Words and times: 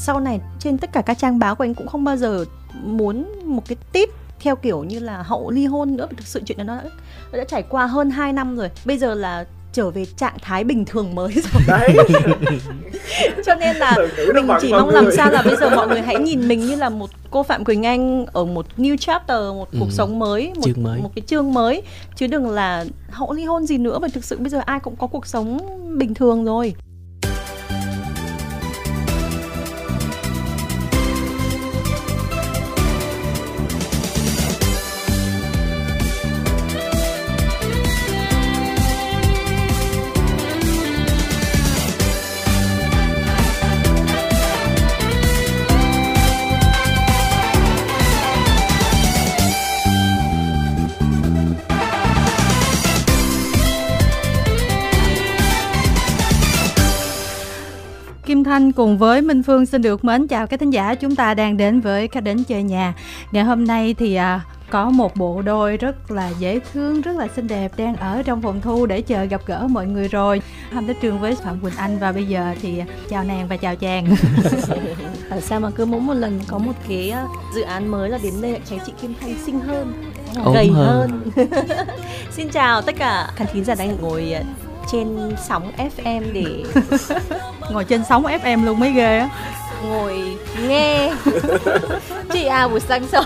sau 0.00 0.20
này 0.20 0.40
trên 0.58 0.78
tất 0.78 0.92
cả 0.92 1.02
các 1.02 1.18
trang 1.18 1.38
báo 1.38 1.54
của 1.54 1.64
anh 1.64 1.74
cũng 1.74 1.88
không 1.88 2.04
bao 2.04 2.16
giờ 2.16 2.44
muốn 2.84 3.26
một 3.44 3.62
cái 3.68 3.76
tip 3.92 4.08
theo 4.40 4.56
kiểu 4.56 4.84
như 4.84 4.98
là 4.98 5.22
hậu 5.22 5.50
ly 5.50 5.66
hôn 5.66 5.96
nữa. 5.96 6.08
Thực 6.16 6.26
sự 6.26 6.40
chuyện 6.46 6.58
đó 6.58 6.64
nó 6.64 6.76
đã, 6.76 6.90
nó 7.32 7.38
đã 7.38 7.44
trải 7.44 7.62
qua 7.62 7.86
hơn 7.86 8.10
2 8.10 8.32
năm 8.32 8.56
rồi. 8.56 8.70
Bây 8.84 8.98
giờ 8.98 9.14
là 9.14 9.44
trở 9.72 9.90
về 9.90 10.04
trạng 10.04 10.36
thái 10.42 10.64
bình 10.64 10.84
thường 10.84 11.14
mới 11.14 11.32
rồi. 11.32 11.62
Đấy. 11.68 11.96
Cho 13.46 13.54
nên 13.54 13.76
là 13.76 13.96
mình 14.34 14.48
chỉ 14.60 14.72
mong 14.72 14.88
làm 14.88 15.10
sao 15.16 15.30
là 15.30 15.42
bây 15.42 15.56
giờ 15.56 15.70
mọi 15.70 15.88
người 15.88 16.02
hãy 16.02 16.18
nhìn 16.18 16.48
mình 16.48 16.60
như 16.60 16.76
là 16.76 16.88
một 16.88 17.10
cô 17.30 17.42
phạm 17.42 17.64
quỳnh 17.64 17.86
anh 17.86 18.26
ở 18.26 18.44
một 18.44 18.66
new 18.76 18.96
chapter 18.96 19.36
một 19.36 19.68
cuộc 19.72 19.88
ừ. 19.88 19.90
sống 19.90 20.18
mới 20.18 20.52
một 20.56 20.62
chương 20.64 20.82
mới. 20.82 21.00
một 21.00 21.10
cái 21.14 21.22
chương 21.26 21.54
mới. 21.54 21.82
Chứ 22.16 22.26
đừng 22.26 22.50
là 22.50 22.84
hậu 23.10 23.32
ly 23.32 23.44
hôn 23.44 23.66
gì 23.66 23.78
nữa. 23.78 23.98
Và 24.02 24.08
thực 24.08 24.24
sự 24.24 24.38
bây 24.38 24.48
giờ 24.48 24.60
ai 24.66 24.80
cũng 24.80 24.96
có 24.96 25.06
cuộc 25.06 25.26
sống 25.26 25.58
bình 25.98 26.14
thường 26.14 26.44
rồi 26.44 26.74
Thanh 58.50 58.72
cùng 58.72 58.98
với 58.98 59.22
Minh 59.22 59.42
Phương 59.42 59.66
xin 59.66 59.82
được 59.82 60.04
mến 60.04 60.26
chào 60.26 60.46
các 60.46 60.60
thính 60.60 60.70
giả 60.70 60.94
chúng 60.94 61.16
ta 61.16 61.34
đang 61.34 61.56
đến 61.56 61.80
với 61.80 62.08
khách 62.08 62.24
đến 62.24 62.44
chơi 62.44 62.62
nhà. 62.62 62.94
Ngày 63.32 63.44
hôm 63.44 63.64
nay 63.64 63.94
thì 63.94 64.14
à, 64.14 64.40
có 64.70 64.90
một 64.90 65.16
bộ 65.16 65.42
đôi 65.42 65.76
rất 65.76 66.10
là 66.10 66.28
dễ 66.38 66.60
thương, 66.72 67.00
rất 67.00 67.16
là 67.16 67.28
xinh 67.36 67.48
đẹp 67.48 67.72
đang 67.76 67.96
ở 67.96 68.22
trong 68.22 68.42
phòng 68.42 68.60
thu 68.60 68.86
để 68.86 69.00
chờ 69.00 69.24
gặp 69.24 69.40
gỡ 69.46 69.66
mọi 69.70 69.86
người 69.86 70.08
rồi. 70.08 70.42
Hâm 70.72 70.86
tới 70.86 70.94
trường 71.00 71.18
với 71.18 71.34
Phạm 71.34 71.60
Quỳnh 71.60 71.76
Anh 71.76 71.98
và 71.98 72.12
bây 72.12 72.24
giờ 72.24 72.54
thì 72.62 72.82
chào 73.08 73.24
nàng 73.24 73.48
và 73.48 73.56
chào 73.56 73.76
chàng. 73.76 74.06
Ở 75.30 75.40
sao 75.40 75.60
mà 75.60 75.70
cứ 75.70 75.84
mỗi 75.84 76.00
một 76.00 76.14
lần 76.14 76.40
có 76.48 76.58
một 76.58 76.74
cái 76.88 77.10
à, 77.10 77.24
dự 77.54 77.62
án 77.62 77.88
mới 77.88 78.10
là 78.10 78.18
đến 78.22 78.34
đây 78.42 78.52
lại 78.52 78.60
thấy 78.70 78.78
chị 78.86 78.92
Kim 79.02 79.14
Thanh 79.20 79.34
xinh 79.46 79.60
hơn, 79.60 79.92
gầy 80.54 80.70
hơn. 80.74 81.22
hơn. 81.36 81.48
Xin 82.30 82.48
chào 82.48 82.82
tất 82.82 82.94
cả 82.98 83.30
khán 83.36 83.48
thính 83.52 83.64
giả 83.64 83.74
đang 83.74 83.96
ngồi 84.00 84.32
à, 84.32 84.42
trên 84.92 85.36
sóng 85.48 85.72
FM 85.96 86.22
để 86.32 86.64
ngồi 87.70 87.84
trên 87.84 88.02
sóng 88.08 88.24
FM 88.24 88.64
luôn 88.64 88.80
mới 88.80 88.92
ghê 88.92 89.18
á. 89.18 89.28
ngồi 89.88 90.36
nghe. 90.68 91.12
Chị 92.32 92.44
à 92.46 92.68
buổi 92.68 92.80
sáng 92.80 93.06
sớm. 93.12 93.24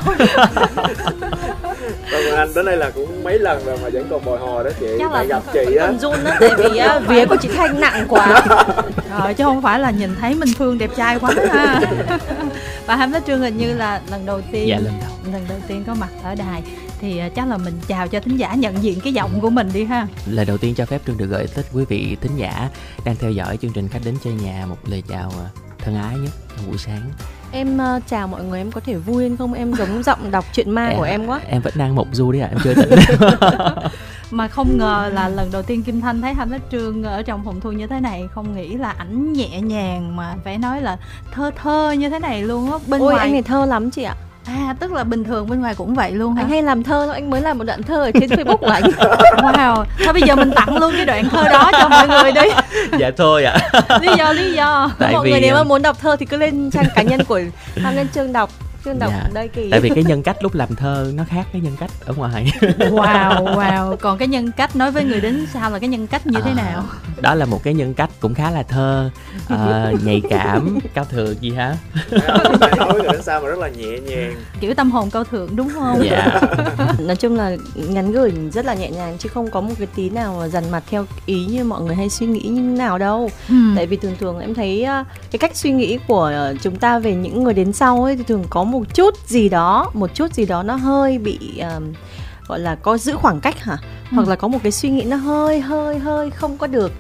Còn 2.13 2.37
anh 2.37 2.55
đến 2.55 2.67
đây 2.67 2.77
là 2.77 2.91
cũng 2.91 3.25
mấy 3.25 3.39
lần 3.39 3.65
rồi 3.65 3.79
mà 3.83 3.89
vẫn 3.93 4.07
còn 4.11 4.25
bồi 4.25 4.39
hồi 4.39 4.65
đó 4.65 4.71
chị 4.81 4.87
chắc 4.99 5.13
là 5.13 5.25
gặp 5.25 5.43
chị 5.53 5.77
á. 5.77 5.93
run 6.01 6.25
á 6.25 6.37
tại 6.41 6.51
vì 6.59 6.77
á 6.79 6.99
vía 6.99 7.25
của 7.27 7.37
chị 7.37 7.49
thanh 7.57 7.81
nặng 7.81 8.05
quá. 8.09 8.43
Rồi 9.21 9.35
chứ 9.35 9.45
không 9.45 9.63
phải 9.63 9.79
là 9.81 9.91
nhìn 9.91 10.15
thấy 10.21 10.35
minh 10.35 10.55
phương 10.59 10.79
đẹp 10.79 10.91
trai 10.97 11.19
quá 11.19 11.31
ha. 11.51 11.81
Và 12.87 12.97
ham 12.97 13.13
trương 13.27 13.41
hình 13.41 13.57
như 13.57 13.75
là 13.75 14.01
lần 14.11 14.27
đầu 14.27 14.41
tiên 14.53 14.69
dạ 14.69 14.77
lần 14.77 14.93
đầu. 15.01 15.33
lần 15.33 15.47
đầu 15.49 15.59
tiên 15.69 15.85
có 15.87 15.95
mặt 15.95 16.09
ở 16.25 16.35
đài 16.35 16.63
thì 17.05 17.19
à, 17.19 17.29
chắc 17.29 17.49
là 17.49 17.57
mình 17.57 17.75
chào 17.89 18.09
cho 18.09 18.21
thính 18.21 18.37
giả 18.37 18.55
nhận 18.55 18.83
diện 18.83 19.01
cái 19.01 19.13
giọng 19.13 19.41
của 19.41 19.51
mình 19.51 19.71
đi 19.73 19.85
ha. 19.85 20.07
Lời 20.27 20.45
đầu 20.45 20.59
tiên 20.59 20.75
cho 20.75 20.87
phép 20.87 21.01
trương 21.07 21.19
được 21.19 21.27
gửi 21.27 21.47
tới 21.55 21.65
quý 21.73 21.85
vị 21.89 22.17
thính 22.21 22.37
giả 22.37 22.69
đang 23.05 23.17
theo 23.17 23.31
dõi 23.31 23.57
chương 23.57 23.73
trình 23.73 23.89
khách 23.89 24.01
đến 24.05 24.15
chơi 24.25 24.33
nhà 24.33 24.67
một 24.67 24.77
lời 24.87 25.03
chào 25.09 25.33
à, 25.39 25.47
thân 25.79 25.97
ái 25.97 26.17
nhất 26.19 26.31
trong 26.57 26.67
buổi 26.69 26.79
sáng. 26.79 27.03
Em 27.53 27.79
uh, 27.97 28.03
chào 28.07 28.29
mọi 28.29 28.45
người 28.45 28.61
em 28.61 28.71
có 28.71 28.81
thể 28.81 28.95
vui 28.95 29.23
hơn 29.23 29.37
không? 29.37 29.53
Em 29.53 29.75
giống 29.75 30.03
giọng 30.03 30.31
đọc 30.31 30.45
truyện 30.53 30.71
ma 30.71 30.93
của 30.97 31.03
em 31.03 31.27
quá. 31.27 31.41
em 31.49 31.63
vẫn 31.63 31.73
đang 31.77 31.95
mộng 31.95 32.09
du 32.13 32.33
đấy 32.33 32.41
ạ 32.41 32.49
à, 32.49 32.55
em 32.55 32.59
chưa 32.65 32.75
tỉnh. 32.75 32.99
Mà 34.31 34.49
không 34.49 34.79
ngờ 34.79 35.11
là 35.15 35.29
lần 35.29 35.51
đầu 35.53 35.63
tiên 35.63 35.83
kim 35.83 36.01
thanh 36.01 36.23
thấy 36.23 36.35
thanh 36.35 36.51
bích 36.51 36.63
trương 36.73 37.03
ở 37.03 37.23
trong 37.23 37.45
phòng 37.45 37.61
thu 37.61 37.73
như 37.73 37.87
thế 37.87 38.01
này 38.01 38.29
không 38.35 38.57
nghĩ 38.57 38.75
là 38.75 38.91
ảnh 38.91 39.33
nhẹ 39.33 39.61
nhàng 39.61 40.17
mà 40.17 40.35
phải 40.45 40.59
nói 40.59 40.83
là 40.83 40.99
thơ 41.33 41.51
thơ 41.63 41.91
như 41.99 42.11
thế 42.11 42.19
này 42.19 42.43
luôn 42.43 42.73
á 42.73 42.79
bên 42.87 43.01
Ôi, 43.01 43.13
ngoài. 43.13 43.27
anh 43.27 43.33
này 43.33 43.43
thơ 43.43 43.67
lắm 43.67 43.91
chị 43.91 44.03
ạ 44.03 44.15
À 44.47 44.75
tức 44.81 44.93
là 44.93 45.05
bình 45.05 45.25
thường 45.25 45.49
bên 45.49 45.61
ngoài 45.61 45.75
cũng 45.75 45.95
vậy 45.95 46.13
luôn 46.13 46.35
hả? 46.35 46.43
Anh 46.43 46.51
hay 46.51 46.63
làm 46.63 46.83
thơ 46.83 47.07
thôi, 47.07 47.15
anh 47.15 47.31
mới 47.31 47.41
làm 47.41 47.59
một 47.59 47.65
đoạn 47.65 47.83
thơ 47.83 48.03
ở 48.03 48.11
trên 48.11 48.31
Facebook 48.31 48.57
của 48.57 48.67
anh. 48.67 48.83
Wow, 49.37 49.85
thôi 50.05 50.13
bây 50.13 50.23
giờ 50.23 50.37
mình 50.37 50.51
tặng 50.55 50.77
luôn 50.77 50.93
cái 50.97 51.07
đoạn 51.07 51.29
thơ 51.29 51.49
đó 51.49 51.71
cho 51.73 51.89
mọi 51.89 52.09
người 52.09 52.33
đi. 52.33 52.41
Dạ 52.99 53.11
thôi 53.17 53.45
ạ. 53.45 53.59
Lý 54.01 54.09
do, 54.19 54.33
lý 54.33 54.53
do. 54.53 54.91
Tại 54.99 55.13
Mọi 55.13 55.25
vì... 55.25 55.31
người 55.31 55.41
nếu 55.41 55.55
mà 55.55 55.65
muốn 55.65 55.83
đọc 55.83 55.97
thơ 56.01 56.17
thì 56.17 56.27
cứ 56.27 56.37
lên 56.37 56.71
trang 56.71 56.85
cá 56.95 57.03
nhân 57.03 57.25
của 57.25 57.41
Phan 57.85 57.97
Lên 57.97 58.09
Trương 58.15 58.33
đọc 58.33 58.51
Trương 58.85 58.99
đọc 58.99 59.13
dạ. 59.13 59.31
đây 59.35 59.49
kỳ 59.49 59.71
Tại 59.71 59.81
vì 59.81 59.91
cái 59.95 60.05
nhân 60.05 60.23
cách 60.23 60.37
lúc 60.43 60.55
làm 60.55 60.77
thơ 60.77 61.13
nó 61.15 61.25
khác 61.29 61.47
cái 61.53 61.63
nhân 61.63 61.77
cách 61.81 61.91
ở 62.05 62.15
ngoài 62.15 62.53
Wow, 62.79 63.45
wow 63.45 63.97
Còn 63.97 64.19
cái 64.19 64.29
nhân 64.29 64.51
cách 64.53 64.77
nói 64.77 64.91
với 64.91 65.05
người 65.05 65.21
đến 65.21 65.47
sau 65.53 65.71
là 65.71 65.79
cái 65.79 65.89
nhân 65.89 66.07
cách 66.07 66.27
như 66.27 66.39
à, 66.39 66.43
thế 66.45 66.55
nào? 66.55 66.85
Đó 67.21 67.35
là 67.35 67.47
một 67.47 67.63
cái 67.63 67.75
nhân 67.75 67.95
cách 67.95 68.11
cũng 68.21 68.35
khá 68.35 68.51
là 68.51 68.63
thơ 68.63 69.11
uh, 69.55 70.03
Nhạy 70.05 70.23
cảm, 70.31 70.79
cao 70.95 71.05
thượng 71.05 71.35
gì 71.41 71.51
hả? 71.51 71.77
nói 72.77 72.95
người 72.95 73.09
đến 73.13 73.23
sau 73.23 73.41
mà 73.41 73.49
rất 73.49 73.59
là 73.59 73.69
nhẹ 73.69 73.99
nhàng 73.99 74.35
Kiểu 74.61 74.75
tâm 74.75 74.91
hồn 74.91 75.11
cao 75.11 75.25
thượng 75.25 75.57
đúng 75.57 75.69
không? 75.75 76.03
Dạ 76.11 76.41
Nói 76.99 77.17
chung 77.17 77.37
là 77.37 77.57
ngắn 77.75 78.13
gửi 78.13 78.33
rất 78.53 78.67
là 78.67 78.75
nhẹ 78.75 78.91
nhàng 78.91 79.17
Chứ 79.19 79.29
không 79.29 79.51
có 79.51 79.61
một 79.61 79.75
cái 79.79 79.89
tí 79.95 80.11
nào 80.11 80.49
dằn 80.49 80.71
mặt 80.71 80.83
theo 80.91 81.07
ý 81.27 81.45
như 81.45 81.65
mọi 81.65 81.83
người 81.83 81.95
hay 81.95 82.09
suy 82.09 82.27
nghĩ 82.27 82.41
như 82.41 82.61
nào 82.61 82.99
đâu 82.99 83.31
ừ. 83.49 83.55
Tại 83.77 83.87
vì 83.87 83.97
thường 83.97 84.17
thường 84.21 84.39
em 84.39 84.55
thấy 84.55 84.87
cái 85.31 85.39
cách 85.39 85.57
suy 85.57 85.71
nghĩ 85.71 85.99
của 86.09 86.33
chúng 86.63 86.77
ta 86.77 86.99
về 86.99 87.15
những 87.15 87.45
người 87.45 87.55
đến 87.55 87.73
sau 87.73 88.05
ấy 88.05 88.17
Thì 88.17 88.23
thường 88.23 88.45
có 88.51 88.65
một 88.65 88.74
chút 88.95 89.15
gì 89.27 89.49
đó 89.49 89.91
một 89.95 90.15
chút 90.15 90.35
gì 90.35 90.47
đó 90.47 90.63
nó 90.63 90.75
hơi 90.77 91.19
bị 91.19 91.39
um, 91.59 91.93
gọi 92.49 92.59
là 92.61 92.75
có 92.75 92.99
giữ 92.99 93.17
khoảng 93.17 93.41
cách 93.41 93.61
hả? 93.61 93.77
Ừ. 94.11 94.15
hoặc 94.15 94.29
là 94.29 94.37
có 94.37 94.49
một 94.49 94.59
cái 94.63 94.73
suy 94.73 94.91
nghĩ 94.91 95.03
nó 95.05 95.17
hơi 95.17 95.61
hơi 95.61 95.99
hơi 95.99 96.31
không 96.31 96.59
có 96.59 96.67
được 96.67 96.93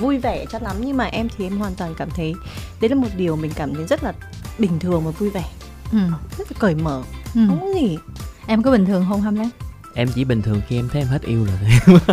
vui 0.00 0.18
vẻ 0.18 0.44
cho 0.50 0.58
lắm. 0.62 0.76
Nhưng 0.80 0.96
mà 0.96 1.04
em 1.04 1.28
thì 1.36 1.46
em 1.46 1.58
hoàn 1.58 1.74
toàn 1.74 1.94
cảm 1.94 2.10
thấy 2.10 2.34
đấy 2.80 2.88
là 2.88 2.94
một 2.94 3.08
điều 3.16 3.36
mình 3.36 3.50
cảm 3.56 3.74
thấy 3.74 3.84
rất 3.86 4.04
là 4.04 4.12
bình 4.58 4.78
thường 4.78 5.04
và 5.04 5.10
vui 5.10 5.30
vẻ. 5.30 5.44
Ừ. 5.92 5.98
rất 6.38 6.52
là 6.52 6.56
cởi 6.58 6.74
mở. 6.74 7.02
Ừ. 7.34 7.40
không 7.48 7.60
có 7.60 7.80
gì. 7.80 7.98
Em 8.46 8.62
có 8.62 8.70
bình 8.70 8.86
thường 8.86 9.06
không 9.08 9.22
Hamlet 9.22 9.48
em 9.96 10.08
chỉ 10.14 10.24
bình 10.24 10.42
thường 10.42 10.60
khi 10.68 10.78
em 10.78 10.88
thấy 10.88 11.02
em 11.02 11.08
hết 11.08 11.22
yêu 11.22 11.46
rồi 11.46 11.98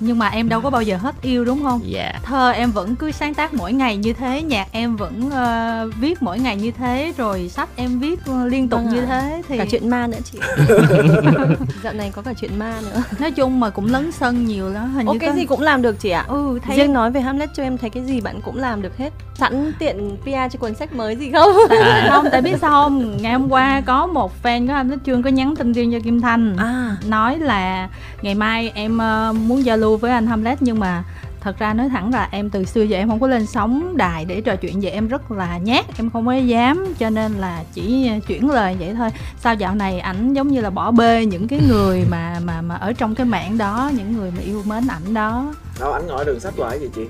nhưng 0.00 0.18
mà 0.18 0.28
em 0.28 0.48
đâu 0.48 0.60
có 0.60 0.70
bao 0.70 0.82
giờ 0.82 0.96
hết 0.96 1.14
yêu 1.22 1.44
đúng 1.44 1.62
không? 1.62 1.80
Dạ. 1.84 2.12
Thơ 2.22 2.50
em 2.50 2.70
vẫn 2.70 2.96
cứ 2.96 3.10
sáng 3.10 3.34
tác 3.34 3.54
mỗi 3.54 3.72
ngày 3.72 3.96
như 3.96 4.12
thế 4.12 4.42
nhạc 4.42 4.68
em 4.72 4.96
vẫn 4.96 5.26
uh, 5.26 5.94
viết 6.00 6.22
mỗi 6.22 6.38
ngày 6.38 6.56
như 6.56 6.70
thế 6.70 7.12
rồi 7.16 7.48
sách 7.48 7.68
em 7.76 7.98
viết 7.98 8.20
uh, 8.30 8.52
liên 8.52 8.68
tục 8.68 8.80
vâng 8.84 8.94
như 8.94 9.00
à. 9.00 9.06
thế 9.06 9.42
thì 9.48 9.58
cả 9.58 9.64
chuyện 9.70 9.88
ma 9.88 10.06
nữa 10.06 10.18
chị. 10.24 10.38
Dạo 11.82 11.92
này 11.92 12.10
có 12.14 12.22
cả 12.22 12.32
chuyện 12.40 12.58
ma 12.58 12.80
nữa. 12.82 13.02
Nói 13.18 13.30
chung 13.30 13.60
mà 13.60 13.70
cũng 13.70 13.86
lấn 13.86 14.12
sân 14.12 14.46
nhiều 14.46 14.68
lắm 14.68 14.94
hình 14.94 15.06
Ô, 15.06 15.12
như 15.12 15.18
cái 15.18 15.30
có... 15.30 15.36
gì 15.36 15.44
cũng 15.44 15.60
làm 15.60 15.82
được 15.82 16.00
chị 16.00 16.10
ạ. 16.10 16.24
Ừ 16.28 16.58
thấy 16.62 16.76
riêng 16.76 16.92
nói 16.92 17.10
về 17.10 17.20
Hamlet 17.20 17.50
cho 17.54 17.62
em 17.62 17.78
thấy 17.78 17.90
cái 17.90 18.04
gì 18.04 18.20
bạn 18.20 18.40
cũng 18.40 18.56
làm 18.56 18.82
được 18.82 18.96
hết. 18.98 19.12
Sẵn 19.34 19.72
tiện 19.78 20.16
PR 20.22 20.52
cho 20.52 20.58
cuốn 20.58 20.74
sách 20.74 20.92
mới 20.92 21.16
gì 21.16 21.30
không? 21.32 21.52
À. 21.70 22.08
không 22.10 22.26
tại 22.32 22.42
biết 22.42 22.56
sao 22.60 22.70
không? 22.70 23.16
Ngày 23.22 23.32
hôm 23.32 23.52
qua 23.52 23.82
có 23.86 24.06
một 24.06 24.32
fan 24.42 24.66
của 24.66 24.72
Hamlet 24.72 24.98
Trương 25.06 25.22
có 25.22 25.30
nhắn 25.30 25.56
tin 25.56 25.72
riêng 25.72 25.92
cho 25.92 25.98
Kim 26.04 26.20
Thanh. 26.20 26.56
À. 26.56 26.96
nói 27.08 27.38
là 27.38 27.88
ngày 28.22 28.34
mai 28.34 28.72
em 28.74 28.98
uh, 29.30 29.36
muốn 29.36 29.64
giao 29.64 29.76
lưu 29.76 29.89
với 29.96 30.10
anh 30.10 30.26
Hamlet, 30.26 30.62
nhưng 30.62 30.80
mà 30.80 31.04
thật 31.40 31.58
ra 31.58 31.74
nói 31.74 31.88
thẳng 31.88 32.12
là 32.12 32.28
em 32.30 32.50
từ 32.50 32.64
xưa 32.64 32.82
giờ 32.82 32.98
em 32.98 33.08
không 33.08 33.20
có 33.20 33.26
lên 33.26 33.46
sóng 33.46 33.96
đài 33.96 34.24
để 34.24 34.40
trò 34.40 34.56
chuyện 34.56 34.80
vậy 34.80 34.90
em 34.90 35.08
rất 35.08 35.30
là 35.30 35.58
nhát, 35.58 35.98
em 35.98 36.10
không 36.10 36.26
có 36.26 36.32
dám, 36.32 36.94
cho 36.98 37.10
nên 37.10 37.32
là 37.32 37.64
chỉ 37.72 38.08
ờ, 38.08 38.18
chuyển 38.26 38.50
lời 38.50 38.76
vậy 38.78 38.94
thôi. 38.94 39.10
Sao 39.40 39.54
dạo 39.54 39.74
này 39.74 40.00
ảnh 40.00 40.34
giống 40.34 40.48
như 40.48 40.60
là 40.60 40.70
bỏ 40.70 40.90
bê 40.90 41.26
những 41.26 41.48
cái 41.48 41.60
người 41.68 42.04
mà 42.10 42.40
mà 42.44 42.62
mà 42.62 42.74
ở 42.74 42.92
trong 42.92 43.14
cái 43.14 43.26
mạng 43.26 43.58
đó, 43.58 43.90
những 43.96 44.16
người 44.16 44.30
mà 44.36 44.42
yêu 44.42 44.62
mến 44.66 44.86
ảnh 44.88 45.14
đó 45.14 45.54
đâu 45.80 45.92
ảnh 45.92 46.06
ngồi 46.06 46.24
đường 46.24 46.40
sách 46.40 46.54
hoài 46.56 46.80
gì 46.80 46.88
chị? 46.94 47.02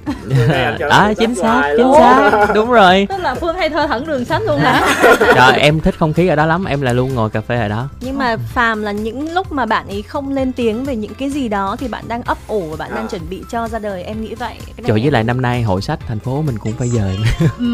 À 0.91 1.13
chính 1.19 1.35
xác 1.35 1.75
chính 1.77 1.93
xác. 1.99 2.47
Đúng 2.55 2.71
rồi. 2.71 3.07
Tức 3.09 3.21
là 3.21 3.35
phương 3.35 3.57
hay 3.57 3.71
thơ 3.71 3.87
thẩn 3.87 4.07
đường 4.07 4.25
sách 4.25 4.43
luôn 4.47 4.61
hả 4.61 4.97
rồi 5.37 5.53
em 5.53 5.81
thích 5.81 5.95
không 5.99 6.13
khí 6.13 6.27
ở 6.27 6.37
đó 6.37 6.47
lắm 6.47 6.65
em 6.65 6.81
là 6.81 6.93
luôn 6.93 7.15
ngồi 7.15 7.31
cà 7.31 7.41
phê 7.41 7.61
ở 7.61 7.69
đó. 7.69 7.89
Nhưng 8.01 8.19
mà 8.19 8.37
phàm 8.55 8.83
là 8.83 8.93
những 8.93 9.33
lúc 9.33 9.53
mà 9.53 9.67
bạn 9.67 9.89
ấy 9.89 10.03
không 10.03 10.33
lên 10.33 10.53
tiếng 10.53 10.85
về 10.85 10.97
những 10.97 11.15
cái 11.15 11.31
gì 11.31 11.49
đó 11.49 11.77
thì 11.79 11.89
bạn 11.89 12.05
đang 12.09 12.23
ấp 12.23 12.39
ủ 12.47 12.67
và 12.71 12.77
bạn 12.77 12.91
à. 12.91 12.95
đang 12.97 13.09
chuẩn 13.09 13.23
bị 13.31 13.43
cho 13.51 13.69
ra 13.69 13.79
đời 13.79 14.03
em 14.03 14.23
nghĩ 14.23 14.35
vậy. 14.35 14.55
Trời 14.87 15.01
với 15.01 15.11
lại 15.11 15.25
năm 15.25 15.41
nay 15.41 15.63
hội 15.63 15.83
sách 15.83 15.99
thành 16.09 16.19
phố 16.19 16.43
mình 16.43 16.59
cũng 16.59 16.73
phải 16.73 16.89
dời. 16.89 17.17
Ừ, 17.59 17.65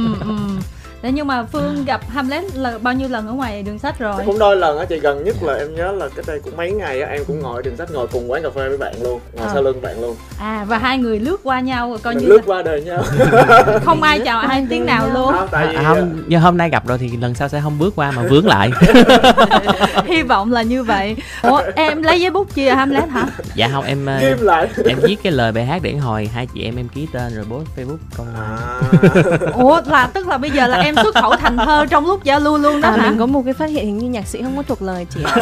Đấy, 1.06 1.12
nhưng 1.12 1.26
mà 1.26 1.44
Phương 1.44 1.84
gặp 1.84 2.00
Hamlet 2.08 2.44
là 2.54 2.78
bao 2.82 2.94
nhiêu 2.94 3.08
lần 3.08 3.26
ở 3.26 3.32
ngoài 3.32 3.62
đường 3.62 3.78
sách 3.78 3.98
rồi? 3.98 4.22
Cũng 4.26 4.38
đôi 4.38 4.56
lần 4.56 4.78
á 4.78 4.84
chị 4.84 4.98
gần 4.98 5.24
nhất 5.24 5.36
là 5.42 5.54
em 5.54 5.74
nhớ 5.74 5.92
là 5.92 6.08
cái 6.16 6.24
đây 6.26 6.40
cũng 6.40 6.56
mấy 6.56 6.72
ngày 6.72 7.00
á 7.00 7.08
em 7.08 7.24
cũng 7.26 7.40
ngồi 7.40 7.62
đường 7.62 7.76
sách 7.76 7.90
ngồi 7.92 8.06
cùng 8.06 8.30
quán 8.30 8.42
cà 8.42 8.48
phê 8.50 8.68
với 8.68 8.78
bạn 8.78 8.94
luôn, 9.02 9.20
ngồi 9.32 9.46
à. 9.46 9.50
sau 9.52 9.62
lưng 9.62 9.82
bạn 9.82 10.00
luôn. 10.00 10.16
À 10.40 10.64
và 10.68 10.78
hai 10.78 10.98
người 10.98 11.18
lướt 11.18 11.36
qua 11.42 11.60
nhau 11.60 11.96
coi 12.02 12.14
Mình 12.14 12.22
như 12.24 12.28
lướt 12.28 12.36
là... 12.36 12.42
qua 12.46 12.62
đời 12.62 12.82
nhau. 12.82 13.02
không 13.84 14.02
ai 14.02 14.20
chào 14.20 14.40
ai 14.40 14.66
tiếng 14.70 14.86
nào 14.86 15.08
luôn. 15.14 15.32
Không, 15.32 15.48
tại 15.50 15.66
vì... 15.66 15.74
à, 15.74 15.82
không, 15.84 16.22
nhưng 16.26 16.40
hôm 16.40 16.56
nay 16.56 16.70
gặp 16.70 16.86
rồi 16.86 16.98
thì 16.98 17.10
lần 17.20 17.34
sau 17.34 17.48
sẽ 17.48 17.60
không 17.60 17.78
bước 17.78 17.96
qua 17.96 18.10
mà 18.10 18.22
vướng 18.22 18.46
lại. 18.46 18.70
Hy 20.06 20.22
vọng 20.22 20.52
là 20.52 20.62
như 20.62 20.82
vậy. 20.82 21.16
Ủa 21.42 21.62
em 21.74 22.02
lấy 22.02 22.20
giấy 22.20 22.30
bút 22.30 22.54
chia 22.54 22.70
Hamlet 22.70 23.08
hả? 23.08 23.26
Dạ 23.54 23.68
không 23.72 23.84
em 23.84 24.06
ờ, 24.06 24.18
Ghim 24.20 24.38
lại. 24.40 24.68
em 24.88 24.98
viết 25.02 25.16
cái 25.22 25.32
lời 25.32 25.52
bài 25.52 25.64
hát 25.64 25.82
để 25.82 25.94
hồi 25.94 26.30
hai 26.34 26.46
chị 26.54 26.62
em 26.62 26.76
em 26.76 26.88
ký 26.88 27.06
tên 27.12 27.34
rồi 27.34 27.44
post 27.50 27.68
Facebook 27.76 27.96
công 28.16 28.26
à. 28.36 28.80
Ủa 29.52 29.80
là 29.86 30.06
tức 30.06 30.28
là 30.28 30.38
bây 30.38 30.50
giờ 30.50 30.66
là 30.66 30.78
em 30.78 30.95
xuất 31.02 31.14
khẩu 31.14 31.36
thành 31.36 31.56
thơ 31.56 31.86
trong 31.90 32.06
lúc 32.06 32.24
giao 32.24 32.40
lưu 32.40 32.58
luôn 32.58 32.80
đó 32.80 32.88
à, 32.88 32.96
hả? 32.96 33.10
mình 33.10 33.18
có 33.18 33.26
một 33.26 33.42
cái 33.44 33.54
phát 33.54 33.70
hiện 33.70 33.86
hình 33.86 33.98
như 33.98 34.08
nhạc 34.08 34.26
sĩ 34.26 34.42
không 34.42 34.56
có 34.56 34.62
thuộc 34.62 34.82
lời 34.82 35.06
chị 35.10 35.20
ạ 35.24 35.36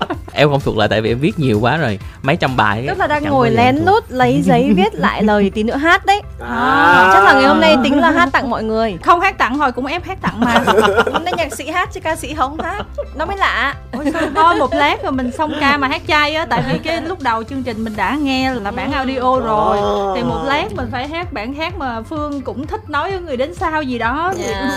em 0.36 0.50
không 0.50 0.60
thuộc 0.60 0.76
lại 0.76 0.88
tại 0.88 1.00
vì 1.00 1.10
em 1.10 1.18
viết 1.18 1.38
nhiều 1.38 1.60
quá 1.60 1.76
rồi. 1.76 1.98
Mấy 2.22 2.36
trăm 2.36 2.56
bài 2.56 2.84
tức 2.88 2.98
là 2.98 3.06
đang 3.06 3.24
ngồi 3.24 3.50
lén 3.50 3.76
lút 3.76 4.04
lấy 4.08 4.40
giấy 4.44 4.72
viết 4.76 4.94
lại 4.94 5.22
lời 5.22 5.50
tí 5.54 5.62
nữa 5.62 5.76
hát 5.76 6.06
đấy. 6.06 6.22
À. 6.40 7.10
chắc 7.12 7.24
là 7.24 7.32
ngày 7.32 7.44
hôm 7.44 7.60
nay 7.60 7.76
tính 7.84 8.00
là 8.00 8.10
hát 8.10 8.28
tặng 8.32 8.50
mọi 8.50 8.64
người. 8.64 8.96
Không 9.02 9.20
hát 9.20 9.38
tặng 9.38 9.58
thôi 9.58 9.72
cũng 9.72 9.86
ép 9.86 10.04
hát 10.04 10.18
tặng 10.22 10.40
mà. 10.40 10.54
Hôm 11.12 11.24
nay 11.24 11.34
nhạc 11.36 11.54
sĩ 11.54 11.70
hát 11.70 11.90
chứ 11.92 12.00
ca 12.00 12.16
sĩ 12.16 12.34
không 12.34 12.60
hát. 12.60 12.86
Nó 13.14 13.26
mới 13.26 13.36
lạ. 13.36 13.74
Ôi 13.92 14.04
sao 14.12 14.22
thôi 14.34 14.54
một 14.54 14.74
lát 14.74 15.02
rồi 15.02 15.12
mình 15.12 15.30
xong 15.32 15.52
ca 15.60 15.76
mà 15.76 15.88
hát 15.88 16.02
chay 16.08 16.34
á. 16.34 16.46
Tại 16.46 16.62
vì 16.72 16.78
cái 16.78 17.02
lúc 17.02 17.22
đầu 17.22 17.42
chương 17.42 17.62
trình 17.62 17.84
mình 17.84 17.96
đã 17.96 18.16
nghe 18.22 18.54
là 18.54 18.70
bản 18.70 18.92
audio 18.92 19.38
rồi. 19.38 19.76
Thì 20.16 20.22
một 20.22 20.44
lát 20.46 20.64
mình 20.76 20.88
phải 20.92 21.08
hát 21.08 21.32
bản 21.32 21.54
hát 21.54 21.78
mà 21.78 22.02
phương 22.02 22.40
cũng 22.40 22.66
thích 22.66 22.90
nói 22.90 23.10
với 23.10 23.20
người 23.20 23.36
đến 23.36 23.54
sau 23.54 23.82
gì 23.82 23.98
đó. 23.98 24.32
Yeah. 24.46 24.72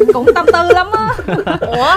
cũng 0.14 0.26
tâm 0.34 0.46
tư 0.52 0.68
lắm 0.72 0.86
á. 0.92 1.08
Ủa? 1.60 1.96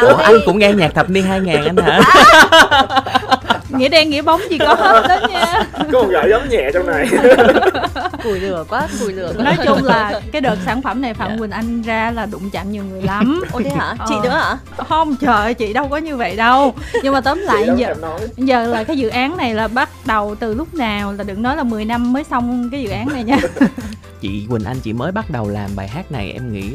Ủa 0.00 0.16
anh 0.16 0.36
cũng 0.46 0.58
nghe 0.58 0.72
nhạc 0.72 0.94
thập 0.94 1.10
niên 1.10 1.24
2000 1.24 1.64
anh 1.64 1.76
hả 1.76 1.89
nghĩa 3.70 3.88
đen 3.88 4.10
nghĩa 4.10 4.22
bóng 4.22 4.40
gì 4.50 4.58
có 4.58 4.74
hết 4.74 5.06
đó 5.08 5.28
nha. 5.28 5.64
Có 5.92 6.02
một 6.02 6.08
gợi 6.10 6.30
giống 6.30 6.48
nhẹ 6.48 6.70
trong 6.74 6.86
này. 6.86 7.08
Cùi 8.24 8.40
lửa 8.40 8.64
quá 8.68 8.88
cùi 9.00 9.12
lửa 9.12 9.32
nói 9.38 9.56
chung 9.64 9.84
là 9.84 10.20
cái 10.32 10.40
đợt 10.40 10.56
sản 10.64 10.82
phẩm 10.82 11.00
này 11.00 11.14
phạm 11.14 11.28
yeah. 11.28 11.40
quỳnh 11.40 11.50
anh 11.50 11.82
ra 11.82 12.10
là 12.10 12.26
đụng 12.26 12.50
chạm 12.50 12.72
nhiều 12.72 12.84
người 12.84 13.02
lắm. 13.02 13.42
Ồ 13.52 13.60
thế 13.64 13.70
hả? 13.70 13.94
Chị 14.08 14.14
ờ. 14.14 14.24
nữa 14.24 14.30
hả? 14.30 14.56
Không 14.88 15.16
trời 15.16 15.54
chị 15.54 15.72
đâu 15.72 15.88
có 15.88 15.96
như 15.96 16.16
vậy 16.16 16.36
đâu. 16.36 16.74
Nhưng 17.02 17.12
mà 17.12 17.20
tóm 17.20 17.38
lại 17.38 17.68
giờ 17.76 17.94
giờ 18.36 18.66
là 18.66 18.84
cái 18.84 18.98
dự 18.98 19.08
án 19.08 19.36
này 19.36 19.54
là 19.54 19.68
bắt 19.68 19.88
đầu 20.04 20.34
từ 20.34 20.54
lúc 20.54 20.74
nào 20.74 21.12
là 21.12 21.24
đừng 21.24 21.42
nói 21.42 21.56
là 21.56 21.62
10 21.62 21.84
năm 21.84 22.12
mới 22.12 22.24
xong 22.24 22.68
cái 22.72 22.82
dự 22.82 22.90
án 22.90 23.08
này 23.12 23.24
nha. 23.24 23.38
Chị 24.20 24.46
Quỳnh 24.50 24.64
Anh 24.64 24.80
chị 24.80 24.92
mới 24.92 25.12
bắt 25.12 25.30
đầu 25.30 25.48
làm 25.48 25.70
bài 25.76 25.88
hát 25.88 26.12
này 26.12 26.32
em 26.32 26.52
nghĩ 26.52 26.72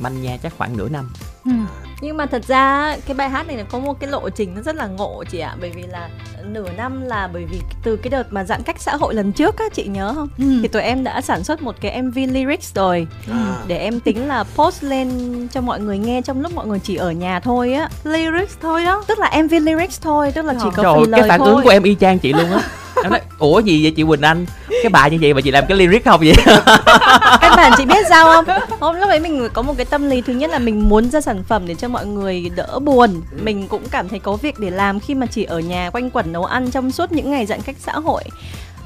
manh 0.00 0.22
nha 0.22 0.36
chắc 0.42 0.52
khoảng 0.58 0.76
nửa 0.76 0.88
năm 0.88 1.10
ừ. 1.44 1.52
nhưng 2.00 2.16
mà 2.16 2.26
thật 2.26 2.42
ra 2.46 2.96
cái 3.06 3.14
bài 3.14 3.30
hát 3.30 3.46
này 3.46 3.56
nó 3.56 3.62
có 3.70 3.78
một 3.78 4.00
cái 4.00 4.10
lộ 4.10 4.30
trình 4.30 4.54
nó 4.54 4.62
rất 4.62 4.76
là 4.76 4.86
ngộ 4.86 5.24
chị 5.30 5.38
ạ 5.38 5.56
bởi 5.60 5.70
vì 5.70 5.82
là 5.82 6.08
nửa 6.44 6.68
năm 6.76 7.02
là 7.02 7.28
bởi 7.32 7.44
vì 7.44 7.60
từ 7.82 7.96
cái 7.96 8.10
đợt 8.10 8.32
mà 8.32 8.44
giãn 8.44 8.62
cách 8.62 8.76
xã 8.80 8.96
hội 8.96 9.14
lần 9.14 9.32
trước 9.32 9.58
á 9.58 9.64
chị 9.72 9.86
nhớ 9.86 10.12
không 10.14 10.28
ừ. 10.38 10.44
thì 10.62 10.68
tụi 10.68 10.82
em 10.82 11.04
đã 11.04 11.20
sản 11.20 11.44
xuất 11.44 11.62
một 11.62 11.74
cái 11.80 12.02
mv 12.02 12.16
lyrics 12.16 12.74
rồi 12.74 13.06
à. 13.30 13.56
để 13.66 13.78
em 13.78 14.00
tính 14.00 14.28
là 14.28 14.44
post 14.56 14.84
lên 14.84 15.08
cho 15.52 15.60
mọi 15.60 15.80
người 15.80 15.98
nghe 15.98 16.22
trong 16.22 16.42
lúc 16.42 16.54
mọi 16.54 16.66
người 16.66 16.78
chỉ 16.78 16.96
ở 16.96 17.10
nhà 17.10 17.40
thôi 17.40 17.72
á 17.72 17.88
lyrics 18.04 18.56
thôi 18.62 18.84
đó 18.84 19.04
tức 19.08 19.18
là 19.18 19.42
mv 19.44 19.52
lyrics 19.52 20.00
thôi 20.00 20.32
tức 20.34 20.44
là 20.44 20.54
chỉ 20.62 20.68
có 20.76 20.82
Trời, 20.82 20.94
phần 20.94 21.10
lời 21.10 21.20
cái 21.20 21.28
phản 21.28 21.40
thôi. 21.40 21.48
ứng 21.48 21.64
của 21.64 21.70
em 21.70 21.82
y 21.82 21.94
chang 22.00 22.18
chị 22.18 22.32
luôn 22.32 22.50
á 22.50 22.62
em 23.02 23.10
nói 23.10 23.20
ủa 23.38 23.60
gì 23.60 23.82
vậy 23.82 23.92
chị 23.96 24.04
quỳnh 24.08 24.20
anh? 24.20 24.46
Cái 24.68 24.90
bài 24.90 25.10
như 25.10 25.18
vậy 25.20 25.34
mà 25.34 25.40
chị 25.40 25.50
làm 25.50 25.64
cái 25.68 25.78
lyric 25.78 26.04
không 26.04 26.20
vậy? 26.20 26.34
Các 27.40 27.56
bạn 27.56 27.72
chị 27.76 27.84
biết 27.84 28.06
sao 28.08 28.26
không? 28.26 28.44
Hôm 28.80 28.96
lúc 28.96 29.08
ấy 29.08 29.20
mình 29.20 29.48
có 29.52 29.62
một 29.62 29.74
cái 29.76 29.84
tâm 29.84 30.10
lý 30.10 30.20
thứ 30.20 30.32
nhất 30.32 30.50
là 30.50 30.58
mình 30.58 30.88
muốn 30.88 31.10
ra 31.10 31.20
sản 31.20 31.42
phẩm 31.48 31.66
để 31.66 31.74
cho 31.74 31.88
mọi 31.88 32.06
người 32.06 32.50
đỡ 32.56 32.78
buồn. 32.78 33.22
Mình 33.42 33.68
cũng 33.68 33.82
cảm 33.90 34.08
thấy 34.08 34.18
có 34.18 34.36
việc 34.36 34.58
để 34.58 34.70
làm 34.70 35.00
khi 35.00 35.14
mà 35.14 35.26
chỉ 35.26 35.44
ở 35.44 35.58
nhà 35.58 35.90
quanh 35.90 36.10
quẩn 36.10 36.32
nấu 36.32 36.44
ăn 36.44 36.70
trong 36.70 36.90
suốt 36.90 37.12
những 37.12 37.30
ngày 37.30 37.46
giãn 37.46 37.60
cách 37.62 37.76
xã 37.78 37.92
hội 37.92 38.24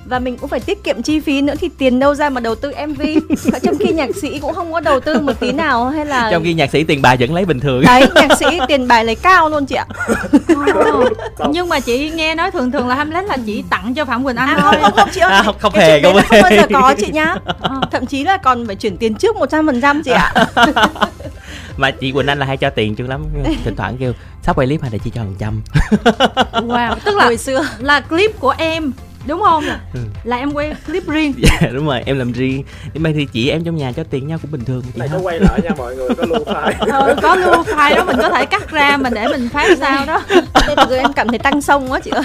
và 0.08 0.18
mình 0.18 0.36
cũng 0.36 0.50
phải 0.50 0.60
tiết 0.60 0.84
kiệm 0.84 1.02
chi 1.02 1.20
phí 1.20 1.42
nữa 1.42 1.54
thì 1.60 1.68
tiền 1.78 1.98
đâu 1.98 2.14
ra 2.14 2.30
mà 2.30 2.40
đầu 2.40 2.54
tư 2.54 2.72
mv 2.88 3.02
trong 3.62 3.78
khi 3.78 3.92
nhạc 3.92 4.16
sĩ 4.16 4.38
cũng 4.38 4.54
không 4.54 4.72
có 4.72 4.80
đầu 4.80 5.00
tư 5.00 5.20
một 5.20 5.40
tí 5.40 5.52
nào 5.52 5.88
hay 5.88 6.06
là 6.06 6.30
trong 6.30 6.44
khi 6.44 6.54
nhạc 6.54 6.70
sĩ 6.70 6.84
tiền 6.84 7.02
bài 7.02 7.16
vẫn 7.16 7.34
lấy 7.34 7.44
bình 7.44 7.60
thường. 7.60 7.82
Đấy 7.86 8.08
nhạc 8.14 8.38
sĩ 8.38 8.46
tiền 8.68 8.88
bài 8.88 9.04
lấy 9.04 9.14
cao 9.14 9.48
luôn 9.48 9.66
chị 9.66 9.76
ạ. 9.76 9.86
Nhưng 11.50 11.68
mà 11.68 11.80
chị 11.80 12.10
nghe 12.10 12.34
nói 12.34 12.50
thường 12.50 12.70
thường 12.70 12.88
là 12.88 12.94
hamlet 12.94 13.24
là 13.24 13.36
chỉ 13.46 13.64
tặng 13.70 13.94
cho 13.94 14.04
phạm 14.04 14.24
quỳnh 14.24 14.36
anh 14.36 14.48
à, 14.48 14.58
thôi. 14.60 14.74
không 14.82 14.92
không 14.96 15.08
chị 15.12 15.20
ơi. 15.20 15.32
À, 15.32 15.42
không, 15.42 15.56
không 15.58 15.74
hề 15.74 16.02
không, 16.02 16.16
không 16.28 16.42
bao 16.42 16.50
giờ 16.50 16.66
có 16.72 16.94
chị 16.98 17.06
nhá. 17.12 17.34
Ờ, 17.60 17.80
thậm 17.92 18.06
chí 18.06 18.24
là 18.24 18.36
còn 18.36 18.66
phải 18.66 18.76
chuyển 18.76 18.96
tiền 18.96 19.14
trước 19.14 19.36
100% 19.36 20.02
chị 20.04 20.10
ạ. 20.10 20.32
Mà 21.76 21.90
chị 21.90 22.12
Quỳnh 22.12 22.26
Anh 22.26 22.38
là 22.38 22.46
hay 22.46 22.56
cho 22.56 22.70
tiền 22.70 22.94
chứ 22.94 23.06
lắm. 23.06 23.24
Thỉnh 23.64 23.76
thoảng 23.76 23.96
kêu 23.96 24.12
sắp 24.42 24.58
quay 24.58 24.66
clip 24.66 24.82
hay 24.82 24.90
để 24.90 24.98
chị 25.04 25.10
cho 25.14 25.20
hàng 25.20 25.34
trăm. 25.38 25.62
Wow 26.52 26.96
tức 27.04 27.16
là 27.16 27.24
hồi 27.24 27.36
xưa. 27.36 27.66
là 27.78 28.00
clip 28.00 28.40
của 28.40 28.54
em 28.58 28.92
đúng 29.26 29.42
không? 29.44 29.64
Ừ. 29.94 30.00
là 30.24 30.36
em 30.36 30.52
quay 30.52 30.74
clip 30.86 31.08
riêng. 31.08 31.34
Dạ 31.42 31.56
yeah, 31.60 31.74
đúng 31.74 31.86
rồi 31.86 32.02
em 32.06 32.18
làm 32.18 32.32
riêng. 32.32 32.64
Nhưng 32.94 33.02
mà 33.02 33.10
thì 33.14 33.26
chị 33.32 33.48
em 33.50 33.64
trong 33.64 33.76
nhà 33.76 33.92
cho 33.96 34.04
tiền 34.10 34.28
nhau 34.28 34.38
cũng 34.42 34.50
bình 34.50 34.64
thường 34.64 34.82
này 34.94 35.08
có 35.12 35.18
quay 35.18 35.40
lại 35.40 35.60
nha 35.64 35.70
mọi 35.78 35.96
người 35.96 36.08
có 36.08 36.24
lưu 36.26 36.44
file. 36.44 37.06
Ừ, 37.06 37.14
có 37.22 37.36
lưu 37.36 37.62
file 37.62 37.96
đó 37.96 38.04
mình 38.04 38.16
có 38.22 38.28
thể 38.28 38.46
cắt 38.46 38.70
ra 38.70 38.96
mình 38.96 39.14
để 39.14 39.28
mình 39.28 39.48
phát 39.52 39.78
sao 39.78 40.06
đó. 40.06 40.22
Bây 40.76 40.86
giờ 40.90 40.96
em 40.96 41.12
cảm 41.12 41.28
thấy 41.28 41.38
tăng 41.38 41.62
sông 41.62 41.92
quá 41.92 42.00
chị 42.00 42.10
ơi. 42.10 42.24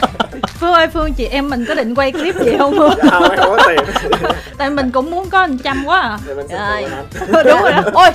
Phương 0.59 0.73
ơi 0.73 0.87
phương 0.87 1.13
chị 1.13 1.25
em 1.25 1.49
mình 1.49 1.65
có 1.67 1.75
định 1.75 1.95
quay 1.95 2.11
clip 2.11 2.35
gì 2.35 2.51
không 2.57 2.73
phương? 2.77 2.93
Dạ, 3.03 3.19
không 3.19 3.29
có 3.37 3.59
tiền. 3.67 4.11
Tại 4.57 4.69
mình 4.69 4.91
cũng 4.91 5.11
muốn 5.11 5.29
có 5.29 5.47
một 5.47 5.55
trăm 5.63 5.83
quá 5.85 6.01
à. 6.01 6.17
Mình 6.27 6.47
rồi. 6.47 7.43
đúng 7.43 7.61
rồi 7.61 7.71
đó. 7.71 7.83
Ôi. 7.93 8.09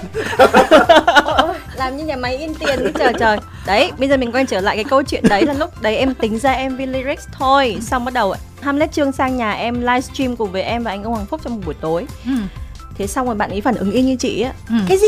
Làm 1.77 1.97
như 1.97 2.05
nhà 2.05 2.17
máy 2.17 2.37
in 2.37 2.55
tiền 2.55 2.79
cái 2.83 2.93
trời 2.99 3.13
trời. 3.21 3.39
Đấy 3.67 3.93
bây 3.99 4.09
giờ 4.09 4.17
mình 4.17 4.33
quay 4.33 4.45
trở 4.45 4.61
lại 4.61 4.77
cái 4.77 4.85
câu 4.85 5.03
chuyện 5.03 5.25
đấy 5.29 5.43
là 5.47 5.53
lúc 5.53 5.83
đấy 5.83 5.97
em 5.97 6.15
tính 6.15 6.39
ra 6.39 6.59
mv 6.71 6.79
lyrics 6.79 7.27
thôi 7.39 7.79
xong 7.81 8.05
bắt 8.05 8.15
đầu 8.15 8.35
Hamlet 8.67 8.93
Trương 8.93 9.13
sang 9.13 9.37
nhà 9.37 9.53
em 9.53 9.75
livestream 9.75 10.37
cùng 10.37 10.53
với 10.53 10.63
em 10.63 10.83
và 10.83 10.91
anh 10.91 11.03
ông 11.03 11.15
Hoàng 11.15 11.27
Phúc 11.27 11.41
trong 11.45 11.55
một 11.55 11.63
buổi 11.65 11.75
tối. 11.75 12.07
Ừ. 12.25 12.33
thế 12.95 13.07
xong 13.07 13.27
rồi 13.27 13.35
bạn 13.35 13.51
ấy 13.51 13.61
phản 13.61 13.75
ứng 13.75 13.91
y 13.91 14.03
như 14.03 14.17
chị 14.17 14.41
á 14.41 14.53
ừ. 14.69 14.75
cái 14.89 14.99
gì? 14.99 15.07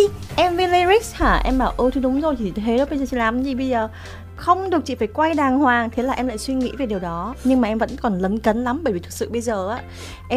Mv 0.50 0.58
lyrics 0.58 1.14
hả? 1.14 1.40
Em 1.44 1.58
bảo 1.58 1.72
ôi 1.76 1.90
thì 1.94 2.00
đúng 2.00 2.20
rồi 2.20 2.36
thì 2.38 2.50
thế 2.50 2.78
đó 2.78 2.84
bây 2.90 2.98
giờ 2.98 3.06
chị 3.10 3.16
làm 3.16 3.42
gì 3.42 3.54
bây 3.54 3.68
giờ? 3.68 3.88
Không 4.36 4.70
được 4.70 4.84
chị 4.84 4.94
phải 4.94 5.08
quay 5.08 5.34
đàng 5.34 5.58
hoàng. 5.58 5.90
Thế 5.90 6.02
là 6.02 6.12
em 6.12 6.26
lại 6.26 6.38
suy 6.38 6.54
nghĩ 6.54 6.72
về 6.78 6.86
điều 6.86 6.98
đó. 6.98 7.34
Nhưng 7.44 7.60
mà 7.60 7.68
em 7.68 7.78
vẫn 7.78 7.90
còn 8.02 8.18
lấn 8.18 8.38
cấn 8.38 8.64
lắm 8.64 8.80
bởi 8.84 8.92
vì 8.92 9.00
thực 9.00 9.12
sự 9.12 9.30
bây 9.30 9.40
giờ 9.40 9.70
á 9.70 9.82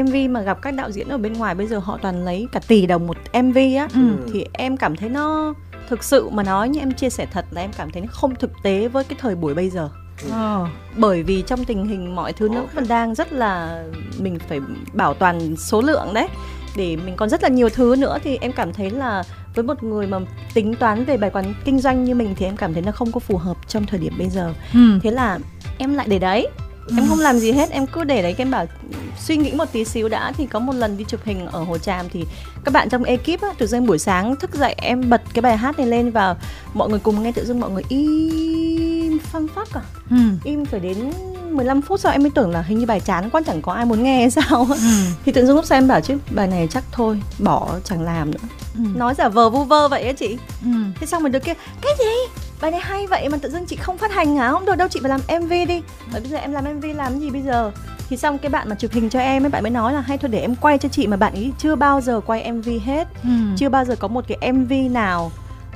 mv 0.02 0.16
mà 0.30 0.42
gặp 0.42 0.62
các 0.62 0.74
đạo 0.74 0.92
diễn 0.92 1.10
ở 1.10 1.18
bên 1.18 1.34
ngoài 1.34 1.56
bây 1.56 1.68
giờ 1.68 1.80
họ 1.80 2.00
toàn 2.02 2.26
lấy 2.26 2.48
cả 2.52 2.60
tỷ 2.68 2.86
đồng 2.86 3.08
một 3.08 3.18
mv 3.44 3.58
á 3.78 3.88
ừ. 3.94 4.00
thì 4.34 4.46
em 4.54 4.78
cảm 4.78 4.96
thấy 4.96 5.10
nó 5.10 5.54
thực 5.90 6.04
sự 6.04 6.30
mà 6.30 6.44
nói 6.44 6.70
như 6.70 6.80
em 6.80 6.92
chia 6.92 7.10
sẻ 7.10 7.28
thật 7.32 7.46
là 7.52 7.62
em 7.62 7.72
cảm 7.78 7.92
thấy 7.92 8.02
nó 8.02 8.08
không 8.12 8.36
thực 8.36 8.52
tế 8.64 8.88
với 8.88 9.04
cái 9.04 9.18
thời 9.22 9.36
buổi 9.36 9.54
bây 9.54 9.70
giờ 9.70 9.90
Ờ. 10.32 10.68
bởi 10.98 11.24
vì 11.24 11.44
trong 11.48 11.66
tình 11.66 11.86
hình 11.86 12.16
mọi 12.16 12.34
thứ 12.34 12.50
nó 12.50 12.62
vẫn 12.76 12.88
đang 12.88 13.16
rất 13.16 13.34
là 13.34 13.84
mình 14.20 14.40
phải 14.50 14.60
bảo 14.94 15.14
toàn 15.14 15.56
số 15.58 15.82
lượng 15.82 16.14
đấy. 16.14 16.28
Để 16.76 16.96
mình 16.96 17.16
còn 17.16 17.30
rất 17.30 17.44
là 17.44 17.50
nhiều 17.50 17.70
thứ 17.70 17.96
nữa 18.00 18.18
thì 18.24 18.38
em 18.42 18.52
cảm 18.52 18.74
thấy 18.74 18.90
là 18.90 19.24
với 19.56 19.64
một 19.64 19.84
người 19.84 20.08
mà 20.08 20.18
tính 20.54 20.76
toán 20.76 21.06
về 21.06 21.18
bài 21.18 21.30
toán 21.30 21.54
kinh 21.66 21.80
doanh 21.80 22.04
như 22.04 22.16
mình 22.16 22.36
thì 22.38 22.46
em 22.46 22.58
cảm 22.58 22.74
thấy 22.74 22.82
nó 22.82 22.92
không 22.92 23.12
có 23.12 23.20
phù 23.20 23.38
hợp 23.38 23.58
trong 23.68 23.86
thời 23.86 24.00
điểm 24.00 24.14
bây 24.18 24.30
giờ. 24.30 24.54
Ừ. 24.74 25.00
thế 25.04 25.12
là 25.12 25.40
em 25.78 25.94
lại 25.94 26.08
để 26.10 26.20
đấy. 26.20 26.48
Ừ. 26.88 26.96
em 26.98 27.08
không 27.10 27.20
làm 27.20 27.40
gì 27.40 27.52
hết 27.52 27.70
em 27.70 27.88
cứ 27.88 28.04
để 28.04 28.22
đấy. 28.22 28.36
Em 28.38 28.52
bảo 28.52 28.66
suy 29.20 29.38
nghĩ 29.38 29.52
một 29.52 29.66
tí 29.72 29.86
xíu 29.86 30.10
đã. 30.10 30.32
Thì 30.38 30.46
có 30.46 30.60
một 30.60 30.74
lần 30.74 30.98
đi 30.98 31.06
chụp 31.08 31.20
hình 31.24 31.46
ở 31.46 31.64
hồ 31.64 31.78
tràm 31.78 32.10
thì 32.10 32.26
các 32.66 32.74
bạn 32.74 32.90
trong 32.90 33.04
ekip 33.04 33.42
á 33.42 33.50
tự 33.58 33.68
dưng 33.68 33.86
buổi 33.86 34.00
sáng 34.00 34.36
thức 34.36 34.56
dậy 34.56 34.75
em 34.78 35.10
bật 35.10 35.22
cái 35.34 35.42
bài 35.42 35.58
hát 35.58 35.78
này 35.78 35.88
lên 35.88 36.12
và 36.12 36.36
mọi 36.74 36.90
người 36.90 37.00
cùng 37.00 37.24
nghe 37.24 37.32
tự 37.32 37.46
dưng 37.46 37.60
mọi 37.60 37.70
người 37.70 37.84
im 39.12 39.20
phăng 39.20 39.48
phắc 39.48 39.68
à 39.74 39.82
ừ. 40.10 40.18
im 40.44 40.65
phải 40.65 40.80
đến 40.80 41.12
15 41.51 41.82
phút 41.82 42.00
sau 42.00 42.12
em 42.12 42.24
mới 42.24 42.32
tưởng 42.36 42.51
là 42.51 42.62
hình 42.62 42.80
như 42.80 42.86
bài 42.86 43.00
chán 43.00 43.30
quá 43.30 43.41
chẳng 43.46 43.62
có 43.62 43.74
ai 43.74 43.86
muốn 43.86 44.03
nghe 44.03 44.20
hay 44.20 44.32
sao 44.32 44.68
ừ. 44.70 44.75
thì 45.25 45.32
tự 45.32 45.46
dưng 45.46 45.56
lúc 45.56 45.65
sau 45.65 45.77
em 45.77 45.88
bảo 45.88 46.01
chứ 46.01 46.18
bài 46.32 46.48
này 46.48 46.68
chắc 46.72 46.84
thôi 46.91 47.22
bỏ 47.39 47.80
chẳng 47.84 48.01
làm 48.01 48.32
nữa 48.32 48.39
ừ. 48.75 48.84
nói 48.96 49.13
giả 49.18 49.30
vờ 49.30 49.50
vu 49.50 49.63
vơ 49.63 49.88
vậy 49.88 50.03
á 50.03 50.13
chị 50.13 50.38
ừ. 50.63 50.72
thế 51.00 51.08
xong 51.08 51.24
mình 51.24 51.32
được 51.32 51.44
kia 51.44 51.53
cái 51.82 51.91
gì 52.00 52.41
bài 52.62 52.72
này 52.72 52.80
hay 52.84 53.08
vậy 53.08 53.30
mà 53.30 53.38
tự 53.38 53.50
dưng 53.50 53.65
chị 53.65 53.75
không 53.75 53.98
phát 53.98 54.12
hành 54.12 54.36
hả 54.36 54.51
không 54.51 54.65
được 54.65 54.75
đâu 54.75 54.88
chị 54.88 55.00
phải 55.03 55.10
làm 55.10 55.41
mv 55.41 55.51
đi 55.68 55.82
bởi 56.12 56.22
bây 56.22 56.30
giờ 56.30 56.38
em 56.38 56.51
làm 56.51 56.65
mv 56.77 56.86
làm 56.96 57.20
gì 57.20 57.30
bây 57.30 57.41
giờ 57.41 57.72
thì 58.10 58.18
xong 58.18 58.38
cái 58.38 58.50
bạn 58.50 58.70
mà 58.70 58.75
chụp 58.75 58.91
hình 58.91 59.10
cho 59.10 59.20
em 59.20 59.44
ấy 59.44 59.50
bạn 59.50 59.63
mới 59.63 59.72
nói 59.72 59.94
là 59.94 60.01
hay 60.01 60.18
thôi 60.18 60.30
để 60.30 60.39
em 60.39 60.56
quay 60.56 60.77
cho 60.77 60.89
chị 60.89 61.08
mà 61.08 61.18
bạn 61.18 61.34
ấy 61.34 61.51
chưa 61.58 61.75
bao 61.75 62.01
giờ 62.01 62.20
quay 62.25 62.51
mv 62.51 62.70
hết 62.84 63.08
ừ. 63.24 63.30
chưa 63.58 63.70
bao 63.70 63.86
giờ 63.86 63.96
có 64.00 64.08
một 64.08 64.25
cái 64.27 64.51
mv 64.51 64.74
nào 64.91 65.32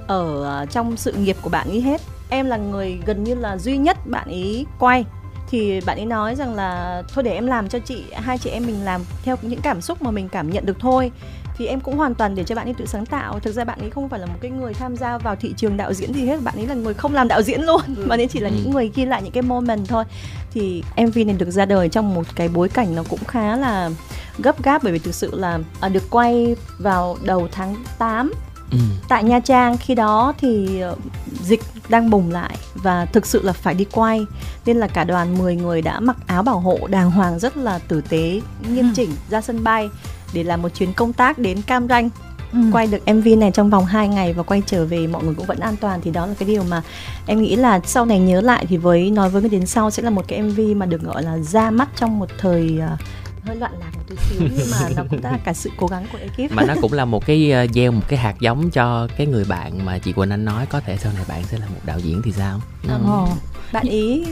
ở 0.07 0.43
ờ, 0.43 0.65
trong 0.65 0.97
sự 0.97 1.13
nghiệp 1.13 1.37
của 1.41 1.49
bạn 1.49 1.67
ấy 1.69 1.81
hết 1.81 2.01
em 2.29 2.45
là 2.45 2.57
người 2.57 2.99
gần 3.05 3.23
như 3.23 3.35
là 3.35 3.57
duy 3.57 3.77
nhất 3.77 3.97
bạn 4.07 4.27
ấy 4.27 4.65
quay. 4.79 5.05
Thì 5.49 5.81
bạn 5.85 5.97
ấy 5.97 6.05
nói 6.05 6.35
rằng 6.35 6.55
là 6.55 7.03
thôi 7.13 7.23
để 7.23 7.33
em 7.33 7.47
làm 7.47 7.69
cho 7.69 7.79
chị 7.79 8.03
hai 8.13 8.37
chị 8.37 8.49
em 8.49 8.65
mình 8.65 8.85
làm 8.85 9.01
theo 9.23 9.35
những 9.41 9.61
cảm 9.61 9.81
xúc 9.81 10.01
mà 10.01 10.11
mình 10.11 10.29
cảm 10.29 10.49
nhận 10.49 10.65
được 10.65 10.79
thôi. 10.79 11.11
Thì 11.57 11.67
em 11.67 11.79
cũng 11.79 11.97
hoàn 11.97 12.15
toàn 12.15 12.35
để 12.35 12.43
cho 12.43 12.55
bạn 12.55 12.67
ấy 12.67 12.73
tự 12.73 12.85
sáng 12.85 13.05
tạo. 13.05 13.39
Thực 13.39 13.51
ra 13.51 13.63
bạn 13.63 13.79
ấy 13.79 13.89
không 13.89 14.09
phải 14.09 14.19
là 14.19 14.25
một 14.25 14.37
cái 14.41 14.51
người 14.51 14.73
tham 14.73 14.97
gia 14.97 15.17
vào 15.17 15.35
thị 15.35 15.53
trường 15.57 15.77
đạo 15.77 15.93
diễn 15.93 16.13
gì 16.13 16.25
hết. 16.25 16.43
Bạn 16.43 16.55
ấy 16.55 16.67
là 16.67 16.75
người 16.75 16.93
không 16.93 17.13
làm 17.13 17.27
đạo 17.27 17.41
diễn 17.41 17.61
luôn. 17.61 17.81
Ừ. 17.97 18.05
bạn 18.07 18.19
ấy 18.19 18.27
chỉ 18.27 18.39
là 18.39 18.49
những 18.49 18.65
ừ. 18.65 18.71
người 18.71 18.91
ghi 18.95 19.05
lại 19.05 19.21
những 19.23 19.31
cái 19.31 19.43
moment 19.43 19.87
thôi. 19.87 20.03
Thì 20.51 20.83
mv 20.97 21.17
này 21.17 21.35
được 21.39 21.51
ra 21.51 21.65
đời 21.65 21.89
trong 21.89 22.15
một 22.15 22.23
cái 22.35 22.49
bối 22.49 22.69
cảnh 22.69 22.95
nó 22.95 23.03
cũng 23.09 23.23
khá 23.27 23.55
là 23.55 23.89
gấp 24.37 24.63
gáp 24.63 24.83
bởi 24.83 24.93
vì 24.93 24.99
thực 24.99 25.15
sự 25.15 25.39
là 25.39 25.59
à, 25.81 25.89
được 25.89 26.03
quay 26.09 26.55
vào 26.79 27.17
đầu 27.23 27.47
tháng 27.51 27.75
8 27.97 28.31
Ừ. 28.71 28.77
tại 29.07 29.23
Nha 29.23 29.39
Trang 29.39 29.77
khi 29.77 29.95
đó 29.95 30.33
thì 30.37 30.79
ờ, 30.79 30.95
dịch 31.43 31.61
đang 31.89 32.09
bùng 32.09 32.31
lại 32.31 32.57
và 32.75 33.05
thực 33.05 33.25
sự 33.25 33.43
là 33.43 33.53
phải 33.53 33.73
đi 33.73 33.85
quay 33.91 34.25
nên 34.65 34.77
là 34.77 34.87
cả 34.87 35.03
đoàn 35.03 35.37
10 35.37 35.55
người 35.55 35.81
đã 35.81 35.99
mặc 35.99 36.17
áo 36.27 36.43
bảo 36.43 36.59
hộ 36.59 36.79
đàng 36.89 37.11
hoàng 37.11 37.39
rất 37.39 37.57
là 37.57 37.79
tử 37.79 38.01
tế 38.09 38.41
nghiêm 38.69 38.85
ừ. 38.85 38.91
chỉnh 38.95 39.09
ra 39.29 39.41
sân 39.41 39.63
bay 39.63 39.89
để 40.33 40.43
làm 40.43 40.61
một 40.61 40.69
chuyến 40.69 40.93
công 40.93 41.13
tác 41.13 41.37
đến 41.37 41.61
Cam 41.61 41.87
Ranh 41.87 42.09
ừ. 42.51 42.59
quay 42.71 42.87
được 42.87 43.13
MV 43.13 43.27
này 43.37 43.51
trong 43.51 43.69
vòng 43.69 43.85
2 43.85 44.07
ngày 44.07 44.33
và 44.33 44.43
quay 44.43 44.61
trở 44.65 44.85
về 44.85 45.07
mọi 45.07 45.23
người 45.23 45.33
cũng 45.35 45.45
vẫn 45.45 45.59
an 45.59 45.75
toàn 45.75 45.99
thì 46.03 46.11
đó 46.11 46.25
là 46.25 46.33
cái 46.39 46.47
điều 46.47 46.63
mà 46.63 46.81
em 47.25 47.41
nghĩ 47.41 47.55
là 47.55 47.79
sau 47.85 48.05
này 48.05 48.19
nhớ 48.19 48.41
lại 48.41 48.65
thì 48.69 48.77
với 48.77 49.11
nói 49.11 49.29
với 49.29 49.41
người 49.41 49.49
đến 49.49 49.65
sau 49.65 49.91
sẽ 49.91 50.03
là 50.03 50.09
một 50.09 50.25
cái 50.27 50.41
MV 50.41 50.59
mà 50.75 50.85
được 50.85 51.01
gọi 51.01 51.23
là 51.23 51.37
ra 51.37 51.71
mắt 51.71 51.89
trong 51.95 52.19
một 52.19 52.29
thời 52.37 52.79
uh, 52.93 52.99
hơi 53.45 53.55
loạn 53.55 53.71
lạc 53.79 53.91
một 53.95 54.03
chút 54.09 54.15
xíu 54.29 54.41
nhưng 54.57 54.67
mà 54.71 54.89
nó 54.95 55.03
cũng 55.09 55.23
là 55.23 55.39
cả 55.45 55.53
sự 55.53 55.69
cố 55.77 55.87
gắng 55.87 56.05
của 56.11 56.17
ekip 56.17 56.51
mà 56.51 56.63
nó 56.67 56.73
cũng 56.81 56.93
là 56.93 57.05
một 57.05 57.25
cái 57.25 57.51
ờ, 57.51 57.67
gieo 57.73 57.91
một 57.91 58.01
cái 58.07 58.19
hạt 58.19 58.35
giống 58.39 58.69
cho 58.71 59.07
cái 59.17 59.27
người 59.27 59.45
bạn 59.45 59.85
mà 59.85 59.99
chị 59.99 60.13
Quỳnh 60.13 60.29
Anh 60.29 60.45
nói 60.45 60.65
có 60.65 60.79
thể 60.79 60.97
sau 60.97 61.11
này 61.13 61.25
bạn 61.27 61.43
sẽ 61.43 61.57
là 61.57 61.65
một 61.67 61.79
đạo 61.85 61.99
diễn 61.99 62.21
thì 62.21 62.31
sao 62.31 62.61
ừ. 62.83 62.89
ừ. 63.05 63.25
bạn 63.73 63.85
ý 63.87 64.25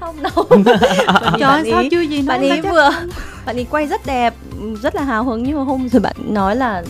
không 0.00 0.22
đâu. 0.22 0.46
Trời 1.38 1.70
sao 1.70 1.82
chưa 1.90 2.00
gì 2.00 2.22
bạn 2.22 2.40
ý 2.42 2.60
vừa 2.60 2.90
bạn 3.46 3.58
ấy 3.58 3.66
quay 3.70 3.86
rất 3.86 4.06
đẹp 4.06 4.34
rất 4.82 4.94
là 4.94 5.02
hào 5.02 5.24
hứng. 5.24 5.42
Nhưng 5.42 5.56
mà 5.56 5.62
hôm 5.62 5.88
rồi 5.88 6.00
bạn 6.00 6.16
nói 6.28 6.56
là 6.56 6.82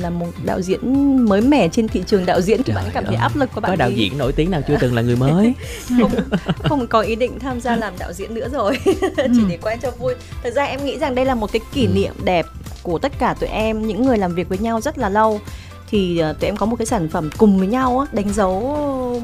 là 0.00 0.10
một 0.10 0.30
đạo 0.44 0.60
diễn 0.60 1.16
mới 1.24 1.40
mẻ 1.40 1.68
trên 1.68 1.88
thị 1.88 2.02
trường 2.06 2.26
đạo 2.26 2.40
diễn. 2.40 2.62
Thì 2.62 2.72
bạn 2.72 2.84
cảm 2.94 3.04
thấy 3.04 3.16
áp 3.16 3.36
lực 3.36 3.50
của 3.54 3.60
bạn 3.60 3.70
có 3.70 3.76
đạo 3.76 3.88
ấy. 3.88 3.94
diễn 3.94 4.18
nổi 4.18 4.32
tiếng 4.32 4.50
nào 4.50 4.60
chưa 4.68 4.76
từng 4.80 4.94
là 4.94 5.02
người 5.02 5.16
mới? 5.16 5.54
Không, 6.00 6.10
không 6.58 6.86
có 6.86 7.00
ý 7.00 7.16
định 7.16 7.38
tham 7.38 7.60
gia 7.60 7.76
làm 7.76 7.94
đạo 7.98 8.12
diễn 8.12 8.34
nữa 8.34 8.48
rồi. 8.52 8.78
Chỉ 9.16 9.42
để 9.48 9.58
quay 9.62 9.78
cho 9.82 9.90
vui. 9.90 10.14
Thật 10.42 10.50
ra 10.54 10.64
em 10.64 10.84
nghĩ 10.84 10.98
rằng 10.98 11.14
đây 11.14 11.24
là 11.24 11.34
một 11.34 11.52
cái 11.52 11.60
kỷ 11.72 11.86
niệm 11.86 12.12
đẹp 12.24 12.46
của 12.82 12.98
tất 12.98 13.12
cả 13.18 13.34
tụi 13.40 13.48
em. 13.48 13.86
Những 13.86 14.04
người 14.04 14.18
làm 14.18 14.34
việc 14.34 14.48
với 14.48 14.58
nhau 14.58 14.80
rất 14.80 14.98
là 14.98 15.08
lâu 15.08 15.40
thì 15.88 16.18
ờ, 16.18 16.32
tụi 16.32 16.48
em 16.48 16.56
có 16.56 16.66
một 16.66 16.76
cái 16.76 16.86
sản 16.86 17.08
phẩm 17.08 17.30
cùng 17.38 17.58
với 17.58 17.66
nhau 17.66 17.98
á, 17.98 18.06
đánh 18.12 18.32
dấu 18.32 18.60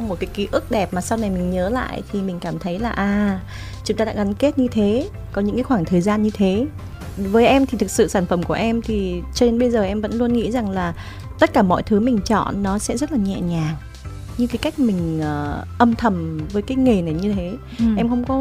một 0.09 0.21
cái 0.21 0.31
ký 0.35 0.49
ức 0.52 0.71
đẹp 0.71 0.95
mà 0.95 1.00
sau 1.00 1.19
này 1.19 1.31
mình 1.31 1.50
nhớ 1.50 1.69
lại 1.69 2.02
thì 2.12 2.23
mình 2.23 2.40
cảm 2.40 2.59
thấy 2.59 2.79
là 2.79 2.90
à 2.90 3.40
chúng 3.85 3.97
ta 3.97 4.05
đã 4.05 4.12
gắn 4.12 4.35
kết 4.35 4.59
như 4.59 4.69
thế 4.69 5.09
có 5.33 5.43
những 5.43 5.55
cái 5.55 5.64
khoảng 5.64 5.85
thời 5.85 6.00
gian 6.00 6.23
như 6.23 6.31
thế. 6.35 6.67
Với 7.17 7.47
em 7.47 7.67
thì 7.67 7.79
thực 7.79 7.90
sự 7.90 8.09
sản 8.09 8.26
phẩm 8.26 8.43
của 8.43 8.55
em 8.55 8.83
thì 8.83 9.23
cho 9.35 9.47
đến 9.47 9.59
bây 9.59 9.71
giờ 9.71 9.83
em 9.83 10.00
vẫn 10.00 10.12
luôn 10.12 10.33
nghĩ 10.33 10.50
rằng 10.50 10.71
là 10.71 10.95
tất 11.38 11.52
cả 11.52 11.62
mọi 11.62 11.83
thứ 11.83 12.00
mình 12.00 12.19
chọn 12.25 12.62
nó 12.62 12.79
sẽ 12.79 12.97
rất 12.97 13.12
là 13.12 13.19
nhẹ 13.19 13.40
nhàng 13.40 13.75
như 14.40 14.47
cái 14.47 14.59
cách 14.59 14.78
mình 14.78 15.20
uh, 15.20 15.66
âm 15.78 15.94
thầm 15.94 16.38
với 16.52 16.62
cái 16.62 16.76
nghề 16.76 17.02
này 17.02 17.14
như 17.14 17.32
thế 17.32 17.52
ừ. 17.78 17.85
em 17.97 18.09
không 18.09 18.25
có 18.25 18.35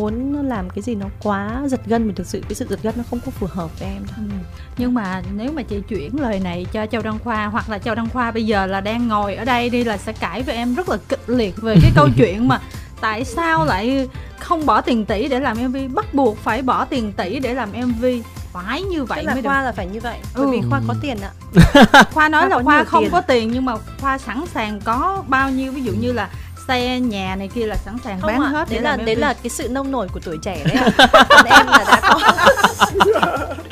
muốn 0.00 0.46
làm 0.48 0.70
cái 0.70 0.82
gì 0.82 0.94
nó 0.94 1.06
quá 1.22 1.62
giật 1.66 1.80
gân 1.86 2.06
vì 2.06 2.12
thực 2.14 2.26
sự 2.26 2.40
cái 2.40 2.54
sự 2.54 2.66
giật 2.70 2.82
gân 2.82 2.94
nó 2.96 3.04
không 3.10 3.20
có 3.24 3.30
phù 3.30 3.46
hợp 3.50 3.80
với 3.80 3.88
em 3.88 4.02
đâu. 4.06 4.16
Ừ. 4.16 4.36
nhưng 4.78 4.94
mà 4.94 5.22
nếu 5.36 5.52
mà 5.52 5.62
chị 5.62 5.80
chuyển 5.88 6.20
lời 6.20 6.40
này 6.40 6.66
cho 6.72 6.86
châu 6.86 7.02
đăng 7.02 7.18
khoa 7.18 7.46
hoặc 7.46 7.70
là 7.70 7.78
châu 7.78 7.94
đăng 7.94 8.08
khoa 8.08 8.30
bây 8.30 8.46
giờ 8.46 8.66
là 8.66 8.80
đang 8.80 9.08
ngồi 9.08 9.34
ở 9.34 9.44
đây 9.44 9.70
đi 9.70 9.84
là 9.84 9.96
sẽ 9.96 10.12
cãi 10.12 10.42
với 10.42 10.54
em 10.54 10.74
rất 10.74 10.88
là 10.88 10.98
kịch 11.08 11.22
liệt 11.26 11.62
về 11.62 11.76
cái 11.82 11.92
câu 11.94 12.08
chuyện 12.16 12.48
mà 12.48 12.60
tại 13.00 13.24
sao 13.24 13.64
lại 13.64 14.08
không 14.38 14.66
bỏ 14.66 14.80
tiền 14.80 15.04
tỷ 15.04 15.28
để 15.28 15.40
làm 15.40 15.56
mv 15.66 15.76
bắt 15.94 16.14
buộc 16.14 16.38
phải 16.38 16.62
bỏ 16.62 16.84
tiền 16.84 17.12
tỷ 17.12 17.38
để 17.40 17.54
làm 17.54 17.68
mv 17.72 18.04
phải 18.52 18.82
như 18.82 19.04
vậy 19.04 19.18
Tức 19.22 19.26
là 19.26 19.34
mới 19.34 19.42
khoa 19.42 19.58
được. 19.60 19.64
là 19.64 19.72
phải 19.72 19.86
như 19.86 20.00
vậy 20.00 20.18
bởi 20.34 20.44
ừ. 20.44 20.50
vì 20.52 20.60
khoa 20.70 20.80
có 20.88 20.94
tiền 21.02 21.16
ạ 21.20 21.30
khoa 22.12 22.28
nói 22.28 22.48
khoa 22.48 22.56
là 22.58 22.62
khoa 22.64 22.84
không 22.84 23.02
tiền. 23.04 23.10
có 23.12 23.20
tiền 23.20 23.50
nhưng 23.52 23.64
mà 23.64 23.74
khoa 24.00 24.18
sẵn 24.18 24.44
sàng 24.54 24.80
có 24.80 25.22
bao 25.28 25.50
nhiêu 25.50 25.72
ví 25.72 25.82
dụ 25.82 25.92
như 25.92 26.12
là 26.12 26.28
xe 26.68 27.00
nhà 27.00 27.36
này 27.36 27.48
kia 27.54 27.66
là 27.66 27.76
sẵn 27.76 27.96
sàng 28.04 28.20
không 28.20 28.28
bán 28.28 28.40
à, 28.42 28.48
hết 28.48 28.70
đấy 28.70 28.80
là 28.80 28.96
đấy 28.96 29.16
là 29.16 29.34
cái 29.34 29.50
sự 29.50 29.68
nông 29.68 29.90
nổi 29.90 30.08
của 30.12 30.20
tuổi 30.24 30.38
trẻ 30.42 30.64
đấy 30.64 30.76
à. 30.76 31.06
còn 31.28 31.46
em 31.50 31.66
là 31.66 31.84
đã 31.88 32.00
có 32.02 32.18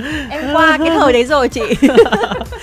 em 0.31 0.45
qua 0.53 0.79
cái 0.79 0.91
thời 0.99 1.13
đấy 1.13 1.25
rồi 1.25 1.49
chị. 1.49 1.63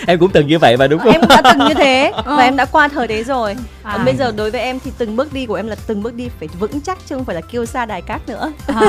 Em 0.08 0.20
cũng 0.20 0.32
từng 0.32 0.48
như 0.48 0.60
vậy 0.60 0.78
mà 0.78 0.88
đúng 0.88 1.00
không? 1.00 1.12
Em 1.12 1.22
đã 1.30 1.42
từng 1.44 1.68
như 1.68 1.74
thế 1.74 2.12
và 2.26 2.44
em 2.44 2.56
đã 2.56 2.66
qua 2.66 2.88
thời 2.88 3.08
đấy 3.08 3.24
rồi. 3.24 3.56
À. 3.84 3.94
còn 3.94 4.06
bây 4.06 4.16
giờ 4.16 4.32
đối 4.38 4.52
với 4.52 4.62
em 4.62 4.80
thì 4.80 4.92
từng 4.98 5.16
bước 5.16 5.34
đi 5.34 5.46
của 5.46 5.54
em 5.54 5.68
là 5.68 5.76
từng 5.88 6.04
bước 6.04 6.14
đi 6.14 6.30
phải 6.40 6.48
vững 6.60 6.82
chắc 6.82 6.98
chứ 7.08 7.16
không 7.16 7.26
phải 7.26 7.36
là 7.36 7.42
kêu 7.52 7.66
xa 7.66 7.86
đài 7.86 8.02
cát 8.02 8.22
nữa. 8.28 8.52
À, 8.68 8.80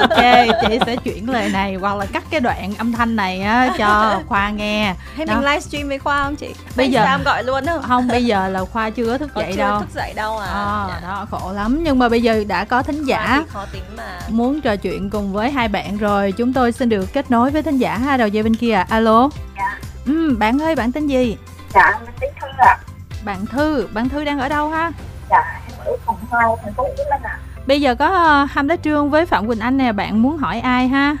ok 0.00 0.46
chị 0.68 0.78
sẽ 0.86 0.96
chuyển 0.96 1.30
lời 1.30 1.48
này 1.48 1.74
hoặc 1.74 1.96
là 1.96 2.06
cắt 2.06 2.24
cái 2.30 2.40
đoạn 2.40 2.74
âm 2.78 2.92
thanh 2.92 3.16
này 3.16 3.40
á 3.40 3.74
cho 3.78 4.20
khoa 4.26 4.50
nghe. 4.50 4.94
Hay 5.16 5.26
mình 5.26 5.40
livestream 5.40 5.88
với 5.88 5.98
khoa 5.98 6.24
không 6.24 6.36
chị? 6.36 6.48
Bây 6.76 6.90
giờ 6.90 7.04
em 7.04 7.22
gọi 7.24 7.44
luôn 7.44 7.66
không 7.66 7.82
không 7.88 8.08
bây 8.08 8.24
giờ 8.24 8.48
là 8.48 8.64
khoa 8.64 8.90
chưa 8.90 9.06
có 9.06 9.18
thức 9.18 9.30
dậy 9.34 9.52
chưa 9.52 9.58
đâu. 9.58 9.80
thức 9.80 9.88
dậy 9.94 10.12
đâu 10.16 10.38
à, 10.38 10.46
à 10.46 10.83
dạ. 10.88 11.00
đó 11.08 11.26
khổ 11.30 11.52
lắm. 11.52 11.78
Nhưng 11.82 11.98
mà 11.98 12.08
bây 12.08 12.22
giờ 12.22 12.44
đã 12.48 12.64
có 12.64 12.82
thính 12.82 13.04
giả 13.04 13.44
khó 13.48 13.66
tính 13.72 13.82
mà. 13.96 14.18
muốn 14.28 14.60
trò 14.60 14.76
chuyện 14.76 15.10
cùng 15.10 15.32
với 15.32 15.50
hai 15.50 15.68
bạn 15.68 15.96
rồi 15.96 16.32
chúng 16.32 16.52
tôi 16.52 16.72
xin 16.72 16.88
được 16.88 17.12
kết 17.12 17.30
nối 17.30 17.50
với 17.50 17.62
thính 17.62 17.78
giả 17.78 17.98
ha 17.98 18.16
đầu 18.16 18.28
dây 18.28 18.42
bên 18.42 18.54
kia 18.54 18.84
alo? 18.88 19.28
Dạ. 19.56 19.78
Ừ, 20.06 20.36
bạn 20.38 20.62
ơi 20.62 20.74
bạn 20.74 20.92
tên 20.92 21.06
gì? 21.06 21.36
Dạ 21.74 21.98
mình 22.04 22.14
tên 22.20 22.30
thư 22.40 22.46
ạ. 22.58 22.66
À. 22.66 22.78
bạn 23.24 23.46
thư 23.46 23.88
bạn 23.92 24.08
thư 24.08 24.24
đang 24.24 24.40
ở 24.40 24.48
đâu 24.48 24.70
ha? 24.70 24.92
Dạ 25.30 25.60
em 25.68 25.78
ở 25.86 25.92
phòng 26.06 26.16
hai 26.32 26.42
thành 26.64 26.74
phố 26.74 26.82
hồ 26.82 26.88
chí 26.96 27.02
minh 27.10 27.22
ạ. 27.22 27.38
Bây 27.66 27.80
giờ 27.80 27.94
có 27.94 28.42
uh, 28.42 28.50
ham 28.50 28.68
đá 28.68 28.76
trương 28.76 29.10
với 29.10 29.26
phạm 29.26 29.46
quỳnh 29.46 29.60
anh 29.60 29.78
nè 29.78 29.92
bạn 29.92 30.22
muốn 30.22 30.36
hỏi 30.36 30.60
ai 30.60 30.88
ha? 30.88 31.16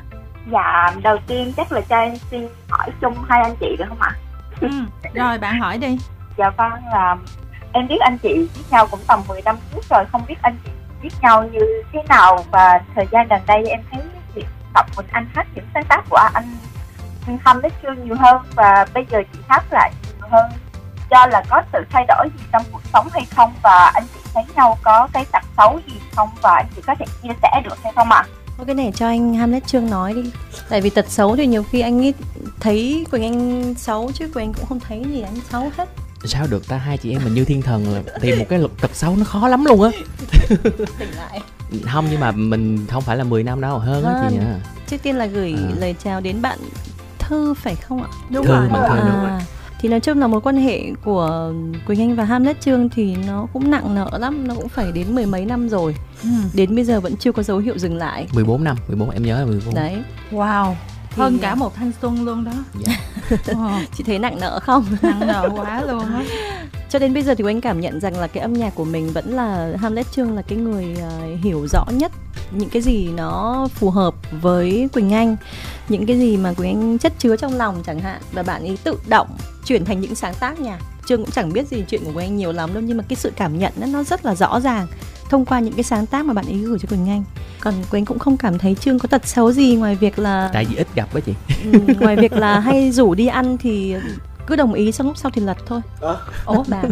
Dạ 0.52 0.90
đầu 1.02 1.18
tiên 1.26 1.52
chắc 1.56 1.72
là 1.72 1.80
cho 1.80 1.96
em 1.96 2.14
xin 2.30 2.48
hỏi 2.68 2.90
chung 3.00 3.14
hai 3.28 3.42
anh 3.42 3.56
chị 3.60 3.76
được 3.78 3.84
không 3.88 4.00
ạ? 4.00 4.12
Ừ, 4.60 4.68
rồi 5.14 5.38
bạn 5.38 5.60
hỏi 5.60 5.78
đi. 5.78 5.98
Dạ 6.38 6.50
vâng 6.50 6.72
là 6.92 7.16
em 7.74 7.88
biết 7.88 8.00
anh 8.00 8.18
chị 8.18 8.34
biết 8.54 8.62
nhau 8.70 8.86
cũng 8.90 9.00
tầm 9.06 9.22
10 9.28 9.42
năm 9.42 9.56
trước 9.74 9.84
rồi, 9.90 10.04
không 10.12 10.22
biết 10.28 10.34
anh 10.42 10.56
chị 10.64 10.70
biết 11.02 11.10
nhau 11.22 11.44
như 11.52 11.60
thế 11.92 12.02
nào 12.08 12.44
và 12.50 12.80
thời 12.94 13.06
gian 13.12 13.28
gần 13.28 13.40
đây 13.46 13.64
em 13.66 13.80
thấy 13.90 14.00
việc 14.34 14.46
tập 14.74 14.86
mình 14.96 15.06
Anh 15.10 15.26
hát 15.34 15.46
những 15.54 15.64
sáng 15.74 15.84
tác 15.88 16.04
của 16.10 16.28
anh 16.34 16.44
Hâm 17.44 17.60
Lết 17.62 17.72
Trương 17.82 18.04
nhiều 18.04 18.16
hơn 18.18 18.42
và 18.54 18.86
bây 18.94 19.06
giờ 19.10 19.22
chị 19.32 19.38
hát 19.48 19.64
lại 19.70 19.92
nhiều 20.06 20.28
hơn 20.30 20.50
do 21.10 21.26
là 21.26 21.42
có 21.50 21.62
sự 21.72 21.78
thay 21.90 22.04
đổi 22.08 22.28
gì 22.38 22.44
trong 22.52 22.62
cuộc 22.72 22.82
sống 22.92 23.08
hay 23.12 23.26
không 23.30 23.52
và 23.62 23.90
anh 23.94 24.04
chị 24.14 24.20
thấy 24.34 24.44
nhau 24.56 24.78
có 24.82 25.08
cái 25.12 25.24
tật 25.32 25.42
xấu 25.56 25.80
gì 25.86 25.94
không 26.16 26.28
và 26.42 26.54
anh 26.54 26.66
chị 26.76 26.82
có 26.86 26.94
thể 26.98 27.04
chia 27.22 27.32
sẻ 27.42 27.60
được 27.64 27.78
hay 27.82 27.92
không 27.96 28.12
ạ? 28.12 28.26
À? 28.58 28.64
cái 28.66 28.74
này 28.74 28.92
cho 28.94 29.06
anh 29.06 29.34
Hamlet 29.34 29.66
Trương 29.66 29.90
nói 29.90 30.14
đi 30.14 30.30
Tại 30.68 30.80
vì 30.80 30.90
tật 30.90 31.10
xấu 31.10 31.36
thì 31.36 31.46
nhiều 31.46 31.62
khi 31.62 31.80
anh 31.80 32.00
ấy 32.00 32.14
thấy 32.60 33.06
Quỳnh 33.10 33.22
Anh 33.22 33.74
xấu 33.74 34.12
chứ 34.14 34.30
Quỳnh 34.34 34.44
Anh 34.44 34.52
cũng 34.52 34.66
không 34.66 34.80
thấy 34.80 35.04
gì 35.12 35.22
anh 35.22 35.36
xấu 35.50 35.70
hết 35.76 35.88
sao 36.24 36.46
được 36.50 36.68
ta? 36.68 36.76
Hai 36.76 36.98
chị 36.98 37.10
em 37.10 37.24
mình 37.24 37.34
như 37.34 37.44
thiên 37.44 37.62
thần 37.62 37.94
là 37.94 38.02
tìm 38.20 38.38
một 38.38 38.44
cái 38.48 38.58
luật 38.58 38.72
tật 38.80 38.90
xấu 38.94 39.16
nó 39.16 39.24
khó 39.24 39.48
lắm 39.48 39.64
luôn 39.64 39.82
á. 39.82 39.90
Không 41.92 42.06
nhưng 42.10 42.20
mà 42.20 42.30
mình 42.30 42.86
không 42.90 43.02
phải 43.02 43.16
là 43.16 43.24
10 43.24 43.42
năm 43.42 43.60
đâu 43.60 43.78
hơn 43.78 44.04
á 44.04 44.28
chị 44.30 44.36
à. 44.36 44.60
trước 44.86 44.96
tiên 45.02 45.16
là 45.16 45.26
gửi 45.26 45.54
à. 45.56 45.70
lời 45.78 45.94
chào 46.04 46.20
đến 46.20 46.42
bạn 46.42 46.58
thư 47.18 47.54
phải 47.54 47.74
không 47.74 48.02
ạ? 48.02 48.08
Đúng 48.30 48.46
thư, 48.46 48.52
rồi. 48.52 48.68
bạn 48.68 48.90
thư, 48.90 48.96
à. 48.96 49.12
đúng 49.12 49.30
rồi. 49.30 49.40
Thì 49.80 49.88
nói 49.88 50.00
chung 50.00 50.20
là 50.20 50.26
mối 50.26 50.40
quan 50.40 50.56
hệ 50.56 50.82
của 51.04 51.52
Quỳnh 51.86 52.00
Anh 52.00 52.16
và 52.16 52.24
Hamlet 52.24 52.60
Trương 52.60 52.88
thì 52.88 53.16
nó 53.26 53.46
cũng 53.52 53.70
nặng 53.70 53.94
nợ 53.94 54.10
lắm 54.18 54.48
nó 54.48 54.54
cũng 54.54 54.68
phải 54.68 54.92
đến 54.92 55.14
mười 55.14 55.26
mấy 55.26 55.44
năm 55.44 55.68
rồi. 55.68 55.96
Ừ. 56.22 56.28
đến 56.54 56.74
bây 56.74 56.84
giờ 56.84 57.00
vẫn 57.00 57.16
chưa 57.16 57.32
có 57.32 57.42
dấu 57.42 57.58
hiệu 57.58 57.78
dừng 57.78 57.96
lại. 57.96 58.26
14 58.32 58.64
năm 58.64 58.76
14 58.88 59.10
em 59.10 59.22
nhớ 59.22 59.38
là 59.40 59.44
14 59.44 59.74
đấy. 59.74 60.02
Wow 60.32 60.74
thì... 61.14 61.22
hơn 61.22 61.38
cả 61.38 61.54
một 61.54 61.74
thanh 61.74 61.92
xuân 62.02 62.24
luôn 62.24 62.44
đó. 62.44 62.52
Dạ. 62.84 63.00
chị 63.96 64.04
thấy 64.04 64.18
nặng 64.18 64.40
nợ 64.40 64.60
không? 64.62 64.84
Nặng 65.02 65.26
nợ 65.26 65.48
quá 65.56 65.82
luôn 65.84 66.06
á. 66.14 66.24
Cho 66.90 66.98
đến 66.98 67.14
bây 67.14 67.22
giờ 67.22 67.34
thì 67.34 67.44
anh 67.46 67.60
cảm 67.60 67.80
nhận 67.80 68.00
rằng 68.00 68.18
là 68.18 68.26
cái 68.26 68.42
âm 68.42 68.52
nhạc 68.52 68.74
của 68.74 68.84
mình 68.84 69.12
vẫn 69.12 69.36
là 69.36 69.72
Hamlet 69.80 70.12
Trương 70.12 70.36
là 70.36 70.42
cái 70.42 70.58
người 70.58 70.96
uh, 70.98 71.40
hiểu 71.44 71.66
rõ 71.66 71.84
nhất 71.90 72.12
những 72.50 72.68
cái 72.68 72.82
gì 72.82 73.08
nó 73.08 73.68
phù 73.74 73.90
hợp 73.90 74.14
với 74.42 74.88
Quỳnh 74.92 75.12
Anh 75.12 75.36
những 75.88 76.06
cái 76.06 76.18
gì 76.18 76.36
mà 76.36 76.52
Quỳnh 76.52 76.68
Anh 76.68 76.98
chất 76.98 77.12
chứa 77.18 77.36
trong 77.36 77.56
lòng 77.56 77.82
chẳng 77.86 78.00
hạn. 78.00 78.20
Và 78.32 78.42
bạn 78.42 78.62
ấy 78.62 78.78
tự 78.84 78.98
động 79.08 79.28
chuyển 79.64 79.84
thành 79.84 80.00
những 80.00 80.14
sáng 80.14 80.34
tác 80.40 80.60
nhạc. 80.60 80.78
Trương 81.06 81.24
cũng 81.24 81.30
chẳng 81.30 81.52
biết 81.52 81.68
gì 81.68 81.84
chuyện 81.88 82.04
của 82.04 82.12
Quỳnh 82.12 82.26
Anh 82.26 82.36
nhiều 82.36 82.52
lắm 82.52 82.74
đâu 82.74 82.82
nhưng 82.82 82.96
mà 82.96 83.04
cái 83.08 83.16
sự 83.16 83.32
cảm 83.36 83.58
nhận 83.58 83.72
đó, 83.76 83.86
nó 83.86 84.02
rất 84.02 84.24
là 84.24 84.34
rõ 84.34 84.60
ràng 84.60 84.86
thông 85.34 85.44
qua 85.44 85.60
những 85.60 85.74
cái 85.74 85.82
sáng 85.82 86.06
tác 86.06 86.24
mà 86.24 86.34
bạn 86.34 86.44
ấy 86.46 86.58
gửi 86.58 86.78
cho 86.78 86.86
Quỳnh 86.88 87.08
Anh. 87.08 87.24
Còn 87.60 87.74
Quỳnh 87.90 88.04
cũng 88.04 88.18
không 88.18 88.36
cảm 88.36 88.58
thấy 88.58 88.74
Trương 88.74 88.98
có 88.98 89.06
tật 89.08 89.26
xấu 89.26 89.52
gì 89.52 89.76
ngoài 89.76 89.94
việc 89.94 90.18
là 90.18 90.50
tại 90.52 90.64
vì 90.64 90.76
ít 90.76 90.86
gặp 90.94 91.12
với 91.12 91.22
chị. 91.22 91.34
Ừ, 91.72 91.78
ngoài 92.00 92.16
việc 92.16 92.32
là 92.32 92.60
hay 92.60 92.90
rủ 92.90 93.14
đi 93.14 93.26
ăn 93.26 93.56
thì 93.58 93.94
cứ 94.46 94.56
đồng 94.56 94.72
ý 94.72 94.92
xong 94.92 95.06
lúc 95.06 95.16
sau 95.16 95.30
thì 95.30 95.42
lật 95.42 95.56
thôi. 95.66 95.80
À. 96.02 96.14
ố 96.44 96.64
bà. 96.68 96.82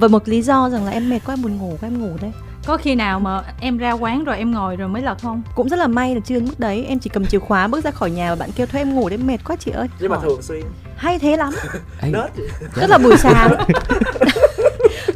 Với 0.00 0.08
một 0.08 0.28
lý 0.28 0.42
do 0.42 0.70
rằng 0.70 0.84
là 0.84 0.90
em 0.90 1.10
mệt 1.10 1.20
quá 1.26 1.34
em 1.34 1.42
buồn 1.42 1.56
ngủ 1.56 1.76
quá 1.80 1.88
em 1.88 2.00
ngủ 2.00 2.16
đây. 2.20 2.32
Có 2.66 2.76
khi 2.76 2.94
nào 2.94 3.20
mà 3.20 3.42
em 3.60 3.78
ra 3.78 3.92
quán 3.92 4.24
rồi 4.24 4.36
em 4.36 4.52
ngồi 4.52 4.76
rồi 4.76 4.88
mới 4.88 5.02
lật 5.02 5.18
không? 5.22 5.42
Cũng 5.54 5.68
rất 5.68 5.78
là 5.78 5.86
may 5.86 6.14
là 6.14 6.20
chưa 6.24 6.34
đến 6.34 6.44
mức 6.44 6.60
đấy. 6.60 6.84
Em 6.88 6.98
chỉ 6.98 7.10
cầm 7.10 7.26
chìa 7.26 7.38
khóa 7.38 7.66
bước 7.66 7.84
ra 7.84 7.90
khỏi 7.90 8.10
nhà 8.10 8.30
và 8.30 8.36
bạn 8.36 8.50
kêu 8.56 8.66
thôi 8.66 8.80
em 8.80 8.94
ngủ 8.94 9.08
đấy 9.08 9.18
mệt 9.18 9.38
quá 9.44 9.56
chị 9.56 9.70
ơi. 9.70 9.88
Nhưng 10.00 10.10
mà 10.10 10.18
thường 10.22 10.42
xuyên. 10.42 10.62
Hay 10.96 11.18
thế 11.18 11.36
lắm. 11.36 11.52
Tức 12.74 12.86
là 12.86 12.98
buổi 12.98 13.16
sáng 13.16 13.54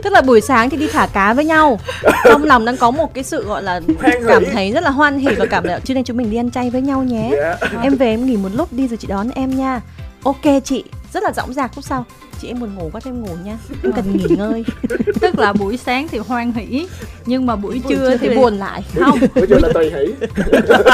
tức 0.05 0.13
là 0.13 0.23
buổi 0.23 0.41
sáng 0.41 0.71
thì 0.71 0.77
đi 0.77 0.89
thả 0.89 1.07
cá 1.07 1.35
với 1.35 1.45
nhau. 1.45 1.81
Trong 2.25 2.45
lòng 2.45 2.65
đang 2.65 2.77
có 2.77 2.91
một 2.91 3.15
cái 3.15 3.25
sự 3.25 3.45
gọi 3.45 3.63
là 3.63 3.81
cảm 4.29 4.45
thấy 4.53 4.73
rất 4.73 4.83
là 4.83 4.91
hoan 4.91 5.19
hỉ 5.19 5.35
và 5.35 5.47
cảm 5.47 5.65
thấy 5.65 5.81
cho 5.85 5.95
nên 5.95 6.05
chúng 6.05 6.17
mình 6.17 6.31
đi 6.31 6.37
ăn 6.37 6.51
chay 6.51 6.71
với 6.71 6.83
nhau 6.83 7.03
nhé. 7.03 7.31
Yeah. 7.43 7.59
em 7.83 7.97
về 7.97 8.07
em 8.07 8.27
nghỉ 8.27 8.37
một 8.37 8.49
lúc 8.53 8.73
đi 8.73 8.89
rồi 8.89 8.97
chị 8.97 9.09
đón 9.09 9.31
em 9.35 9.51
nha. 9.51 9.81
Ok 10.23 10.43
chị 10.65 10.85
rất 11.13 11.23
là 11.23 11.33
dõng 11.37 11.53
dạc 11.53 11.71
lúc 11.77 11.85
sau 11.85 12.05
chị 12.41 12.49
em 12.49 12.61
buồn 12.61 12.75
ngủ 12.75 12.91
quá 12.93 13.01
thêm 13.05 13.23
ngủ 13.23 13.37
nha. 13.45 13.59
Em 13.83 13.93
cần 13.93 14.17
nghỉ 14.17 14.25
ngơi. 14.37 14.65
Tức 15.21 15.39
là 15.39 15.53
buổi 15.53 15.77
sáng 15.77 16.09
thì 16.09 16.19
hoan 16.19 16.53
hỉ 16.53 16.87
nhưng 17.27 17.47
mà 17.47 17.57
buổi, 17.57 17.81
buổi 17.85 17.97
trưa 17.97 18.17
thì, 18.17 18.29
thì 18.29 18.37
buồn 18.37 18.59
lại. 18.59 18.83
Không. 19.01 19.19
Buổi 19.35 19.47
trưa 19.47 19.59
là 19.59 19.69
tùy 19.75 19.91
hỉ 19.91 20.27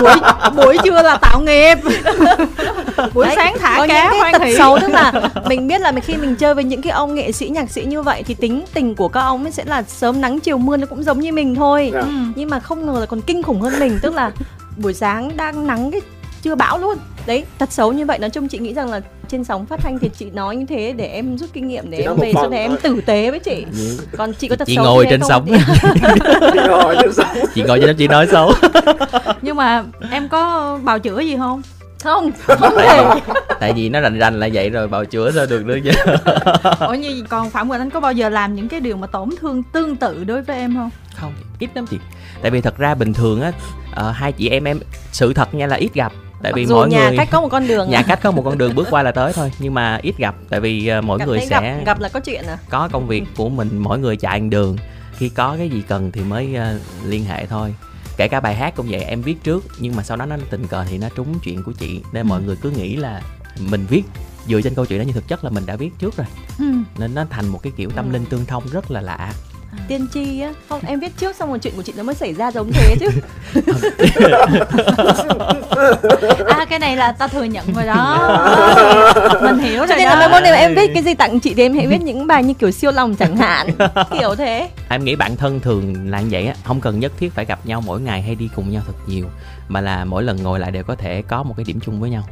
buổi, 0.00 0.14
buổi 0.56 0.76
trưa 0.84 1.02
là 1.02 1.16
tạo 1.16 1.40
nghiệp. 1.40 1.74
Buổi 3.14 3.26
Đấy, 3.26 3.34
sáng 3.36 3.56
thả 3.58 3.86
cá 3.88 4.10
hoan 4.10 4.42
hỉ 4.42 4.56
xấu 4.56 4.78
tức 4.80 4.88
là 4.88 5.12
mình 5.46 5.68
biết 5.68 5.80
là 5.80 5.92
khi 5.92 6.16
mình 6.16 6.36
chơi 6.36 6.54
với 6.54 6.64
những 6.64 6.82
cái 6.82 6.92
ông 6.92 7.14
nghệ 7.14 7.32
sĩ 7.32 7.48
nhạc 7.48 7.70
sĩ 7.70 7.84
như 7.84 8.02
vậy 8.02 8.22
thì 8.26 8.34
tính 8.34 8.64
tình 8.74 8.94
của 8.94 9.08
các 9.08 9.20
ông 9.20 9.42
ấy 9.42 9.52
sẽ 9.52 9.64
là 9.64 9.82
sớm 9.82 10.20
nắng 10.20 10.40
chiều 10.40 10.58
mưa 10.58 10.76
nó 10.76 10.86
cũng 10.86 11.02
giống 11.02 11.20
như 11.20 11.32
mình 11.32 11.54
thôi. 11.54 11.90
Yeah. 11.94 12.04
Dạ. 12.04 12.12
nhưng 12.36 12.50
mà 12.50 12.60
không 12.60 12.86
ngờ 12.86 13.00
là 13.00 13.06
còn 13.06 13.20
kinh 13.20 13.42
khủng 13.42 13.60
hơn 13.60 13.80
mình. 13.80 13.98
Tức 14.02 14.14
là 14.14 14.32
buổi 14.76 14.94
sáng 14.94 15.36
đang 15.36 15.66
nắng 15.66 15.90
cái 15.90 16.00
chưa 16.42 16.54
bão 16.54 16.78
luôn. 16.78 16.98
Đấy 17.26 17.44
tật 17.58 17.72
xấu 17.72 17.92
như 17.92 18.06
vậy 18.06 18.18
nói 18.18 18.30
chung 18.30 18.48
chị 18.48 18.58
nghĩ 18.58 18.74
rằng 18.74 18.90
là 18.90 19.00
trên 19.28 19.44
sóng 19.44 19.66
phát 19.66 19.80
thanh 19.80 19.98
thì 19.98 20.10
chị 20.18 20.30
nói 20.30 20.56
như 20.56 20.66
thế 20.66 20.92
để 20.96 21.06
em 21.06 21.38
rút 21.38 21.50
kinh 21.52 21.68
nghiệm 21.68 21.90
để 21.90 21.98
chị 21.98 22.04
em 22.04 22.16
về 22.16 22.32
sau 22.34 22.50
này 22.50 22.60
em 22.60 22.76
tử 22.82 23.00
tế 23.06 23.30
với 23.30 23.40
chị. 23.40 23.66
Còn 24.16 24.32
chị 24.34 24.48
có 24.48 24.56
tật 24.56 24.64
chị 24.64 24.76
xấu 24.76 24.84
ngồi 24.84 25.06
trên 25.10 25.20
sóng. 25.28 25.46
chị 26.52 26.58
ngồi 26.68 26.96
trên 27.02 27.12
sóng. 27.12 27.36
Chị 27.54 27.62
ngồi 27.62 27.80
trên 27.80 27.96
chị 27.96 28.08
nói 28.08 28.26
xấu. 28.26 28.52
Nhưng 29.42 29.56
mà 29.56 29.84
em 30.10 30.28
có 30.28 30.78
bào 30.84 30.98
chữa 30.98 31.20
gì 31.20 31.36
không? 31.36 31.62
Không. 32.04 32.30
Không 32.46 32.74
thể 32.76 33.04
tại 33.60 33.72
vì 33.72 33.88
nó 33.88 34.00
rành 34.00 34.18
rành 34.18 34.40
là 34.40 34.48
vậy 34.52 34.70
rồi 34.70 34.88
bào 34.88 35.04
chữa 35.04 35.30
sao 35.30 35.46
được 35.46 35.66
nữa 35.66 35.76
chứ. 35.84 35.90
Ủa 36.86 36.94
như 36.94 37.24
còn 37.28 37.50
phạm 37.50 37.68
quỳnh 37.68 37.80
anh 37.80 37.90
có 37.90 38.00
bao 38.00 38.12
giờ 38.12 38.28
làm 38.28 38.54
những 38.54 38.68
cái 38.68 38.80
điều 38.80 38.96
mà 38.96 39.06
tổn 39.06 39.30
thương 39.40 39.62
tương 39.62 39.96
tự 39.96 40.24
đối 40.24 40.42
với 40.42 40.56
em 40.56 40.74
không? 40.74 40.90
Không 41.16 41.32
ít 41.58 41.70
lắm 41.74 41.86
chị. 41.86 41.98
Tại 42.42 42.50
vì 42.50 42.60
thật 42.60 42.78
ra 42.78 42.94
bình 42.94 43.12
thường 43.12 43.42
á 43.42 43.52
uh, 43.90 44.14
hai 44.14 44.32
chị 44.32 44.48
em 44.48 44.64
em 44.64 44.80
sự 45.12 45.34
thật 45.34 45.54
nha 45.54 45.66
là 45.66 45.76
ít 45.76 45.94
gặp 45.94 46.12
tại 46.42 46.52
Mặc 46.52 46.56
vì 46.56 46.66
mỗi 46.66 46.88
nhà 46.88 47.08
người 47.08 47.16
cách 47.16 47.28
có 47.30 47.40
một 47.40 47.48
con 47.48 47.68
đường 47.68 47.90
nhà 47.90 48.02
cách 48.02 48.20
có 48.22 48.30
một 48.30 48.42
con 48.44 48.58
đường 48.58 48.74
bước 48.74 48.86
qua 48.90 49.02
là 49.02 49.12
tới 49.12 49.32
thôi 49.32 49.52
nhưng 49.58 49.74
mà 49.74 49.98
ít 50.02 50.16
gặp 50.18 50.34
tại 50.48 50.60
vì 50.60 50.90
uh, 50.98 51.04
mỗi 51.04 51.18
Cảm 51.18 51.28
người 51.28 51.40
sẽ 51.40 51.76
gặp, 51.76 51.84
gặp 51.86 52.00
là 52.00 52.08
có 52.08 52.20
chuyện 52.20 52.44
à? 52.46 52.58
có 52.68 52.88
công 52.92 53.06
việc 53.06 53.24
của 53.36 53.48
mình 53.48 53.78
mỗi 53.78 53.98
người 53.98 54.16
chạy 54.16 54.40
đường. 54.40 54.76
Khi 55.16 55.28
có 55.28 55.54
cái 55.58 55.68
gì 55.68 55.82
cần 55.88 56.10
thì 56.12 56.20
mới 56.20 56.54
uh, 56.54 57.06
liên 57.06 57.24
hệ 57.24 57.46
thôi. 57.46 57.74
Kể 58.16 58.28
cả 58.28 58.40
bài 58.40 58.54
hát 58.54 58.74
cũng 58.76 58.86
vậy 58.90 59.02
em 59.02 59.22
viết 59.22 59.42
trước 59.44 59.64
nhưng 59.78 59.96
mà 59.96 60.02
sau 60.02 60.16
đó 60.16 60.26
nó 60.26 60.36
tình 60.50 60.66
cờ 60.66 60.84
thì 60.84 60.98
nó 60.98 61.08
trúng 61.16 61.38
chuyện 61.42 61.62
của 61.62 61.72
chị. 61.72 62.00
Nên 62.12 62.26
mọi 62.26 62.42
người 62.42 62.56
cứ 62.62 62.70
nghĩ 62.70 62.96
là 62.96 63.22
mình 63.58 63.86
viết 63.88 64.02
dựa 64.46 64.60
trên 64.60 64.74
câu 64.74 64.86
chuyện 64.86 64.98
đó 64.98 65.04
nhưng 65.06 65.14
thực 65.14 65.28
chất 65.28 65.44
là 65.44 65.50
mình 65.50 65.66
đã 65.66 65.76
viết 65.76 65.90
trước 65.98 66.16
rồi. 66.16 66.26
Ừ. 66.58 66.64
nên 66.98 67.14
nó 67.14 67.24
thành 67.30 67.48
một 67.48 67.62
cái 67.62 67.72
kiểu 67.76 67.90
tâm 67.90 68.12
linh 68.12 68.24
tương 68.26 68.46
thông 68.46 68.62
rất 68.72 68.90
là 68.90 69.00
lạ 69.00 69.32
tiên 69.88 70.06
tri 70.14 70.40
á. 70.40 70.52
Không 70.68 70.80
em 70.86 71.00
viết 71.00 71.16
trước 71.18 71.36
xong 71.36 71.48
rồi 71.48 71.58
chuyện 71.58 71.76
của 71.76 71.82
chị 71.82 71.92
nó 71.96 72.02
mới 72.02 72.14
xảy 72.14 72.34
ra 72.34 72.50
giống 72.50 72.72
thế 72.72 72.96
chứ. 73.00 73.08
À 76.48 76.64
cái 76.64 76.78
này 76.78 76.96
là 76.96 77.12
ta 77.12 77.28
thừa 77.28 77.44
nhận 77.44 77.74
rồi 77.74 77.86
đó. 77.86 78.18
Mình 79.42 79.58
hiểu 79.58 79.80
cho 79.80 79.86
rồi 79.86 79.96
nên 79.98 80.08
là 80.08 80.20
đó. 80.20 80.28
mốt 80.28 80.42
nếu 80.42 80.54
em 80.54 80.74
viết 80.74 80.90
cái 80.94 81.02
gì 81.02 81.14
tặng 81.14 81.40
chị 81.40 81.54
thì 81.54 81.62
em 81.62 81.74
hãy 81.74 81.86
viết 81.86 82.00
những 82.02 82.26
bài 82.26 82.44
như 82.44 82.54
kiểu 82.54 82.70
siêu 82.70 82.90
lòng 82.90 83.14
chẳng 83.14 83.36
hạn. 83.36 83.70
Kiểu 84.18 84.34
thế. 84.34 84.70
Em 84.88 85.04
nghĩ 85.04 85.16
bạn 85.16 85.36
thân 85.36 85.60
thường 85.60 86.10
là 86.10 86.20
như 86.20 86.28
vậy 86.30 86.46
á. 86.46 86.54
Không 86.64 86.80
cần 86.80 87.00
nhất 87.00 87.12
thiết 87.18 87.32
phải 87.34 87.44
gặp 87.44 87.58
nhau 87.64 87.80
mỗi 87.86 88.00
ngày 88.00 88.22
hay 88.22 88.34
đi 88.34 88.48
cùng 88.56 88.70
nhau 88.70 88.82
thật 88.86 88.92
nhiều 89.06 89.26
mà 89.68 89.80
là 89.80 90.04
mỗi 90.04 90.22
lần 90.22 90.42
ngồi 90.42 90.60
lại 90.60 90.70
đều 90.70 90.82
có 90.82 90.94
thể 90.94 91.22
có 91.28 91.42
một 91.42 91.54
cái 91.56 91.64
điểm 91.64 91.80
chung 91.80 92.00
với 92.00 92.10
nhau. 92.10 92.22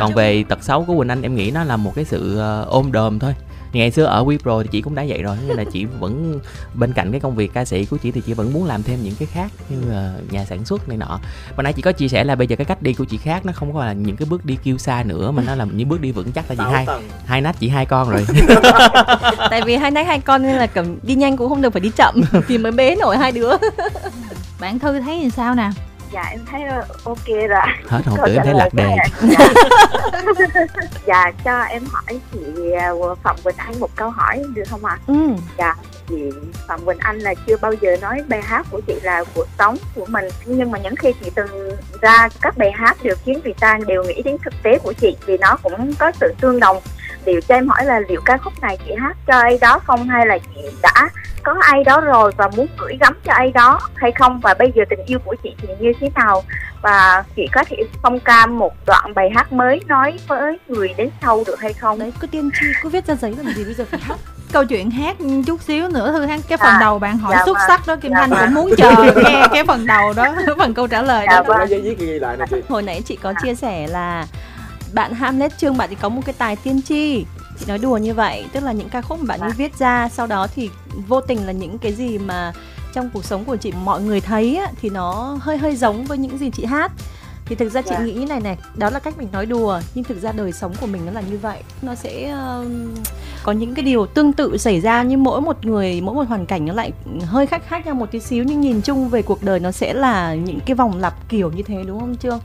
Còn 0.00 0.14
về 0.14 0.44
tật 0.48 0.64
xấu 0.64 0.84
của 0.84 0.96
quỳnh 0.98 1.08
anh 1.08 1.22
em 1.22 1.34
nghĩ 1.34 1.50
nó 1.50 1.64
là 1.64 1.76
một 1.76 1.92
cái 1.94 2.04
sự 2.04 2.40
uh, 2.62 2.68
ôm 2.68 2.92
đờm 2.92 3.18
thôi 3.18 3.34
ngày 3.80 3.90
xưa 3.90 4.04
ở 4.04 4.24
Wipro 4.24 4.62
thì 4.62 4.68
chị 4.72 4.82
cũng 4.82 4.94
đã 4.94 5.04
vậy 5.08 5.22
rồi 5.22 5.36
nên 5.46 5.56
là 5.56 5.64
chị 5.72 5.84
vẫn 5.84 6.40
bên 6.74 6.92
cạnh 6.92 7.10
cái 7.10 7.20
công 7.20 7.34
việc 7.34 7.52
ca 7.54 7.64
sĩ 7.64 7.84
của 7.84 7.96
chị 7.96 8.10
thì 8.10 8.20
chị 8.20 8.32
vẫn 8.32 8.52
muốn 8.52 8.64
làm 8.64 8.82
thêm 8.82 8.98
những 9.02 9.14
cái 9.18 9.28
khác 9.32 9.50
như 9.68 9.90
là 9.90 10.14
nhà 10.30 10.44
sản 10.44 10.64
xuất 10.64 10.88
này 10.88 10.96
nọ. 10.96 11.20
Mà 11.56 11.62
nãy 11.62 11.72
chị 11.72 11.82
có 11.82 11.92
chia 11.92 12.08
sẻ 12.08 12.24
là 12.24 12.34
bây 12.34 12.46
giờ 12.46 12.56
cái 12.56 12.64
cách 12.64 12.82
đi 12.82 12.92
của 12.92 13.04
chị 13.04 13.16
khác 13.16 13.46
nó 13.46 13.52
không 13.52 13.74
có 13.74 13.84
là 13.84 13.92
những 13.92 14.16
cái 14.16 14.26
bước 14.30 14.44
đi 14.44 14.58
kêu 14.64 14.78
xa 14.78 15.02
nữa 15.06 15.30
mà 15.30 15.42
nó 15.46 15.54
là 15.54 15.66
những 15.72 15.88
bước 15.88 16.00
đi 16.00 16.12
vững 16.12 16.32
chắc 16.32 16.44
là 16.50 16.56
chị 16.58 16.64
hai 16.72 16.86
hai 17.26 17.40
nách 17.40 17.60
chị 17.60 17.68
hai 17.68 17.86
con 17.86 18.10
rồi. 18.10 18.26
Tại 19.50 19.62
vì 19.66 19.76
hai 19.76 19.90
nách 19.90 20.06
hai 20.06 20.20
con 20.20 20.42
nên 20.42 20.56
là 20.56 20.66
cầm 20.66 20.96
đi 21.02 21.14
nhanh 21.14 21.36
cũng 21.36 21.48
không 21.48 21.62
được 21.62 21.72
phải 21.72 21.80
đi 21.80 21.90
chậm 21.96 22.20
thì 22.48 22.58
mới 22.58 22.72
bế 22.72 22.96
nổi 22.96 23.16
hai 23.16 23.32
đứa. 23.32 23.52
Bạn 24.60 24.78
thư 24.78 25.00
thấy 25.00 25.18
như 25.18 25.28
sao 25.28 25.54
nè 25.54 25.70
dạ 26.14 26.22
em 26.30 26.40
thấy 26.50 26.62
ờ, 26.62 26.86
ok 27.04 27.26
rồi. 27.26 27.60
Hết 27.88 28.00
hồn 28.06 28.18
tử 28.26 28.34
em 28.34 28.42
thấy 28.44 28.54
lạc 28.54 28.68
đề 28.72 28.96
dạ. 28.96 29.46
dạ 31.06 31.32
cho 31.44 31.60
em 31.60 31.82
hỏi 31.92 32.20
chị 32.32 32.70
ờ, 32.72 33.14
phạm 33.22 33.36
quỳnh 33.44 33.56
anh 33.56 33.80
một 33.80 33.90
câu 33.96 34.10
hỏi 34.10 34.42
được 34.54 34.62
không 34.70 34.84
ạ? 34.84 34.98
Ừ. 35.06 35.14
dạ 35.58 35.74
chị 36.08 36.30
phạm 36.68 36.84
quỳnh 36.84 36.98
anh 36.98 37.18
là 37.18 37.34
chưa 37.46 37.56
bao 37.56 37.72
giờ 37.72 37.96
nói 38.02 38.22
bài 38.28 38.42
hát 38.42 38.66
của 38.70 38.80
chị 38.86 38.94
là 39.02 39.24
cuộc 39.34 39.46
sống 39.58 39.76
của 39.94 40.06
mình. 40.08 40.24
Nhưng 40.44 40.70
mà 40.70 40.78
những 40.78 40.96
khi 40.96 41.12
chị 41.24 41.30
từng 41.34 41.76
ra 42.00 42.28
các 42.40 42.56
bài 42.56 42.72
hát 42.72 42.96
đều 43.02 43.14
khiến 43.24 43.40
người 43.44 43.54
ta 43.60 43.78
đều 43.86 44.04
nghĩ 44.04 44.22
đến 44.22 44.36
thực 44.44 44.54
tế 44.62 44.78
của 44.78 44.92
chị 44.92 45.16
vì 45.26 45.38
nó 45.38 45.56
cũng 45.62 45.94
có 45.98 46.12
sự 46.20 46.34
tương 46.40 46.60
đồng. 46.60 46.76
Điều 47.24 47.40
cho 47.40 47.54
em 47.54 47.68
hỏi 47.68 47.84
là 47.84 48.00
liệu 48.08 48.20
ca 48.24 48.36
khúc 48.36 48.52
này 48.60 48.78
chị 48.86 48.94
hát 49.00 49.16
cho 49.26 49.38
ai 49.38 49.58
đó 49.60 49.78
không 49.84 50.08
hay 50.08 50.26
là 50.26 50.38
chị 50.38 50.60
đã 50.82 51.08
có 51.44 51.54
ai 51.60 51.84
đó 51.84 52.00
rồi 52.00 52.32
và 52.36 52.48
muốn 52.56 52.66
gửi 52.78 52.96
gắm 53.00 53.14
cho 53.24 53.32
ai 53.32 53.50
đó 53.50 53.78
hay 53.94 54.12
không? 54.12 54.40
Và 54.40 54.54
bây 54.58 54.72
giờ 54.74 54.82
tình 54.90 55.06
yêu 55.06 55.18
của 55.24 55.34
chị 55.42 55.54
thì 55.58 55.68
như 55.80 55.92
thế 56.00 56.10
nào? 56.14 56.42
Và 56.82 57.24
chị 57.36 57.48
có 57.52 57.64
thể 57.68 57.76
phong 58.02 58.20
cam 58.20 58.58
một 58.58 58.72
đoạn 58.86 59.14
bài 59.14 59.30
hát 59.34 59.52
mới 59.52 59.80
nói 59.86 60.18
với 60.28 60.58
người 60.68 60.94
đến 60.96 61.10
sau 61.22 61.42
được 61.46 61.60
hay 61.60 61.72
không? 61.72 61.98
Đấy 61.98 62.12
cứ 62.20 62.26
tiên 62.26 62.50
tri 62.60 62.66
cứ 62.82 62.88
viết 62.88 63.06
ra 63.06 63.14
giấy 63.14 63.34
làm 63.44 63.54
gì 63.54 63.64
bây 63.64 63.74
giờ 63.74 63.84
phải 63.90 64.00
hát? 64.02 64.16
Câu 64.52 64.64
chuyện 64.64 64.90
hát 64.90 65.16
chút 65.46 65.62
xíu 65.62 65.88
nữa 65.88 66.12
thư 66.12 66.24
hát 66.26 66.40
cái 66.48 66.58
phần 66.58 66.68
À, 66.70 66.78
đầu 66.80 66.98
bạn 66.98 67.18
hỏi 67.18 67.34
dạ 67.38 67.44
xuất 67.46 67.54
vâng. 67.58 67.64
sắc 67.68 67.86
đó 67.86 67.96
kim 67.96 68.12
Dạ 68.12 68.20
thanh 68.20 68.30
vâng. 68.30 68.40
cũng 68.44 68.54
muốn 68.54 68.70
chờ 68.76 68.90
nghe 69.24 69.46
cái 69.52 69.64
phần 69.64 69.86
đầu 69.86 70.12
đó 70.16 70.34
phần 70.58 70.74
câu 70.74 70.86
trả 70.86 71.02
lời 71.02 71.26
Dạ 71.30 71.42
đó 71.42 71.54
vâng. 72.48 72.62
Hồi 72.68 72.82
nãy 72.82 73.02
chị 73.04 73.16
có 73.22 73.32
chia 73.42 73.54
sẻ 73.54 73.86
là 73.86 74.26
bạn 74.92 75.14
Hamlet 75.14 75.58
Trương 75.58 75.76
bạn 75.76 75.90
ấy 75.90 75.96
có 76.00 76.08
một 76.08 76.22
cái 76.26 76.34
tài 76.38 76.56
tiên 76.56 76.80
tri 76.82 77.24
chị 77.58 77.66
nói 77.68 77.78
đùa 77.78 77.96
như 77.96 78.14
vậy 78.14 78.44
tức 78.52 78.62
là 78.62 78.72
những 78.72 78.88
ca 78.88 79.00
khúc 79.00 79.18
mà 79.18 79.24
bạn 79.26 79.40
ấy 79.40 79.50
viết 79.50 79.78
ra 79.78 80.08
sau 80.12 80.26
đó 80.26 80.46
thì 80.54 80.70
vô 81.08 81.20
tình 81.20 81.46
là 81.46 81.52
những 81.52 81.78
cái 81.78 81.92
gì 81.92 82.18
mà 82.18 82.52
trong 82.92 83.10
cuộc 83.14 83.24
sống 83.24 83.44
của 83.44 83.56
chị 83.56 83.72
mọi 83.84 84.02
người 84.02 84.20
thấy 84.20 84.56
á, 84.56 84.72
thì 84.80 84.90
nó 84.90 85.38
hơi 85.40 85.58
hơi 85.58 85.76
giống 85.76 86.04
với 86.04 86.18
những 86.18 86.38
gì 86.38 86.50
chị 86.50 86.64
hát 86.64 86.92
thì 87.46 87.54
thực 87.54 87.72
ra 87.72 87.82
chị 87.82 87.90
Dạ. 87.90 88.04
nghĩ 88.04 88.12
như 88.12 88.26
này 88.26 88.40
này 88.40 88.56
đó 88.74 88.90
là 88.90 88.98
cách 88.98 89.18
mình 89.18 89.28
nói 89.32 89.46
đùa 89.46 89.80
nhưng 89.94 90.04
thực 90.04 90.22
ra 90.22 90.32
đời 90.32 90.52
sống 90.52 90.72
của 90.80 90.86
mình 90.86 91.06
nó 91.06 91.12
là 91.12 91.20
như 91.20 91.38
vậy. 91.38 91.62
Nó 91.82 91.94
sẽ 91.94 92.30
um, 92.30 92.94
có 93.42 93.52
những 93.52 93.74
cái 93.74 93.84
điều 93.84 94.06
tương 94.06 94.32
tự 94.32 94.56
xảy 94.56 94.80
ra 94.80 95.02
nhưng 95.02 95.24
mỗi 95.24 95.40
một 95.40 95.66
người 95.66 96.00
mỗi 96.00 96.14
một 96.14 96.28
hoàn 96.28 96.46
cảnh 96.46 96.66
nó 96.66 96.74
lại 96.74 96.92
hơi 97.24 97.46
khác 97.46 97.62
khác 97.68 97.86
nhau 97.86 97.94
một 97.94 98.10
tí 98.10 98.20
xíu. 98.20 98.44
Nhưng 98.44 98.60
nhìn 98.60 98.80
chung 98.80 99.08
về 99.08 99.22
cuộc 99.22 99.42
đời 99.42 99.60
nó 99.60 99.70
sẽ 99.72 99.94
là 99.94 100.34
những 100.34 100.58
cái 100.66 100.74
vòng 100.74 100.98
lặp 100.98 101.28
kiểu 101.28 101.50
như 101.50 101.62
thế 101.62 101.82
đúng 101.86 102.00
không 102.00 102.16
trương? 102.16 102.40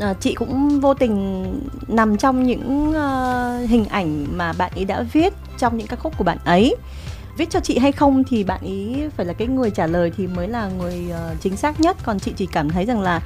À, 0.00 0.14
chị 0.20 0.34
cũng 0.34 0.80
vô 0.80 0.94
tình 0.94 1.44
nằm 1.88 2.16
trong 2.16 2.42
những 2.42 2.90
uh, 2.90 3.70
hình 3.70 3.84
ảnh 3.84 4.26
mà 4.32 4.52
bạn 4.52 4.72
ấy 4.76 4.84
đã 4.84 5.04
viết 5.12 5.32
trong 5.58 5.76
những 5.76 5.86
ca 5.86 5.96
khúc 5.96 6.12
của 6.18 6.24
bạn 6.24 6.38
ấy 6.44 6.76
viết 7.36 7.50
cho 7.50 7.60
chị 7.60 7.78
hay 7.78 7.92
không 7.92 8.24
thì 8.24 8.44
bạn 8.44 8.60
ý 8.62 8.96
phải 9.16 9.26
là 9.26 9.32
cái 9.32 9.48
người 9.48 9.70
trả 9.70 9.86
lời 9.86 10.12
thì 10.16 10.26
mới 10.26 10.48
là 10.48 10.68
người 10.68 11.04
uh, 11.10 11.40
chính 11.40 11.56
xác 11.56 11.80
nhất. 11.80 11.96
Còn 12.02 12.20
chị 12.20 12.32
chỉ 12.36 12.46
cảm 12.46 12.70
thấy 12.70 12.84
rằng 12.84 13.00
là 13.00 13.22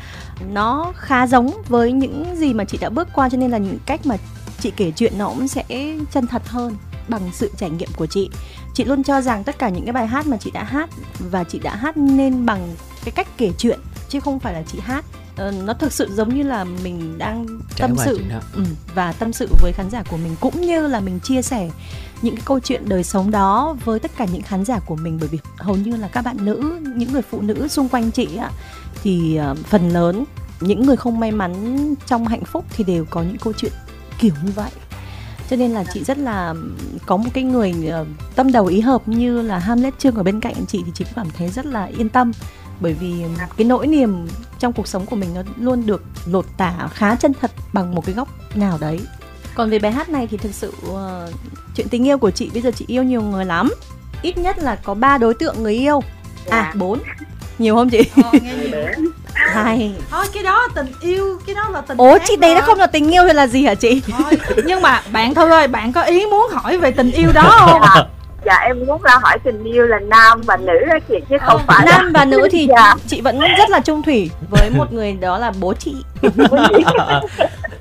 nó 0.53 0.93
khá 0.97 1.27
giống 1.27 1.63
với 1.69 1.93
những 1.93 2.37
gì 2.37 2.55
mà 2.55 2.65
chị 2.65 2.79
đã 2.81 2.91
bước 2.91 3.09
qua 3.15 3.29
cho 3.29 3.39
nên 3.39 3.51
là 3.51 3.59
những 3.59 3.79
cách 3.87 4.07
mà 4.07 4.17
chị 4.61 4.73
kể 4.77 4.93
chuyện 4.97 5.19
nó 5.19 5.29
cũng 5.29 5.49
sẽ 5.49 5.65
chân 6.13 6.27
thật 6.27 6.49
hơn 6.49 6.77
bằng 7.09 7.31
sự 7.33 7.51
trải 7.57 7.71
nghiệm 7.71 7.89
của 7.97 8.07
chị. 8.07 8.31
Chị 8.75 8.85
luôn 8.85 9.03
cho 9.03 9.21
rằng 9.21 9.45
tất 9.45 9.59
cả 9.59 9.69
những 9.69 9.85
cái 9.85 9.93
bài 9.93 10.07
hát 10.07 10.27
mà 10.27 10.37
chị 10.37 10.51
đã 10.51 10.65
hát 10.65 10.91
và 11.19 11.45
chị 11.45 11.59
đã 11.59 11.77
hát 11.77 11.97
nên 11.97 12.47
bằng 12.47 12.75
cái 13.05 13.13
cách 13.13 13.29
kể 13.37 13.53
chuyện 13.59 13.81
chứ 14.09 14.21
không 14.21 14.39
phải 14.39 14.53
là 14.53 14.63
chị 14.73 14.79
hát. 14.83 15.05
Ờ, 15.37 15.51
nó 15.51 15.73
thực 15.73 15.93
sự 15.93 16.09
giống 16.15 16.35
như 16.35 16.43
là 16.43 16.65
mình 16.65 17.19
đang 17.19 17.47
Trải 17.77 17.89
tâm 17.89 17.97
sự 18.05 18.21
ừ, 18.55 18.63
và 18.95 19.13
tâm 19.13 19.33
sự 19.33 19.49
với 19.63 19.73
khán 19.73 19.91
giả 19.91 20.03
của 20.11 20.17
mình 20.17 20.37
cũng 20.41 20.61
như 20.61 20.87
là 20.87 21.01
mình 21.01 21.21
chia 21.21 21.43
sẻ 21.43 21.71
những 22.23 22.37
cái 22.37 22.43
câu 22.47 22.61
chuyện 22.61 22.89
đời 22.89 23.05
sống 23.05 23.31
đó 23.31 23.77
với 23.85 23.99
tất 23.99 24.11
cả 24.17 24.27
những 24.33 24.43
khán 24.43 24.65
giả 24.65 24.79
của 24.79 24.97
mình, 24.97 25.19
bởi 25.21 25.29
vì 25.29 25.39
hầu 25.57 25.77
như 25.77 25.97
là 25.97 26.09
các 26.09 26.25
bạn 26.25 26.37
nữ, 26.41 26.81
những 26.97 27.13
người 27.13 27.23
phụ 27.23 27.41
nữ 27.41 27.69
xung 27.69 27.89
quanh 27.89 28.11
chị 28.11 28.37
á, 28.37 28.51
thì 29.03 29.37
ờ, 29.37 29.55
phần 29.55 29.89
lớn, 29.89 30.25
những 30.61 30.87
người 30.87 30.97
không 30.97 31.21
may 31.21 31.33
mắn 31.33 31.95
trong 32.07 32.27
hạnh 32.27 32.45
phúc 32.45 32.65
thì 32.71 32.85
đều 32.85 33.05
có 33.11 33.23
những 33.23 33.39
câu 33.39 33.53
chuyện 33.53 33.73
kiểu 34.19 34.33
như 34.45 34.53
vậy. 34.55 34.71
Cho 35.51 35.57
nên 35.57 35.71
là 35.71 35.85
chị 35.95 36.05
rất 36.05 36.19
là 36.19 36.55
có 37.07 37.17
một 37.17 37.31
cái 37.35 37.45
người 37.45 37.75
ờ, 37.91 38.07
tâm 38.35 38.53
đầu 38.53 38.67
ý 38.67 38.81
hợp 38.81 39.09
như 39.09 39.43
là 39.43 39.59
Hamlet 39.59 39.99
Trương 39.99 40.15
ở 40.15 40.23
bên 40.23 40.41
cạnh 40.41 40.55
chị 40.69 40.83
thì 40.87 40.93
chị 40.95 41.05
cũng 41.05 41.15
cảm 41.17 41.27
thấy 41.39 41.49
rất 41.49 41.67
là 41.67 41.85
yên 41.85 42.09
tâm. 42.09 42.33
Bởi 42.81 42.93
vì 42.93 43.25
cái 43.57 43.67
nỗi 43.67 43.87
niềm 43.87 44.29
trong 44.59 44.73
cuộc 44.73 44.89
sống 44.89 45.07
của 45.07 45.17
mình 45.17 45.35
nó 45.35 45.43
luôn 45.57 45.87
được 45.87 46.03
lột 46.27 46.47
tả 46.57 46.89
khá 46.93 47.15
chân 47.15 47.33
thật 47.41 47.51
bằng 47.73 47.95
một 47.95 48.07
cái 48.07 48.15
góc 48.15 48.29
nào 48.57 48.79
đấy 48.81 49.01
còn 49.59 49.71
về 49.71 49.79
bài 49.79 49.93
hát 49.93 50.09
này 50.09 50.29
thì 50.31 50.37
thực 50.37 50.55
sự 50.55 50.73
ờ, 50.95 51.29
chuyện 51.75 51.89
tình 51.89 52.07
yêu 52.07 52.19
của 52.19 52.31
chị 52.31 52.51
bây 52.53 52.63
giờ 52.63 52.71
chị 52.77 52.85
yêu 52.89 53.03
nhiều 53.03 53.23
người 53.23 53.45
lắm. 53.45 53.71
Ít 54.23 54.39
nhất 54.39 54.59
là 54.59 54.77
có 54.83 54.95
ba 54.95 55.19
đối 55.19 55.35
tượng 55.35 55.63
người 55.63 55.75
yêu. 55.75 56.01
À 56.51 56.63
Dạ. 56.67 56.73
bốn. 56.75 56.99
Nhiều 57.59 57.75
không 57.75 57.91
chị? 57.91 58.03
Ờ, 58.23 58.31
nghe 58.33 58.41
Hai 58.51 58.57
nhiều. 58.59 58.71
bé. 58.73 58.95
Hai. 59.35 59.93
Thôi 60.11 60.27
cái 60.35 60.43
đó 60.43 60.63
là 60.63 60.69
tình 60.83 60.93
yêu 61.01 61.39
cái 61.47 61.55
đó 61.55 61.69
là 61.73 61.81
tình 61.81 61.99
khác 61.99 62.23
chị 62.29 62.37
đấy 62.37 62.55
nó 62.55 62.61
không 62.61 62.79
là 62.79 62.87
tình 62.87 63.11
yêu 63.15 63.23
thì 63.27 63.33
là 63.33 63.47
gì 63.47 63.65
hả 63.65 63.75
chị? 63.75 64.03
Thôi, 64.19 64.39
nhưng 64.65 64.83
mà 64.83 65.03
bạn 65.13 65.35
thư 65.35 65.51
ơi 65.51 65.69
bạn 65.69 65.93
có 65.93 66.03
ý 66.03 66.27
muốn 66.27 66.51
hỏi 66.53 66.79
về 66.79 66.91
tình 66.91 67.11
yêu 67.13 67.33
đó 67.35 67.43
không? 67.61 67.81
Dạ, 67.83 68.05
dạ 68.47 68.57
em 68.67 68.87
muốn 68.87 69.03
ra 69.03 69.19
hỏi 69.23 69.39
tình 69.45 69.65
yêu 69.65 69.87
là 69.87 69.99
nam 69.99 70.41
và 70.47 70.57
nữ 70.57 70.73
đó 70.89 70.99
chị 71.09 71.15
chứ 71.31 71.37
không 71.47 71.61
phải 71.67 71.87
là 71.87 71.99
nam 71.99 72.13
và 72.15 72.25
nữ 72.25 72.49
thì 72.53 72.67
Dạ. 72.77 72.95
chị 73.07 73.21
vẫn 73.21 73.41
rất 73.59 73.71
là 73.71 73.81
trung 73.81 74.03
thủy 74.03 74.31
với 74.51 74.71
một 74.71 74.93
người 74.93 75.13
đó 75.13 75.39
là 75.39 75.53
bố 75.61 75.75
chị 75.75 75.97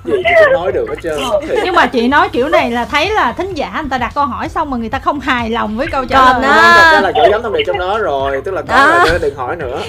gì 0.07 0.13
chị 0.23 0.29
cũng 0.45 0.53
nói 0.53 0.71
được 0.71 0.85
hết 0.89 0.95
trơn 1.03 1.19
Thiệt. 1.47 1.57
nhưng 1.65 1.75
mà 1.75 1.85
chị 1.85 2.07
nói 2.07 2.29
kiểu 2.29 2.49
này 2.49 2.71
là 2.71 2.85
thấy 2.85 3.09
là 3.09 3.31
thính 3.31 3.53
giả 3.53 3.77
người 3.81 3.89
ta 3.89 3.97
đặt 3.97 4.11
câu 4.15 4.25
hỏi 4.25 4.49
xong 4.49 4.69
mà 4.69 4.77
người 4.77 4.89
ta 4.89 4.99
không 4.99 5.19
hài 5.19 5.49
lòng 5.49 5.77
với 5.77 5.87
câu 5.87 6.05
trả 6.05 6.33
lời 6.33 6.41
thật 6.41 6.91
ra 6.93 7.01
là 7.01 7.11
gửi 7.15 7.29
gắm 7.31 7.43
thông 7.43 7.53
điệp 7.53 7.63
trong 7.67 7.77
đó 7.77 7.97
rồi 7.97 8.41
tức 8.45 8.51
là 8.51 8.61
có 8.61 8.75
À. 8.75 9.05
rồi 9.09 9.19
đừng 9.21 9.35
hỏi 9.35 9.55
nữa 9.55 9.81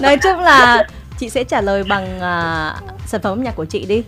nói 0.00 0.16
chung 0.22 0.40
là 0.40 0.84
chị 1.18 1.30
sẽ 1.30 1.44
trả 1.44 1.60
lời 1.60 1.82
bằng 1.88 2.20
à, 2.20 2.74
sản 3.06 3.20
phẩm 3.20 3.32
âm 3.32 3.42
nhạc 3.42 3.56
của 3.56 3.64
chị 3.64 3.84
đi 3.86 4.02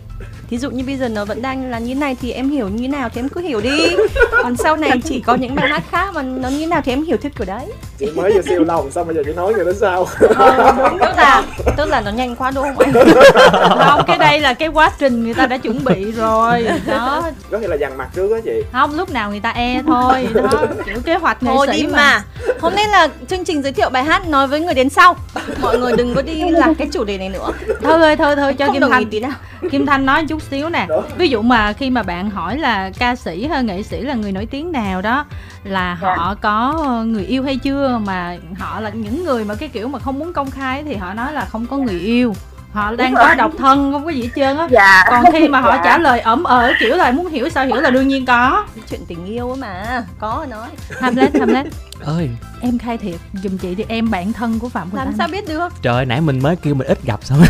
thí 0.53 0.59
dụ 0.59 0.69
như 0.69 0.83
bây 0.85 0.97
giờ 0.97 1.07
nó 1.09 1.25
vẫn 1.25 1.41
đang 1.41 1.71
là 1.71 1.79
như 1.79 1.95
này 1.95 2.17
thì 2.21 2.31
em 2.31 2.49
hiểu 2.49 2.69
như 2.69 2.87
nào 2.87 3.09
thì 3.09 3.21
em 3.21 3.29
cứ 3.29 3.41
hiểu 3.41 3.61
đi. 3.61 3.95
Còn 4.43 4.57
sau 4.57 4.77
này 4.77 4.91
chỉ 5.05 5.19
có 5.19 5.35
những 5.35 5.55
bài 5.55 5.67
hát 5.69 5.83
khác 5.91 6.13
mà 6.13 6.21
nó 6.21 6.49
như 6.49 6.67
nào 6.67 6.81
thì 6.85 6.91
em 6.91 7.03
hiểu 7.03 7.17
theo 7.21 7.31
kiểu 7.37 7.45
đấy. 7.45 7.65
Chị 7.97 8.11
mới 8.15 8.31
vừa 8.31 8.41
siêu 8.41 8.63
lòng 8.63 8.91
xong 8.91 9.07
bây 9.07 9.15
giờ 9.15 9.23
chị 9.25 9.33
nói 9.33 9.53
người 9.53 9.65
đến 9.65 9.75
sao? 9.79 10.07
Ờ, 10.35 10.73
đúng 10.77 10.99
tức 10.99 11.17
là 11.17 11.43
tức 11.77 11.89
là 11.89 12.01
nó 12.01 12.11
nhanh 12.11 12.35
quá 12.35 12.51
đúng 12.51 12.63
không 12.63 12.79
anh 12.79 12.93
không 13.87 14.01
cái 14.07 14.17
đây 14.17 14.39
là 14.39 14.53
cái 14.53 14.67
quá 14.67 14.91
trình 14.99 15.23
người 15.23 15.33
ta 15.33 15.45
đã 15.45 15.57
chuẩn 15.57 15.83
bị 15.83 16.11
rồi. 16.11 16.67
Đó. 16.87 17.23
Có 17.51 17.57
nghĩa 17.57 17.67
là 17.67 17.75
dằn 17.75 17.97
mặt 17.97 18.09
trước 18.15 18.31
đó 18.31 18.37
chị. 18.43 18.63
Không 18.71 18.97
lúc 18.97 19.11
nào 19.11 19.29
người 19.29 19.39
ta 19.39 19.49
e 19.49 19.81
thôi. 19.87 20.27
Đó 20.33 20.65
kiểu 20.85 20.95
kế 21.05 21.15
hoạch 21.15 21.43
nghệ 21.43 21.51
thôi 21.55 21.67
sĩ 21.71 21.81
đi 21.81 21.87
mà. 21.87 21.91
mà. 21.97 22.23
Hôm 22.59 22.75
nay 22.75 22.87
là 22.87 23.07
chương 23.29 23.45
trình 23.45 23.63
giới 23.63 23.71
thiệu 23.71 23.89
bài 23.89 24.03
hát 24.03 24.27
nói 24.27 24.47
với 24.47 24.59
người 24.59 24.73
đến 24.73 24.89
sau. 24.89 25.15
Mọi 25.61 25.79
người 25.79 25.93
đừng 25.97 26.15
có 26.15 26.21
đi 26.21 26.41
lạc 26.49 26.73
cái 26.77 26.87
chủ 26.91 27.03
đề 27.03 27.17
này 27.17 27.29
nữa. 27.29 27.51
Thôi 27.81 27.99
thôi 27.99 28.15
thôi 28.15 28.35
thôi 28.35 28.53
cho 28.53 28.65
Không 28.65 28.73
kim 28.73 28.81
đồng 28.81 28.91
ý 28.91 28.95
thanh 28.95 29.09
tí 29.09 29.19
nào. 29.19 29.31
Kim 29.71 29.85
thanh 29.85 30.05
nói 30.05 30.25
chút 30.29 30.42
xíu 30.49 30.69
nè. 30.69 30.87
Ví 31.17 31.27
dụ 31.29 31.41
mà 31.41 31.73
khi 31.73 31.89
mà 31.89 32.03
bạn 32.03 32.29
hỏi 32.29 32.57
là 32.57 32.89
ca 32.99 33.15
sĩ 33.15 33.47
hay 33.47 33.63
nghệ 33.63 33.83
sĩ 33.83 34.01
là 34.01 34.13
người 34.13 34.31
nổi 34.31 34.45
tiếng 34.45 34.71
nào 34.71 35.01
đó 35.01 35.25
là 35.63 35.97
Dạ. 36.01 36.15
họ 36.17 36.35
có 36.41 36.73
người 37.07 37.25
yêu 37.25 37.43
hay 37.43 37.57
chưa? 37.57 37.99
Mà 38.05 38.37
họ 38.59 38.79
là 38.79 38.89
những 38.89 39.25
người 39.25 39.45
mà 39.45 39.55
cái 39.55 39.69
kiểu 39.69 39.87
mà 39.87 39.99
không 39.99 40.19
muốn 40.19 40.33
công 40.33 40.51
khai 40.51 40.83
thì 40.83 40.95
họ 40.95 41.13
nói 41.13 41.33
là 41.33 41.45
không 41.45 41.65
có 41.65 41.77
người 41.77 41.99
yêu. 41.99 42.33
Họ 42.73 42.95
đang 42.95 43.13
có 43.15 43.35
độc 43.35 43.51
thân 43.57 43.91
không 43.93 44.05
có 44.05 44.09
gì 44.11 44.21
hết 44.23 44.29
trơn 44.35 44.57
á. 44.57 44.67
Dạ. 44.71 45.03
Còn 45.09 45.23
khi 45.31 45.47
mà 45.47 45.59
họ 45.61 45.71
Dạ. 45.75 45.81
trả 45.83 45.97
lời 45.97 46.19
ẩm 46.19 46.43
ở 46.43 46.71
kiểu 46.79 46.95
là 46.95 47.11
muốn 47.11 47.27
hiểu 47.27 47.49
sao 47.49 47.65
hiểu 47.65 47.75
là 47.75 47.89
đương 47.89 48.07
nhiên 48.07 48.25
có. 48.25 48.65
Chuyện 48.89 49.01
tình 49.07 49.25
yêu 49.25 49.55
mà 49.59 50.03
có 50.19 50.45
nói. 50.49 50.67
Hamlet 51.01 51.35
Hamlet. 51.39 51.65
Ơi. 52.05 52.29
Em 52.61 52.77
khai 52.77 52.97
thiệt 52.97 53.15
giùm 53.43 53.57
chị 53.57 53.75
thì 53.75 53.85
em 53.87 54.11
bạn 54.11 54.33
thân 54.33 54.59
của 54.59 54.69
phạm 54.69 54.89
Quỳnh 54.89 54.97
làm 54.97 55.07
Anh 55.07 55.13
sao 55.17 55.27
biết 55.27 55.47
được? 55.47 55.73
Trời 55.81 55.93
ơi, 55.95 56.05
nãy 56.05 56.21
mình 56.21 56.39
mới 56.43 56.55
kêu 56.55 56.75
mình 56.75 56.87
ít 56.87 56.99
gặp 57.03 57.19
xong. 57.23 57.41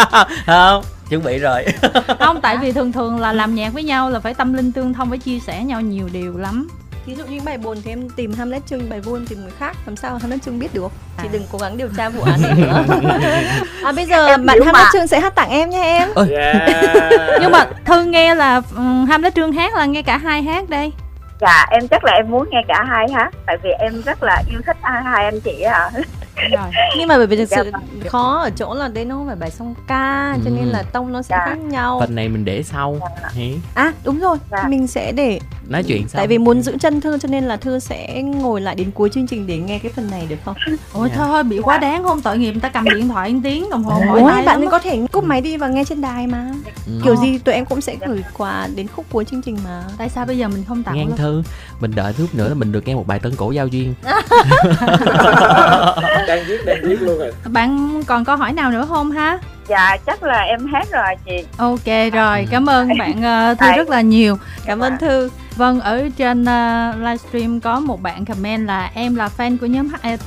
Không 0.46 0.84
chuẩn 1.08 1.22
bị 1.22 1.38
rồi. 1.38 1.64
Không 2.18 2.40
tại 2.40 2.56
vì 2.56 2.72
thường 2.72 2.92
thường 2.92 3.20
là 3.20 3.32
làm 3.32 3.54
nhạc 3.54 3.72
với 3.72 3.82
nhau 3.82 4.10
là 4.10 4.20
phải 4.20 4.34
tâm 4.34 4.54
linh 4.54 4.72
tương 4.72 4.94
thông 4.94 5.08
phải 5.08 5.18
chia 5.18 5.38
sẻ 5.38 5.64
nhau 5.64 5.80
nhiều 5.80 6.08
điều 6.12 6.36
lắm. 6.36 6.68
Ví 7.06 7.14
dụ 7.14 7.24
như 7.24 7.40
bài 7.44 7.58
buồn 7.58 7.78
thì 7.84 7.90
em 7.90 8.10
tìm 8.10 8.32
Hamlet 8.32 8.66
Trương, 8.66 8.90
bài 8.90 9.00
vui 9.00 9.18
em 9.18 9.26
tìm 9.26 9.40
người 9.40 9.50
khác 9.58 9.76
Làm 9.86 9.96
sao 9.96 10.18
Hamlet 10.18 10.42
Trương 10.42 10.58
biết 10.58 10.74
được? 10.74 10.92
Chị 11.22 11.28
đừng 11.32 11.42
cố 11.52 11.58
gắng 11.58 11.76
điều 11.76 11.88
tra 11.96 12.08
vụ 12.08 12.22
án 12.22 12.42
này 12.42 12.52
nữa. 12.56 12.84
À 13.84 13.92
bây 13.92 14.06
giờ 14.06 14.26
Em 14.26 14.46
bạn 14.46 14.58
Hamlet 14.58 14.74
mà. 14.74 14.90
Trương 14.92 15.06
sẽ 15.06 15.20
hát 15.20 15.34
tặng 15.34 15.50
em 15.50 15.70
nha 15.70 15.82
em. 15.82 16.08
Yeah. 16.30 17.40
nhưng 17.40 17.52
mà 17.52 17.66
thư 17.84 18.04
nghe 18.04 18.34
là 18.34 18.62
um, 18.76 19.06
Hamlet 19.06 19.34
Trương 19.34 19.52
hát 19.52 19.74
là 19.74 19.84
nghe 19.84 20.02
cả 20.02 20.16
hai 20.18 20.42
hát 20.42 20.68
đây. 20.68 20.92
Dạ 21.40 21.66
em 21.70 21.88
chắc 21.88 22.04
là 22.04 22.12
em 22.12 22.30
muốn 22.30 22.48
nghe 22.50 22.62
cả 22.68 22.84
hai 22.88 23.06
hát 23.14 23.34
tại 23.46 23.56
vì 23.62 23.70
em 23.70 24.02
rất 24.02 24.22
là 24.22 24.42
yêu 24.50 24.60
thích 24.66 24.76
hai 24.82 25.02
hai 25.02 25.24
anh 25.24 25.40
chị 25.40 25.60
ạ 25.60 25.90
rồi 26.36 26.70
Nhưng 26.98 27.08
mà 27.08 27.16
bởi 27.16 27.26
vì 27.26 27.36
thực 27.36 27.48
Dạ 27.48 27.56
sự 27.64 27.70
vâng. 27.72 27.82
khó 28.08 28.38
ở 28.42 28.50
chỗ 28.50 28.74
là 28.74 28.88
đây 28.88 29.04
nó 29.04 29.14
không 29.14 29.26
phải 29.26 29.36
bài 29.36 29.50
song 29.50 29.74
ca 29.86 30.36
Cho 30.44 30.50
nên 30.50 30.64
Ừ. 30.64 30.70
là 30.72 30.82
tông 30.82 31.12
nó 31.12 31.22
sẽ 31.22 31.36
Dạ. 31.38 31.44
khác 31.46 31.58
nhau 31.58 31.96
phần 32.00 32.14
này 32.14 32.28
mình 32.28 32.44
để 32.44 32.62
sau 32.62 32.96
Hí. 33.32 33.54
À 33.74 33.92
đúng 34.04 34.18
rồi, 34.20 34.36
Dạ. 34.50 34.64
mình 34.68 34.86
sẽ 34.86 35.12
để 35.12 35.40
nói 35.68 35.82
chuyện 35.82 36.08
sau 36.08 36.18
Tại 36.18 36.26
vì 36.26 36.38
muốn 36.38 36.62
giữ 36.62 36.76
chân 36.80 37.00
Thư 37.00 37.18
cho 37.18 37.28
nên 37.28 37.44
là 37.44 37.56
Thư 37.56 37.78
sẽ 37.78 38.22
ngồi 38.22 38.60
lại 38.60 38.74
đến 38.74 38.90
cuối 38.90 39.08
chương 39.14 39.26
trình 39.26 39.46
để 39.46 39.58
nghe 39.58 39.78
cái 39.78 39.92
phần 39.96 40.10
này 40.10 40.26
được 40.28 40.36
không? 40.44 40.54
ôi 40.92 41.08
Dạ. 41.10 41.16
thôi 41.26 41.42
bị 41.42 41.58
quá 41.58 41.78
đáng 41.78 42.02
không 42.04 42.20
tội 42.20 42.38
nghiệp 42.38 42.52
người 42.52 42.60
ta 42.60 42.68
cầm 42.68 42.84
điện 42.84 43.08
thoại 43.08 43.32
một 43.32 43.40
tiếng 43.44 43.70
đồng 43.70 43.84
hồ 43.84 43.92
hỏi 44.08 44.20
Ôi, 44.20 44.32
bạn 44.32 44.44
lắm 44.44 44.70
có 44.70 44.78
thể 44.78 45.06
cúp 45.12 45.24
máy 45.24 45.40
đi 45.40 45.56
và 45.56 45.68
nghe 45.68 45.84
trên 45.84 46.00
đài 46.00 46.26
mà 46.26 46.50
Ừ. 46.86 46.92
Kiểu 47.04 47.16
gì 47.16 47.38
tụi 47.38 47.54
em 47.54 47.64
cũng 47.64 47.80
sẽ 47.80 47.96
gửi 48.06 48.24
quà 48.36 48.68
đến 48.76 48.86
khúc 48.96 49.06
cuối 49.12 49.24
chương 49.24 49.42
trình 49.42 49.58
mà 49.64 49.82
tại 49.98 50.08
sao 50.08 50.26
bây 50.26 50.38
giờ 50.38 50.48
mình 50.48 50.64
không 50.68 50.82
tặng 50.82 50.96
ngang 50.96 51.06
luôn 51.08 51.16
thư 51.16 51.42
mình 51.80 51.92
đợi 51.94 52.12
chút 52.18 52.26
nữa 52.34 52.48
là 52.48 52.54
mình 52.54 52.72
được 52.72 52.86
nghe 52.86 52.94
một 52.94 53.06
bài 53.06 53.18
tân 53.18 53.36
cổ 53.36 53.50
giao 53.50 53.66
duyên 53.66 53.94
đang 56.28 56.44
viết 56.46 56.66
đang 56.66 56.82
viết 56.82 57.02
luôn 57.02 57.18
rồi. 57.18 57.32
Bạn 57.52 58.02
còn 58.06 58.24
câu 58.24 58.36
hỏi 58.36 58.52
nào 58.52 58.70
nữa 58.70 58.86
không 58.88 59.10
ha? 59.10 59.38
Dạ 59.68 59.96
chắc 60.06 60.22
là 60.22 60.42
em 60.42 60.66
hát 60.66 60.86
rồi 60.92 61.14
chị. 61.26 61.44
Ok 61.56 62.12
rồi. 62.12 62.46
Cảm 62.50 62.66
ơn 62.66 62.88
bạn 62.98 63.10
uh, 63.10 63.58
thư 63.58 63.66
Tại- 63.66 63.76
rất 63.76 63.88
là 63.88 64.00
nhiều. 64.00 64.38
Cảm 64.66 64.80
ơn 64.80 64.98
Thư 64.98 65.30
Vâng, 65.56 65.80
ở 65.80 66.08
trên 66.16 66.42
uh, 66.42 66.96
livestream 66.98 67.60
có 67.60 67.80
một 67.80 68.02
bạn 68.02 68.24
comment 68.24 68.66
là 68.66 68.90
em 68.94 69.14
là 69.14 69.28
fan 69.36 69.58
của 69.58 69.66
nhóm 69.66 69.88
HET 70.02 70.20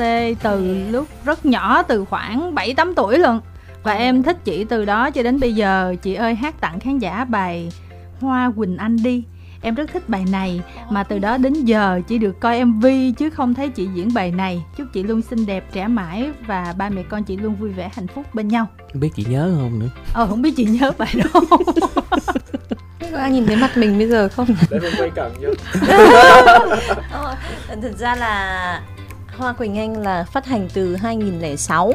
từ 0.43 0.85
lúc 0.89 1.07
rất 1.25 1.45
nhỏ, 1.45 1.83
từ 1.83 2.05
khoảng 2.05 2.55
7-8 2.55 2.93
tuổi 2.95 3.17
luôn. 3.17 3.39
Và 3.83 3.93
em 3.93 4.23
thích 4.23 4.37
chị 4.43 4.63
từ 4.63 4.85
đó 4.85 5.11
cho 5.11 5.23
đến 5.23 5.39
bây 5.39 5.53
giờ. 5.53 5.95
Chị 6.01 6.13
ơi 6.13 6.35
hát 6.35 6.61
tặng 6.61 6.79
khán 6.79 6.99
giả 6.99 7.25
bài 7.29 7.71
Hoa 8.21 8.51
Quỳnh 8.57 8.77
Anh 8.77 8.97
đi. 9.03 9.23
Em 9.67 9.75
rất 9.75 9.89
thích 9.93 10.09
bài 10.09 10.25
này 10.31 10.61
mà 10.89 11.03
từ 11.03 11.19
đó 11.19 11.37
đến 11.37 11.53
giờ 11.53 12.01
chỉ 12.07 12.17
được 12.17 12.39
coi 12.39 12.65
MV 12.65 12.85
chứ 13.17 13.29
không 13.29 13.53
thấy 13.53 13.69
chị 13.69 13.87
diễn 13.93 14.13
bài 14.13 14.31
này. 14.31 14.63
Chúc 14.77 14.87
chị 14.93 15.03
luôn 15.03 15.21
xinh 15.21 15.45
đẹp 15.45 15.63
trẻ 15.73 15.87
mãi 15.87 16.29
và 16.47 16.73
ba 16.77 16.89
mẹ 16.89 17.03
con 17.09 17.23
chị 17.23 17.37
luôn 17.37 17.55
vui 17.55 17.69
vẻ 17.69 17.89
hạnh 17.93 18.07
phúc 18.07 18.25
bên 18.33 18.47
nhau. 18.47 18.67
không 18.91 18.99
biết 19.01 19.09
chị 19.15 19.25
nhớ 19.29 19.51
không 19.61 19.79
nữa 19.79 19.87
Ờ 20.13 20.27
không 20.27 20.41
biết 20.41 20.53
chị 20.57 20.65
nhớ 20.65 20.91
bài 20.97 21.13
đó. 21.23 21.41
Có 23.11 23.17
ai 23.17 23.31
nhìn 23.31 23.45
thấy 23.45 23.55
mặt 23.55 23.77
mình 23.77 23.97
bây 23.97 24.07
giờ 24.07 24.29
không? 24.29 24.47
để 24.69 24.79
mình 24.79 24.93
quay 24.97 25.09
cận 25.15 25.31
vô 25.41 25.49
Ờ, 27.11 27.35
Thực 27.81 27.97
ra 27.97 28.15
là 28.15 28.81
Hoa 29.37 29.53
Quỳnh 29.53 29.77
Anh 29.77 29.97
là 30.03 30.23
phát 30.23 30.45
hành 30.45 30.67
từ 30.73 30.95
2006 30.95 31.93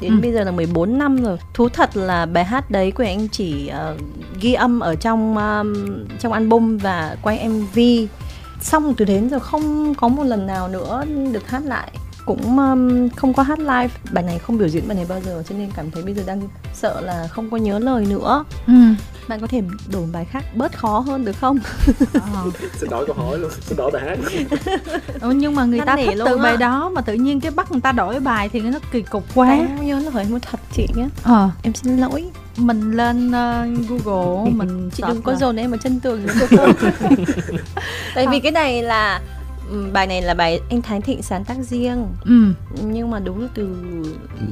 đến 0.00 0.12
Ừ. 0.12 0.18
bây 0.22 0.32
giờ 0.32 0.44
là 0.44 0.50
14 0.50 0.98
năm 0.98 1.16
rồi. 1.24 1.38
Thú 1.54 1.68
thật 1.68 1.96
là 1.96 2.26
bài 2.26 2.44
hát 2.44 2.70
đấy 2.70 2.90
của 2.90 3.04
anh 3.04 3.28
chỉ 3.28 3.68
ờ, 3.68 3.96
ghi 4.40 4.52
âm 4.54 4.80
ở 4.80 4.94
trong 4.94 5.36
um, 5.36 5.74
trong 6.20 6.32
album 6.32 6.76
và 6.78 7.16
quay 7.22 7.48
MV. 7.48 7.78
Xong 8.60 8.94
từ 8.96 9.04
đến 9.04 9.30
giờ 9.30 9.38
không 9.38 9.94
có 9.94 10.08
một 10.08 10.24
lần 10.24 10.46
nào 10.46 10.68
nữa 10.68 11.04
được 11.32 11.48
hát 11.48 11.62
lại 11.64 11.92
cũng 12.26 12.58
um, 12.58 13.08
không 13.08 13.34
có 13.34 13.42
hát 13.42 13.58
live. 13.58 13.88
Bài 14.12 14.24
này 14.24 14.38
không 14.38 14.58
biểu 14.58 14.68
diễn 14.68 14.88
bài 14.88 14.96
này 14.96 15.06
bao 15.08 15.20
giờ 15.20 15.42
cho 15.48 15.54
nên 15.58 15.70
cảm 15.76 15.90
thấy 15.90 16.02
bây 16.02 16.14
giờ 16.14 16.22
đang 16.26 16.40
sợ 16.74 17.00
là 17.00 17.28
không 17.30 17.50
có 17.50 17.56
nhớ 17.56 17.78
lời 17.78 18.06
nữa. 18.06 18.44
Ừ. 18.66 18.72
bạn 19.28 19.40
có 19.40 19.46
thể 19.46 19.62
đổi 19.92 20.06
bài 20.12 20.24
khác 20.24 20.44
bớt 20.56 20.78
khó 20.78 20.98
hơn 20.98 21.24
được 21.24 21.36
không? 21.40 21.58
Ờ. 22.14 22.50
xin 22.80 22.90
đổi 22.90 23.06
câu 23.06 23.16
hỏi 23.16 23.38
luôn 23.38 23.50
xin 23.60 23.76
đổi 23.76 23.90
bài 23.90 24.02
hát. 24.06 24.18
Ừ, 25.20 25.30
nhưng 25.30 25.54
mà 25.54 25.64
người 25.64 25.78
Năn 25.78 25.86
ta 25.86 25.96
thích 25.96 26.18
từ 26.18 26.36
á. 26.36 26.42
bài 26.42 26.56
đó 26.56 26.90
mà 26.94 27.00
tự 27.00 27.14
nhiên 27.14 27.40
cái 27.40 27.50
bắt 27.50 27.72
người 27.72 27.80
ta 27.80 27.92
đổi 27.92 28.20
bài 28.20 28.48
thì 28.48 28.60
nó 28.60 28.78
kỳ 28.92 29.02
cục 29.02 29.24
quá. 29.34 29.50
Em 29.50 29.68
không 29.76 29.86
nhớ 29.86 30.02
lời 30.14 30.26
một 30.30 30.38
thật 30.50 30.60
chị 30.72 30.86
nhé 30.96 31.08
ờ. 31.22 31.50
Em 31.62 31.74
xin 31.74 31.96
lỗi. 31.96 32.24
Mình 32.56 32.92
lên 32.92 33.32
ờ, 33.32 33.66
google 33.88 34.50
mình 34.50 34.90
chị 34.94 35.02
đừng 35.08 35.22
có 35.22 35.34
dồn 35.34 35.56
em 35.56 35.70
vào 35.70 35.78
chân 35.78 36.00
tường 36.00 36.26
nữa. 36.26 36.32
Được 36.40 36.46
không 36.58 36.72
tại 38.14 38.26
vì 38.26 38.40
cái 38.40 38.52
này 38.52 38.82
là 38.82 39.20
bài 39.92 40.06
này 40.06 40.22
là 40.22 40.34
bài 40.34 40.60
anh 40.70 40.82
Thái 40.82 41.00
Thịnh 41.00 41.22
sáng 41.22 41.44
tác 41.44 41.56
riêng. 41.60 42.06
Ừ. 42.24 42.52
Nhưng 42.84 43.10
mà 43.10 43.18
đúng 43.18 43.42
là 43.42 43.48
từ 43.54 43.68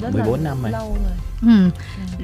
rất 0.03 0.15
14 0.15 0.41
là 0.41 0.51
năm 0.51 0.63
rồi. 0.63 0.73
lâu 0.73 0.97
rồi. 1.05 1.13
Ừ. 1.43 1.71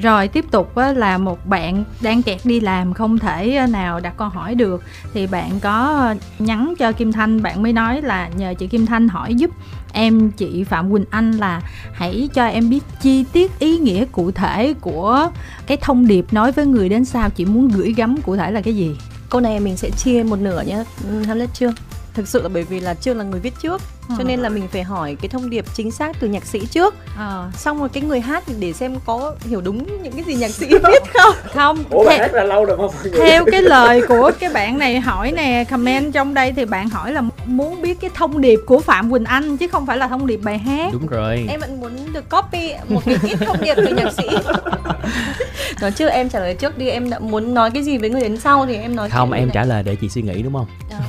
Rồi 0.02 0.28
tiếp 0.28 0.44
tục 0.50 0.74
á, 0.76 0.92
là 0.92 1.18
một 1.18 1.46
bạn 1.46 1.84
đang 2.00 2.22
kẹt 2.22 2.40
đi 2.44 2.60
làm 2.60 2.94
không 2.94 3.18
thể 3.18 3.56
ờ, 3.56 3.66
nào 3.66 4.00
đặt 4.00 4.14
câu 4.16 4.28
hỏi 4.28 4.54
được. 4.54 4.82
Thì 5.14 5.26
bạn 5.26 5.60
có 5.60 5.70
ờ, 5.70 6.14
nhắn 6.38 6.74
cho 6.78 6.92
Kim 6.92 7.12
Thanh 7.12 7.42
bạn 7.42 7.62
mới 7.62 7.72
nói 7.72 8.02
là 8.02 8.28
nhờ 8.28 8.54
chị 8.58 8.66
Kim 8.66 8.86
Thanh 8.86 9.08
hỏi 9.08 9.34
giúp 9.34 9.50
em 9.92 10.30
chị 10.30 10.64
Phạm 10.64 10.90
Quỳnh 10.90 11.04
Anh 11.10 11.32
là 11.32 11.62
hãy 11.92 12.28
cho 12.34 12.46
em 12.46 12.70
biết 12.70 12.84
chi 13.00 13.24
tiết 13.32 13.58
ý 13.58 13.78
nghĩa 13.78 14.04
cụ 14.12 14.30
thể 14.30 14.74
của 14.80 15.30
cái 15.66 15.76
thông 15.80 16.06
điệp 16.06 16.26
nói 16.32 16.52
với 16.52 16.66
người 16.66 16.88
đến 16.88 17.04
sau. 17.04 17.30
Chị 17.30 17.44
muốn 17.44 17.68
gửi 17.68 17.92
gắm 17.96 18.16
cụ 18.22 18.36
thể 18.36 18.50
là 18.50 18.60
cái 18.60 18.76
gì? 18.76 18.96
câu 19.30 19.40
này 19.40 19.60
mình 19.60 19.76
sẽ 19.76 19.90
chia 19.90 20.22
một 20.22 20.38
nửa 20.38 20.62
nhé. 20.66 20.84
Ừ, 21.08 21.22
Hamlet 21.22 21.54
Trương 21.54 21.72
thực 22.14 22.28
sự 22.28 22.42
là 22.42 22.48
bởi 22.48 22.62
vì 22.62 22.80
là 22.80 22.94
Trương 22.94 23.18
là 23.18 23.24
người 23.24 23.40
viết 23.40 23.54
trước 23.62 23.80
cho 24.08 24.14
Ờ. 24.18 24.24
nên 24.24 24.40
là 24.40 24.48
mình 24.48 24.68
phải 24.72 24.82
hỏi 24.82 25.16
cái 25.22 25.28
thông 25.28 25.50
điệp 25.50 25.64
chính 25.74 25.90
xác 25.90 26.16
từ 26.20 26.28
nhạc 26.28 26.46
sĩ 26.46 26.66
trước. 26.66 26.94
Ờ, 27.18 27.50
xong 27.56 27.78
rồi 27.78 27.88
cái 27.88 28.02
người 28.02 28.20
hát 28.20 28.42
thì 28.46 28.54
để 28.58 28.72
xem 28.72 28.94
có 29.06 29.34
hiểu 29.40 29.60
đúng 29.60 30.02
những 30.02 30.12
cái 30.12 30.24
gì 30.24 30.34
nhạc 30.34 30.50
sĩ 30.50 30.66
viết 30.70 31.02
không? 31.14 31.34
Không 31.54 31.84
ủa 31.90 32.04
theo, 32.08 32.18
hát 32.18 32.32
ra 32.32 32.42
lâu 32.42 32.64
rồi 32.64 32.76
mà 32.76 32.82
mọi 32.86 32.94
người 33.02 33.12
theo 33.20 33.44
cái 33.52 33.62
lời 33.62 34.02
của 34.08 34.30
cái 34.40 34.50
bạn 34.50 34.78
này 34.78 35.00
hỏi 35.00 35.32
nè 35.32 35.64
comment 35.70 36.12
trong 36.12 36.34
đây 36.34 36.52
thì 36.52 36.64
bạn 36.64 36.88
hỏi 36.88 37.12
là 37.12 37.22
muốn 37.46 37.82
biết 37.82 38.00
cái 38.00 38.10
thông 38.14 38.40
điệp 38.40 38.58
của 38.66 38.80
Phạm 38.80 39.10
Quỳnh 39.10 39.24
Anh 39.24 39.56
chứ 39.56 39.68
không 39.68 39.86
phải 39.86 39.96
là 39.98 40.08
thông 40.08 40.26
điệp 40.26 40.36
bài 40.42 40.58
hát. 40.58 40.90
Đúng 40.92 41.06
rồi. 41.06 41.46
Em 41.50 41.60
vẫn 41.60 41.80
muốn 41.80 42.12
được 42.12 42.30
copy 42.30 42.72
một 42.88 43.00
cái 43.06 43.16
ít 43.22 43.36
thông 43.46 43.56
điệp 43.60 43.74
từ 43.76 43.94
nhạc 43.94 44.12
sĩ. 44.16 44.28
Nói 45.80 45.90
chứ 45.92 46.08
em 46.08 46.28
trả 46.28 46.38
lời 46.40 46.54
trước 46.54 46.78
đi 46.78 46.88
em 46.88 47.10
đã 47.10 47.18
muốn 47.18 47.54
nói 47.54 47.70
cái 47.70 47.82
gì 47.82 47.98
với 47.98 48.10
người 48.10 48.20
đến 48.20 48.36
sau 48.36 48.66
thì 48.66 48.76
em 48.76 48.96
nói 48.96 49.10
không 49.10 49.32
em 49.32 49.46
này. 49.46 49.50
trả 49.54 49.64
lời 49.64 49.82
để 49.82 49.96
chị 50.00 50.08
suy 50.08 50.22
nghĩ 50.22 50.42
đúng 50.42 50.52
không? 50.52 50.66
À, 50.90 51.00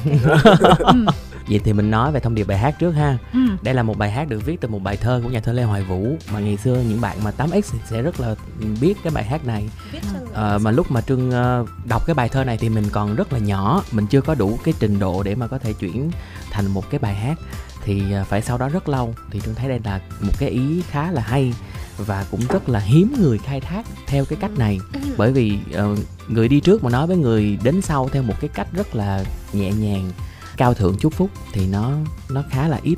ok. 0.84 0.96
ừ. 1.52 1.54
vậy 1.54 1.62
thì 1.64 1.74
mình 1.74 1.92
nói 1.92 2.12
về 2.12 2.20
thông 2.20 2.36
điệp 2.36 2.48
bài 2.48 2.58
hát 2.58 2.76
trước 2.80 2.92
ha. 2.92 3.18
Ừ. 3.34 3.40
đây 3.62 3.74
là 3.74 3.84
một 3.84 3.98
bài 3.98 4.12
hát 4.12 4.30
được 4.30 4.46
viết 4.46 4.62
từ 4.62 4.68
một 4.68 4.80
bài 4.84 4.98
thơ 4.98 5.22
của 5.24 5.30
nhà 5.30 5.40
thơ 5.40 5.54
lê 5.54 5.64
hoài 5.64 5.84
vũ 5.84 6.16
mà 6.34 6.40
ngày 6.40 6.58
xưa 6.58 6.84
những 6.90 7.02
bạn 7.02 7.24
mà 7.24 7.32
8x 7.38 7.62
sẽ 7.90 8.02
rất 8.02 8.20
là 8.20 8.36
biết 8.82 8.94
cái 9.04 9.12
bài 9.14 9.24
hát 9.24 9.46
này. 9.46 9.70
Ờ, 10.34 10.60
mà 10.62 10.72
lúc 10.72 10.92
mà 10.92 11.02
trương 11.02 11.32
ờ, 11.32 11.66
đọc 11.86 12.06
cái 12.06 12.14
bài 12.14 12.30
thơ 12.30 12.44
này 12.44 12.58
thì 12.58 12.70
mình 12.70 12.86
còn 12.92 13.16
rất 13.16 13.34
là 13.34 13.40
nhỏ 13.40 13.84
mình 13.92 14.08
chưa 14.08 14.22
có 14.22 14.36
đủ 14.36 14.60
cái 14.64 14.74
trình 14.80 15.00
độ 15.00 15.24
để 15.24 15.36
mà 15.36 15.48
có 15.48 15.58
thể 15.58 15.74
chuyển 15.74 16.12
thành 16.52 16.68
một 16.68 16.90
cái 16.90 17.00
bài 17.00 17.16
hát. 17.16 17.40
Thì 17.84 18.12
ờ, 18.12 18.24
phải 18.24 18.42
sau 18.42 18.58
đó 18.58 18.70
rất 18.70 18.90
lâu 18.90 19.16
thì 19.32 19.40
trương 19.40 19.56
thấy 19.56 19.70
đây 19.70 19.80
là 19.84 20.02
một 20.22 20.34
cái 20.40 20.50
ý 20.50 20.82
khá 20.90 21.12
là 21.12 21.22
hay 21.22 21.54
và 21.98 22.26
cũng 22.32 22.42
rất 22.50 22.70
là 22.70 22.80
hiếm 22.80 23.14
người 23.20 23.38
khai 23.38 23.62
thác 23.62 23.86
theo 24.08 24.26
cái 24.26 24.38
cách 24.42 24.52
này. 24.58 24.80
Bởi 25.18 25.32
vì 25.32 25.58
ờ, 25.74 25.96
người 26.28 26.48
đi 26.48 26.60
trước 26.60 26.84
mà 26.84 26.90
nói 26.90 27.08
với 27.08 27.18
người 27.18 27.58
đến 27.64 27.82
sau 27.82 28.10
theo 28.10 28.24
một 28.24 28.36
cái 28.42 28.50
cách 28.54 28.68
rất 28.74 28.96
là 28.96 29.24
nhẹ 29.54 29.72
nhàng 29.72 30.12
cao 30.58 30.74
thượng 30.74 30.96
chúc 31.00 31.14
phúc 31.14 31.30
thì 31.54 31.68
nó 31.68 31.92
nó 32.30 32.44
khá 32.50 32.68
là 32.68 32.80
ít. 32.84 32.96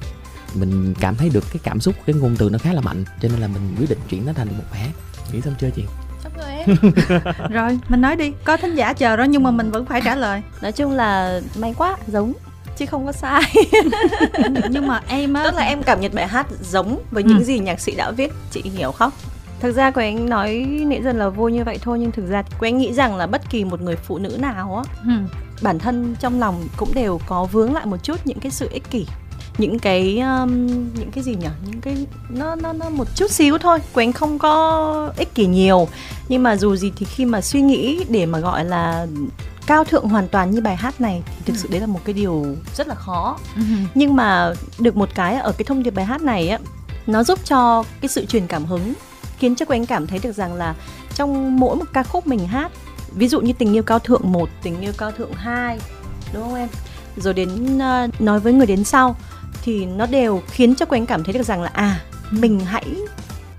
Mình 0.55 0.93
cảm 0.99 1.15
thấy 1.15 1.29
được 1.29 1.43
cái 1.53 1.59
cảm 1.63 1.79
xúc 1.79 1.95
cái 2.05 2.15
ngôn 2.15 2.35
từ 2.37 2.49
nó 2.49 2.57
khá 2.57 2.73
là 2.73 2.81
mạnh 2.81 3.03
cho 3.21 3.29
nên 3.29 3.39
là 3.39 3.47
mình 3.47 3.75
quyết 3.79 3.89
định 3.89 3.99
chuyển 4.09 4.25
nó 4.25 4.33
thành 4.33 4.47
một 4.47 4.63
bài 4.71 4.81
hát. 4.81 4.91
Nghĩ 5.31 5.41
xong 5.41 5.53
chưa 5.59 5.69
chị? 5.75 5.83
Sắp 6.23 6.31
rồi 6.37 6.45
thế 6.65 6.73
rồi 7.49 7.79
mình 7.89 8.01
nói 8.01 8.15
đi 8.15 8.31
có 8.43 8.57
thính 8.57 8.75
giả 8.75 8.93
chờ 8.93 9.15
đó 9.15 9.23
nhưng 9.23 9.43
mà 9.43 9.51
mình 9.51 9.71
vẫn 9.71 9.85
phải 9.85 10.01
trả 10.05 10.15
lời. 10.15 10.41
Nói 10.61 10.71
chung 10.71 10.91
là 10.91 11.41
may 11.59 11.73
quá 11.77 11.97
giống. 12.07 12.33
Chứ 12.77 12.85
không 12.85 13.05
có 13.05 13.11
sai. 13.11 13.41
Nhưng 14.69 14.87
mà 14.87 15.01
em 15.07 15.33
á 15.33 15.43
tức 15.43 15.55
là 15.55 15.63
em 15.63 15.83
cảm 15.83 16.01
nhận 16.01 16.15
bài 16.15 16.27
hát 16.27 16.47
giống 16.61 17.03
với 17.11 17.23
những 17.23 17.37
ừ. 17.37 17.43
gì 17.43 17.59
nhạc 17.59 17.79
sĩ 17.79 17.95
đã 17.95 18.11
viết 18.11 18.33
chị 18.51 18.61
hiểu 18.61 18.91
không? 18.91 19.11
Thực 19.59 19.75
ra 19.75 19.91
của 19.91 20.01
anh 20.01 20.29
nói 20.29 20.65
nãy 20.87 21.01
dần 21.03 21.17
là 21.17 21.29
vui 21.29 21.51
như 21.51 21.63
vậy 21.63 21.79
thôi 21.81 21.99
nhưng 21.99 22.11
thực 22.11 22.29
ra 22.29 22.43
của 22.59 22.67
anh 22.67 22.77
nghĩ 22.77 22.93
rằng 22.93 23.15
là 23.15 23.27
bất 23.27 23.49
kỳ 23.49 23.63
một 23.63 23.81
người 23.81 23.95
phụ 23.95 24.17
nữ 24.17 24.37
nào 24.39 24.83
á 24.85 24.93
ừ. 25.05 25.11
Bản 25.61 25.79
thân 25.79 26.15
trong 26.19 26.39
lòng 26.39 26.67
cũng 26.77 26.93
đều 26.93 27.19
có 27.27 27.45
vướng 27.45 27.73
lại 27.73 27.85
một 27.85 27.97
chút 28.03 28.19
những 28.25 28.39
cái 28.39 28.51
sự 28.51 28.69
ích 28.71 28.91
kỷ 28.91 29.05
những 29.57 29.79
cái 29.79 30.19
um, 30.19 30.67
những 30.93 31.11
cái 31.11 31.23
gì 31.23 31.35
nhỉ 31.35 31.47
những 31.65 31.81
cái 31.81 32.05
nó 32.29 32.55
nó 32.55 32.73
nó 32.73 32.89
một 32.89 33.07
chút 33.15 33.31
xíu 33.31 33.57
thôi 33.57 33.79
của 33.93 34.01
anh 34.01 34.13
không 34.13 34.39
có 34.39 35.13
ích 35.17 35.35
kỷ 35.35 35.45
nhiều 35.45 35.87
nhưng 36.29 36.43
mà 36.43 36.55
dù 36.55 36.75
gì 36.75 36.91
thì 36.95 37.05
khi 37.05 37.25
mà 37.25 37.41
suy 37.41 37.61
nghĩ 37.61 38.05
để 38.09 38.25
mà 38.25 38.39
gọi 38.39 38.65
là 38.65 39.07
cao 39.67 39.83
thượng 39.83 40.09
hoàn 40.09 40.27
toàn 40.27 40.51
như 40.51 40.61
bài 40.61 40.75
hát 40.75 41.01
này 41.01 41.23
thì 41.25 41.41
thực 41.45 41.57
sự 41.57 41.67
ừ. 41.67 41.71
đấy 41.71 41.81
là 41.81 41.87
một 41.87 41.99
cái 42.05 42.13
điều 42.13 42.45
rất 42.75 42.87
là 42.87 42.95
khó 42.95 43.37
ừ. 43.55 43.61
nhưng 43.95 44.15
mà 44.15 44.53
được 44.79 44.97
một 44.97 45.09
cái 45.15 45.35
ở 45.35 45.51
cái 45.51 45.65
thông 45.65 45.83
điệp 45.83 45.91
bài 45.91 46.05
hát 46.05 46.21
này 46.21 46.49
á 46.49 46.59
nó 47.07 47.23
giúp 47.23 47.39
cho 47.45 47.83
cái 48.01 48.09
sự 48.09 48.25
truyền 48.25 48.47
cảm 48.47 48.65
hứng 48.65 48.93
khiến 49.37 49.55
cho 49.55 49.65
anh 49.69 49.85
cảm 49.85 50.07
thấy 50.07 50.19
được 50.23 50.31
rằng 50.31 50.53
là 50.53 50.75
trong 51.15 51.59
mỗi 51.59 51.75
một 51.75 51.85
ca 51.93 52.03
khúc 52.03 52.27
mình 52.27 52.47
hát 52.47 52.71
ví 53.15 53.28
dụ 53.28 53.41
như 53.41 53.54
tình 53.54 53.73
yêu 53.73 53.84
cao 53.84 53.99
thượng 53.99 54.32
một 54.32 54.49
tình 54.63 54.82
yêu 54.82 54.91
cao 54.97 55.12
thượng 55.12 55.34
hai 55.34 55.80
đúng 56.34 56.43
không 56.43 56.56
em? 56.56 56.69
Rồi 57.17 57.34
đến 57.34 57.78
uh, 57.78 58.21
nói 58.21 58.39
với 58.39 58.54
người 58.54 58.67
đến 58.67 58.84
sau 58.84 59.15
thì 59.63 59.86
nó 59.86 60.06
đều 60.06 60.41
khiến 60.47 60.76
cho 60.76 60.86
anh 60.89 61.06
cảm 61.06 61.23
thấy 61.23 61.34
được 61.34 61.43
rằng 61.43 61.62
là 61.62 61.69
à 61.73 62.02
mình 62.32 62.60
hãy 62.60 62.95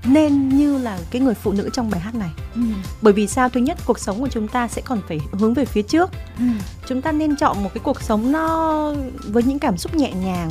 nên 0.04 0.48
như 0.48 0.78
là 0.78 0.98
cái 1.10 1.22
người 1.22 1.34
phụ 1.34 1.52
nữ 1.52 1.70
trong 1.72 1.90
bài 1.90 2.00
hát 2.00 2.14
này. 2.14 2.30
Ừ. 2.54 2.60
bởi 3.02 3.12
vì 3.12 3.26
sao? 3.26 3.48
Thứ 3.48 3.60
nhất 3.60 3.78
cuộc 3.86 3.98
sống 3.98 4.20
của 4.20 4.28
chúng 4.28 4.48
ta 4.48 4.68
sẽ 4.68 4.82
còn 4.84 5.00
phải 5.08 5.20
hướng 5.32 5.54
về 5.54 5.64
phía 5.64 5.82
trước. 5.82 6.10
Ừ. 6.38 6.44
chúng 6.86 7.02
ta 7.02 7.12
nên 7.12 7.36
chọn 7.36 7.62
một 7.64 7.70
cái 7.74 7.80
cuộc 7.84 8.02
sống 8.02 8.32
nó 8.32 8.94
với 9.24 9.42
những 9.42 9.58
cảm 9.58 9.76
xúc 9.76 9.94
nhẹ 9.94 10.12
nhàng 10.12 10.50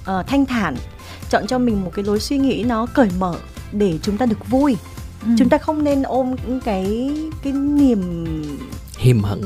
uh, 0.00 0.26
thanh 0.26 0.46
thản. 0.46 0.76
Chọn 1.30 1.46
cho 1.46 1.58
mình 1.58 1.84
một 1.84 1.90
cái 1.94 2.04
lối 2.04 2.20
suy 2.20 2.38
nghĩ 2.38 2.62
nó 2.62 2.86
cởi 2.86 3.08
mở 3.18 3.34
để 3.72 3.98
chúng 4.02 4.16
ta 4.16 4.26
được 4.26 4.48
vui 4.48 4.76
ừ. 5.24 5.30
chúng 5.38 5.48
ta 5.48 5.58
không 5.58 5.84
nên 5.84 6.02
ôm 6.02 6.34
những 6.46 6.60
cái 6.60 7.10
cái 7.42 7.52
niềm 7.52 8.34
hiềm 8.98 9.22
hận 9.22 9.40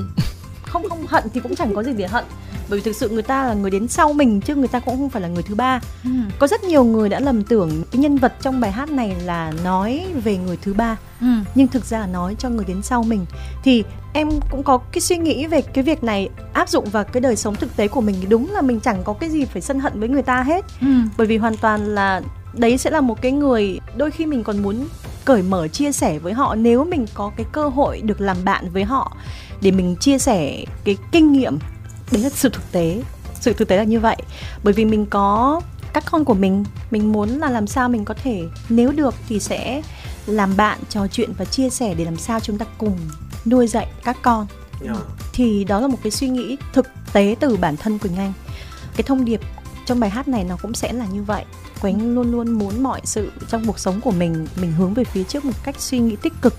không 0.63 0.89
không 0.89 1.07
hận 1.07 1.25
thì 1.35 1.41
cũng 1.41 1.57
chẳng 1.57 1.75
có 1.75 1.83
gì 1.83 1.93
để 1.97 2.07
hận 2.07 2.25
bởi 2.69 2.79
vì 2.79 2.83
thực 2.83 2.97
sự 2.97 3.09
người 3.09 3.23
ta 3.23 3.45
là 3.45 3.55
người 3.55 3.71
đến 3.71 3.89
sau 3.89 4.13
mình 4.13 4.41
chứ 4.41 4.55
người 4.55 4.69
ta 4.69 4.81
cũng 4.81 4.97
không 4.97 5.11
phải 5.11 5.23
là 5.23 5.29
người 5.29 5.43
thứ 5.43 5.55
ba 5.55 5.81
ừ. 6.05 6.11
có 6.39 6.47
rất 6.47 6.65
nhiều 6.65 6.85
người 6.85 7.09
đã 7.09 7.21
lầm 7.21 7.43
tưởng 7.43 7.83
cái 7.91 8.01
nhân 8.01 8.17
vật 8.17 8.35
trong 8.41 8.61
bài 8.61 8.73
hát 8.73 8.91
này 8.91 9.17
là 9.25 9.53
nói 9.65 10.07
về 10.25 10.37
người 10.37 10.57
thứ 10.63 10.75
ba 10.75 10.97
ừ. 11.21 11.27
nhưng 11.55 11.69
thực 11.69 11.85
ra 11.85 11.99
là 11.99 12.07
nói 12.07 12.37
cho 12.39 12.49
người 12.49 12.65
đến 12.65 12.83
sau 12.83 13.03
mình 13.03 13.27
thì 13.63 13.85
em 14.13 14.29
cũng 14.51 14.63
có 14.63 14.79
cái 14.79 15.01
suy 15.01 15.17
nghĩ 15.17 15.47
về 15.47 15.63
cái 15.63 15.85
việc 15.85 16.05
này 16.05 16.29
áp 16.53 16.69
dụng 16.69 16.85
vào 16.85 17.05
cái 17.05 17.21
đời 17.21 17.37
sống 17.37 17.55
thực 17.55 17.77
tế 17.77 17.89
của 17.89 18.01
mình 18.01 18.17
đúng 18.29 18.51
là 18.53 18.63
mình 18.63 18.81
chẳng 18.81 19.05
có 19.05 19.13
cái 19.13 19.31
gì 19.31 19.45
phải 19.45 19.63
sân 19.63 19.81
hận 19.81 20.01
với 20.01 20.09
người 20.09 20.23
ta 20.23 20.43
hết 20.43 20.65
ừ. 20.81 20.87
bởi 21.17 21.27
vì 21.27 21.37
hoàn 21.37 21.57
toàn 21.57 21.95
là 21.95 22.21
đấy 22.53 22.79
sẽ 22.79 22.91
là 22.91 23.01
một 23.01 23.23
cái 23.23 23.33
người 23.33 23.81
đôi 23.97 24.11
khi 24.11 24.27
mình 24.27 24.45
còn 24.45 24.63
muốn 24.63 24.89
cởi 25.29 25.43
mở 25.43 25.69
chia 25.69 25.93
sẻ 25.93 26.19
với 26.19 26.33
họ 26.33 26.55
nếu 26.55 26.85
mình 26.85 27.07
có 27.15 27.33
cái 27.37 27.47
cơ 27.53 27.69
hội 27.69 28.01
được 28.01 28.21
làm 28.21 28.37
bạn 28.45 28.71
với 28.71 28.85
họ 28.85 29.17
để 29.61 29.71
mình 29.71 29.97
chia 29.97 30.19
sẻ 30.19 30.65
cái 30.85 30.97
kinh 31.13 31.33
nghiệm. 31.33 31.59
Đấy 32.13 32.23
là 32.23 32.31
sự 32.31 32.49
thực 32.49 32.73
tế. 32.73 33.03
Sự 33.41 33.53
thực 33.53 33.69
tế 33.69 33.77
là 33.77 33.85
như 33.85 34.01
vậy. 34.01 34.17
Bởi 34.63 34.75
vì 34.75 34.85
mình 34.85 35.07
có 35.07 35.61
các 35.93 36.05
con 36.11 36.25
của 36.25 36.35
mình 36.35 36.65
mình 36.91 37.13
muốn 37.13 37.29
là 37.29 37.51
làm 37.51 37.67
sao 37.67 37.89
mình 37.89 38.05
có 38.05 38.15
thể 38.23 38.43
nếu 38.69 38.93
được 38.93 39.15
thì 39.29 39.41
sẽ 39.41 39.83
làm 40.27 40.57
bạn 40.57 40.79
trò 40.89 41.07
chuyện 41.07 41.33
và 41.39 41.45
chia 41.45 41.71
sẻ 41.71 41.95
để 41.95 42.05
làm 42.05 42.17
sao 42.17 42.41
chúng 42.41 42.59
ta 42.59 42.67
cùng 42.79 42.99
nuôi 43.47 43.67
dạy 43.67 43.89
các 44.05 44.17
con. 44.23 44.47
Yeah. 44.85 44.97
Thì 45.33 45.65
đó 45.65 45.81
là 45.81 45.89
một 45.89 45.99
cái 46.03 46.11
suy 46.11 46.29
nghĩ 46.29 46.57
thực 46.73 46.87
tế 47.13 47.37
từ 47.41 47.57
bản 47.57 47.77
thân 47.77 47.99
quỳnh 47.99 48.17
anh. 48.17 48.33
Cái 48.97 49.03
thông 49.03 49.25
điệp 49.25 49.41
trong 49.87 50.01
bài 50.01 50.11
hát 50.11 50.29
này 50.29 50.45
nó 50.45 50.57
cũng 50.63 50.75
sẽ 50.75 50.93
là 50.93 51.07
như 51.07 51.23
vậy 51.23 51.45
quỳnh 51.81 52.15
luôn 52.15 52.33
luôn 52.33 52.53
muốn 52.53 52.83
mọi 52.83 53.01
sự 53.05 53.31
trong 53.49 53.67
cuộc 53.67 53.79
sống 53.79 54.01
của 54.01 54.11
mình 54.11 54.47
mình 54.61 54.73
hướng 54.73 54.95
về 54.95 55.05
phía 55.05 55.25
trước 55.25 55.45
một 55.45 55.53
cách 55.65 55.81
suy 55.81 55.99
nghĩ 55.99 56.17
tích 56.23 56.33
cực 56.43 56.55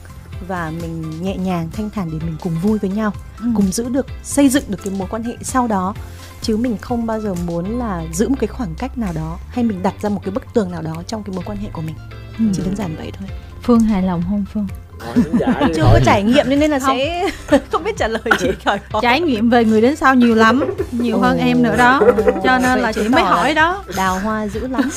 và 0.47 0.71
mình 0.81 1.21
nhẹ 1.21 1.37
nhàng 1.37 1.69
thanh 1.73 1.89
thản 1.89 2.09
để 2.11 2.17
mình 2.25 2.35
cùng 2.41 2.53
vui 2.63 2.79
với 2.79 2.89
nhau 2.89 3.11
ừ. 3.39 3.45
cùng 3.55 3.71
giữ 3.71 3.89
được 3.89 4.05
xây 4.23 4.49
dựng 4.49 4.63
được 4.67 4.79
cái 4.83 4.93
mối 4.93 5.07
quan 5.11 5.23
hệ 5.23 5.37
sau 5.41 5.67
đó 5.67 5.93
chứ 6.41 6.57
mình 6.57 6.77
không 6.77 7.05
bao 7.05 7.21
giờ 7.21 7.33
muốn 7.47 7.79
là 7.79 8.05
giữ 8.13 8.29
một 8.29 8.35
cái 8.39 8.47
khoảng 8.47 8.75
cách 8.75 8.97
nào 8.97 9.13
đó 9.13 9.39
hay 9.49 9.63
mình 9.63 9.83
đặt 9.83 9.93
ra 10.01 10.09
một 10.09 10.21
cái 10.23 10.31
bức 10.31 10.43
tường 10.53 10.71
nào 10.71 10.81
đó 10.81 11.03
trong 11.07 11.23
cái 11.23 11.35
mối 11.35 11.43
quan 11.47 11.57
hệ 11.57 11.69
của 11.73 11.81
mình 11.81 11.95
ừ. 12.39 12.45
chỉ 12.53 12.63
đơn 12.65 12.75
giản 12.75 12.95
vậy 12.95 13.11
thôi 13.19 13.29
phương 13.63 13.79
hài 13.79 14.03
lòng 14.03 14.23
không 14.29 14.45
phương 14.53 14.67
chưa 15.75 15.83
có 15.83 15.99
trải 16.05 16.23
nghiệm 16.23 16.49
nên, 16.49 16.59
nên 16.59 16.71
là 16.71 16.79
không. 16.79 16.97
sẽ 16.97 17.29
không 17.71 17.83
biết 17.83 17.97
trả 17.97 18.07
lời 18.07 18.21
chị 18.39 18.47
khỏi 18.65 18.79
trải 19.01 19.21
nghiệm 19.21 19.49
về 19.49 19.65
người 19.65 19.81
đến 19.81 19.95
sau 19.95 20.15
nhiều 20.15 20.35
lắm 20.35 20.63
nhiều 20.91 21.15
Ồ. 21.15 21.21
hơn 21.21 21.37
em 21.37 21.63
nữa 21.63 21.75
đó. 21.77 22.01
Cho 22.43 22.57
nên 22.57 22.79
là 22.79 22.91
chị 22.91 23.09
mới 23.09 23.23
hỏi 23.23 23.53
đó. 23.53 23.83
Đào 23.95 24.19
hoa 24.19 24.47
dữ 24.47 24.67
lắm. 24.67 24.89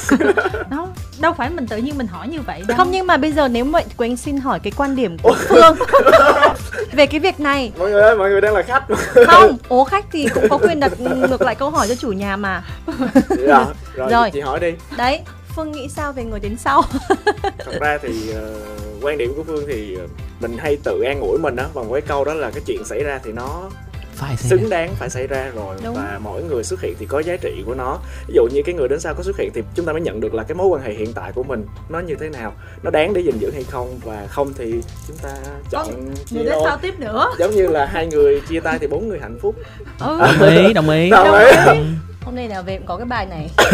Đó 0.71 0.89
đâu 1.21 1.33
phải 1.33 1.51
mình 1.51 1.67
tự 1.67 1.77
nhiên 1.77 1.99
mình 1.99 2.07
hỏi 2.07 2.29
như 2.29 2.41
vậy 2.47 2.63
đâu. 2.69 2.77
Không 2.77 2.91
nhưng 2.91 3.07
mà 3.07 3.17
bây 3.17 3.33
giờ 3.33 3.49
nếu 3.49 3.65
vậy 3.65 3.85
của 3.97 4.05
anh 4.05 4.17
xin 4.17 4.37
hỏi 4.37 4.61
cái 4.63 4.73
quan 4.77 4.97
điểm 4.97 5.17
của 5.23 5.35
phương 5.49 5.77
về 6.93 7.07
cái 7.07 7.21
việc 7.21 7.41
này. 7.41 7.73
Mọi 7.79 7.91
người 7.91 8.03
ơi 8.03 8.17
mọi 8.17 8.31
người 8.31 8.41
đang 8.41 8.55
là 8.55 8.63
khách. 8.63 8.85
Không 9.27 9.57
ố 9.69 9.85
khách 9.85 10.05
thì 10.13 10.29
cũng 10.35 10.49
có 10.49 10.59
quyền 10.59 10.81
đặt 10.81 10.93
ngược 11.01 11.43
lại 11.43 11.55
câu 11.55 11.71
hỏi 11.71 11.89
cho 11.89 11.95
chủ 11.95 12.13
nhà 12.13 12.37
mà. 12.37 12.63
Dạ 13.29 13.65
rồi, 13.95 14.11
rồi. 14.11 14.31
chị 14.31 14.41
hỏi 14.41 14.61
đi. 14.61 14.73
Đấy 14.97 15.21
phương 15.57 15.73
nghĩ 15.73 15.89
sao 15.89 16.13
về 16.13 16.25
người 16.25 16.41
đến 16.41 16.57
sau? 16.57 16.83
Thật 17.59 17.81
ra 17.81 17.99
thì 18.03 18.31
uh, 18.31 19.05
quan 19.05 19.19
điểm 19.19 19.33
của 19.37 19.43
phương 19.43 19.65
thì 19.69 19.97
uh, 20.05 20.11
mình 20.41 20.57
hay 20.59 20.77
tự 20.85 21.03
an 21.03 21.21
ủi 21.21 21.39
mình 21.39 21.57
đó 21.57 21.65
bằng 21.75 21.93
cái 21.93 22.01
câu 22.01 22.25
đó 22.25 22.35
là 22.35 22.51
cái 22.51 22.63
chuyện 22.67 22.85
xảy 22.85 23.03
ra 23.03 23.21
thì 23.25 23.33
nó 23.33 23.71
phải 24.15 24.37
xứng 24.37 24.71
đáng 24.71 24.95
phải 24.95 25.11
xảy 25.11 25.27
ra 25.27 25.51
rồi 25.55 25.77
Đúng. 25.85 25.95
và 25.95 26.19
mỗi 26.23 26.43
người 26.43 26.65
xuất 26.65 26.81
hiện 26.81 26.95
thì 26.99 27.07
có 27.07 27.21
giá 27.21 27.37
trị 27.37 27.63
của 27.67 27.75
nó. 27.75 27.99
Ví 28.29 28.35
dụ 28.35 28.43
như 28.53 28.63
cái 28.65 28.75
người 28.75 28.89
đến 28.89 29.01
sau 29.01 29.15
có 29.15 29.23
xuất 29.23 29.39
hiện 29.39 29.51
thì 29.55 29.63
chúng 29.75 29.87
ta 29.87 29.93
mới 29.93 30.03
nhận 30.03 30.21
được 30.21 30.35
là 30.35 30.43
cái 30.43 30.55
mối 30.55 30.67
quan 30.67 30.83
hệ 30.83 30.93
hiện 30.93 31.13
tại 31.13 31.33
của 31.33 31.43
mình 31.43 31.67
nó 31.89 32.01
như 32.01 32.15
thế 32.21 32.29
nào 32.29 32.55
nó 32.83 32.91
đáng 32.91 33.15
để 33.15 33.21
gìn 33.21 33.39
giữ 33.39 33.51
hay 33.51 33.65
không 33.65 33.99
và 34.05 34.27
không 34.29 34.53
thì 34.59 34.75
chúng 35.09 35.17
ta 35.17 35.35
chọn 35.71 35.87
vâng, 35.87 36.15
người 36.31 36.45
đến 36.45 36.55
sau 36.65 36.79
tiếp 36.83 36.95
nữa. 36.99 37.31
Giống 37.39 37.51
như 37.51 37.67
là 37.67 37.87
hai 37.87 38.07
người 38.07 38.41
chia 38.49 38.61
tay 38.61 38.79
thì 38.79 38.87
bốn 38.87 39.09
người 39.09 39.19
hạnh 39.19 39.39
phúc. 39.41 39.55
Ừ. 40.01 40.19
đồng 40.41 40.49
ý 40.49 40.73
đồng 40.73 40.91
ý. 40.91 41.11
Đồng 41.11 41.39
ý, 41.39 41.51
đồng 41.67 41.75
ý 41.75 42.12
hôm 42.25 42.35
nay 42.35 42.49
nào 42.49 42.63
về 42.63 42.77
cũng 42.77 42.87
có 42.87 42.97
cái 42.97 43.07
bài 43.07 43.27
này. 43.27 43.51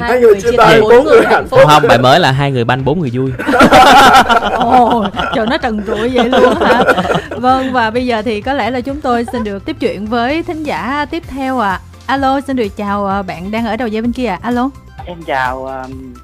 Hai, 0.00 0.10
hai 0.10 0.20
người 0.20 0.40
chia 0.40 0.56
tay 0.56 0.80
bốn 0.80 1.04
người 1.04 1.20
hạnh 1.26 1.46
phúc. 1.48 1.60
không 1.66 1.82
bài 1.88 1.98
mới 1.98 2.20
là 2.20 2.32
hai 2.32 2.52
người 2.52 2.64
banh 2.64 2.84
bốn 2.84 3.00
người 3.00 3.10
vui. 3.12 3.32
Ồ 4.50 5.06
trời 5.34 5.46
nó 5.46 5.56
trần 5.58 5.82
trụi 5.86 6.08
vậy 6.08 6.28
luôn 6.28 6.54
hả? 6.60 6.84
Vâng 7.30 7.72
và 7.72 7.90
bây 7.90 8.06
giờ 8.06 8.22
thì 8.22 8.40
có 8.40 8.52
lẽ 8.52 8.70
là 8.70 8.80
chúng 8.80 9.00
tôi 9.00 9.26
xin 9.32 9.44
được 9.44 9.64
tiếp 9.64 9.76
chuyện 9.80 10.06
với 10.06 10.42
thính 10.42 10.62
giả 10.62 11.06
tiếp 11.10 11.22
theo 11.28 11.58
ạ. 11.58 11.70
À. 11.70 11.80
alo 12.06 12.40
xin 12.40 12.56
được 12.56 12.76
chào 12.76 13.06
à, 13.06 13.22
bạn 13.22 13.50
đang 13.50 13.66
ở 13.66 13.76
đầu 13.76 13.88
dây 13.88 14.02
bên 14.02 14.12
kia 14.12 14.26
à. 14.26 14.38
alo. 14.42 14.70
Em 15.06 15.22
chào 15.22 15.66
um, 15.66 16.14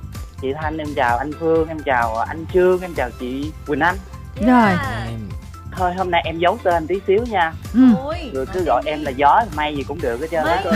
chị 0.43 0.49
thanh 0.63 0.79
em 0.79 0.89
chào 0.97 1.19
anh 1.19 1.31
phương 1.41 1.69
em 1.69 1.79
chào 1.85 2.17
anh 2.17 2.45
trương 2.53 2.81
em 2.81 2.95
chào 2.95 3.11
chị 3.21 3.51
quỳnh 3.67 3.81
anh. 3.81 3.97
Yeah. 4.41 4.49
rồi 4.49 4.79
thôi 5.77 5.95
hôm 5.95 6.11
nay 6.11 6.23
em 6.25 6.39
giấu 6.39 6.59
tên 6.63 6.87
tí 6.87 7.01
xíu 7.07 7.25
nha. 7.31 7.53
Ừ. 7.75 7.81
rồi 8.35 8.47
cứ 8.53 8.65
gọi 8.65 8.83
em 8.87 9.03
là 9.03 9.11
gió 9.11 9.43
may 9.57 9.77
gì 9.77 9.83
cũng 9.83 10.01
được 10.01 10.21
hết 10.21 10.27
trơn 10.31 10.45
á. 10.45 10.63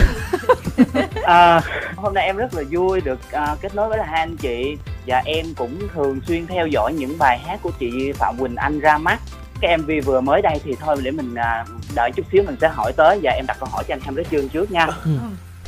À, 1.23 1.61
hôm 1.95 2.13
nay 2.13 2.25
em 2.25 2.37
rất 2.37 2.53
là 2.53 2.63
vui 2.71 3.01
được 3.01 3.19
uh, 3.35 3.61
kết 3.61 3.75
nối 3.75 3.89
với 3.89 3.97
là 3.97 4.05
hai 4.05 4.19
anh 4.19 4.37
chị. 4.37 4.77
Và 5.07 5.21
em 5.25 5.45
cũng 5.57 5.79
thường 5.93 6.19
xuyên 6.27 6.47
theo 6.47 6.67
dõi 6.67 6.93
những 6.93 7.17
bài 7.19 7.39
hát 7.39 7.59
của 7.61 7.71
chị 7.79 8.11
phạm 8.13 8.35
quỳnh 8.39 8.55
anh 8.55 8.79
ra 8.79 8.97
mắt. 8.97 9.19
Cái 9.61 9.77
mv 9.77 9.91
vừa 10.05 10.21
mới 10.21 10.41
đây 10.41 10.59
thì 10.63 10.75
thôi 10.79 10.97
để 11.03 11.11
mình 11.11 11.33
uh, 11.33 11.69
đợi 11.95 12.11
chút 12.15 12.23
xíu 12.31 12.43
mình 12.45 12.55
sẽ 12.61 12.67
hỏi 12.67 12.91
tới. 12.97 13.19
Và 13.23 13.31
em 13.31 13.45
đặt 13.47 13.57
câu 13.59 13.69
hỏi 13.71 13.83
cho 13.87 13.93
anh 13.93 13.99
Ham 14.01 14.15
Rết 14.15 14.29
Dương 14.29 14.49
trước 14.49 14.71
nha. 14.71 14.87
Ừ. 15.05 15.11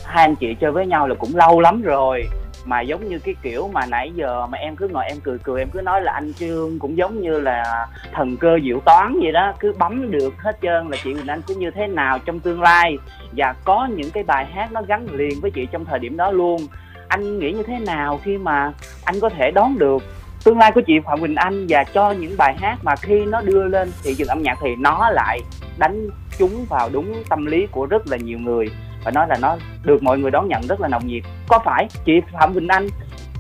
hai 0.05 0.25
anh 0.25 0.35
chị 0.35 0.55
chơi 0.61 0.71
với 0.71 0.85
nhau 0.85 1.07
là 1.07 1.15
cũng 1.15 1.35
lâu 1.35 1.59
lắm 1.59 1.81
rồi 1.81 2.25
mà 2.67 2.81
giống 2.81 3.09
như 3.09 3.19
cái 3.19 3.35
kiểu 3.41 3.69
mà 3.73 3.85
nãy 3.85 4.11
giờ 4.15 4.47
mà 4.47 4.57
em 4.57 4.75
cứ 4.75 4.87
ngồi 4.87 5.05
em 5.07 5.17
cười 5.23 5.37
cười, 5.37 5.61
em 5.61 5.69
cứ 5.69 5.81
nói 5.81 6.01
là 6.01 6.13
anh 6.13 6.33
trương 6.33 6.79
cũng 6.79 6.97
giống 6.97 7.21
như 7.21 7.39
là 7.39 7.87
thần 8.13 8.37
cơ 8.37 8.57
diệu 8.63 8.79
toán 8.85 9.19
vậy 9.21 9.31
đó, 9.31 9.53
cứ 9.59 9.73
bấm 9.79 10.11
được 10.11 10.33
hết 10.37 10.57
trơn 10.61 10.87
là 10.89 10.97
chị 11.03 11.13
Quỳnh 11.13 11.27
Anh 11.27 11.41
sẽ 11.47 11.55
như 11.55 11.71
thế 11.71 11.87
nào 11.87 12.19
trong 12.19 12.39
tương 12.39 12.61
lai. 12.61 12.97
Và 13.31 13.55
có 13.63 13.87
những 13.95 14.11
cái 14.11 14.23
bài 14.23 14.45
hát 14.45 14.71
nó 14.71 14.81
gắn 14.81 15.07
liền 15.11 15.41
với 15.41 15.51
chị 15.51 15.67
trong 15.71 15.85
thời 15.85 15.99
điểm 15.99 16.17
đó 16.17 16.31
luôn. 16.31 16.61
Anh 17.07 17.39
nghĩ 17.39 17.51
như 17.51 17.63
thế 17.63 17.79
nào 17.79 18.19
khi 18.23 18.37
mà 18.37 18.71
anh 19.05 19.15
có 19.21 19.29
thể 19.29 19.51
đón 19.51 19.79
được 19.79 20.03
tương 20.43 20.59
lai 20.59 20.71
của 20.71 20.81
chị 20.87 20.93
Phạm 21.05 21.19
Quỳnh 21.19 21.35
Anh? 21.35 21.65
Và 21.69 21.83
cho 21.83 22.11
những 22.11 22.35
bài 22.37 22.55
hát 22.59 22.77
mà 22.83 22.95
khi 22.95 23.25
nó 23.25 23.41
đưa 23.41 23.63
lên 23.63 23.91
thị 24.03 24.15
trường 24.17 24.27
âm 24.27 24.41
nhạc 24.41 24.57
thì 24.61 24.75
nó 24.75 25.09
lại 25.09 25.39
đánh 25.77 26.07
trúng 26.37 26.65
vào 26.69 26.89
đúng 26.93 27.23
tâm 27.29 27.45
lý 27.45 27.67
của 27.71 27.85
rất 27.85 28.07
là 28.07 28.17
nhiều 28.17 28.39
người 28.39 28.69
và 29.03 29.11
nói 29.11 29.27
là 29.29 29.35
nó 29.41 29.57
được 29.83 30.03
mọi 30.03 30.19
người 30.19 30.31
đón 30.31 30.47
nhận 30.47 30.67
rất 30.67 30.81
là 30.81 30.87
nồng 30.87 31.07
nhiệt 31.07 31.23
có 31.47 31.59
phải 31.65 31.87
chị 32.05 32.13
phạm 32.33 32.53
Bình 32.53 32.67
anh 32.67 32.87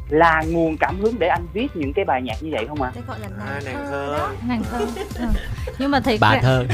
là 0.09 0.43
nguồn 0.47 0.77
cảm 0.77 0.99
hứng 1.01 1.19
để 1.19 1.27
anh 1.27 1.47
viết 1.53 1.67
những 1.75 1.93
cái 1.93 2.05
bài 2.05 2.21
nhạc 2.21 2.35
như 2.41 2.49
vậy 2.51 2.65
không 2.67 2.81
ạ? 2.81 2.91
À? 2.95 3.01
gọi 3.07 3.19
là 3.19 3.27
nàng, 3.37 3.47
à, 3.47 3.61
nàng 3.65 3.85
thơ, 3.89 4.29
nàng 4.47 4.63
thơ. 4.71 4.79
Ừ. 5.19 5.25
Nhưng 5.79 5.91
mà 5.91 5.99
thiệt 5.99 6.19
bà 6.19 6.33
ra... 6.33 6.41
thơ. 6.41 6.65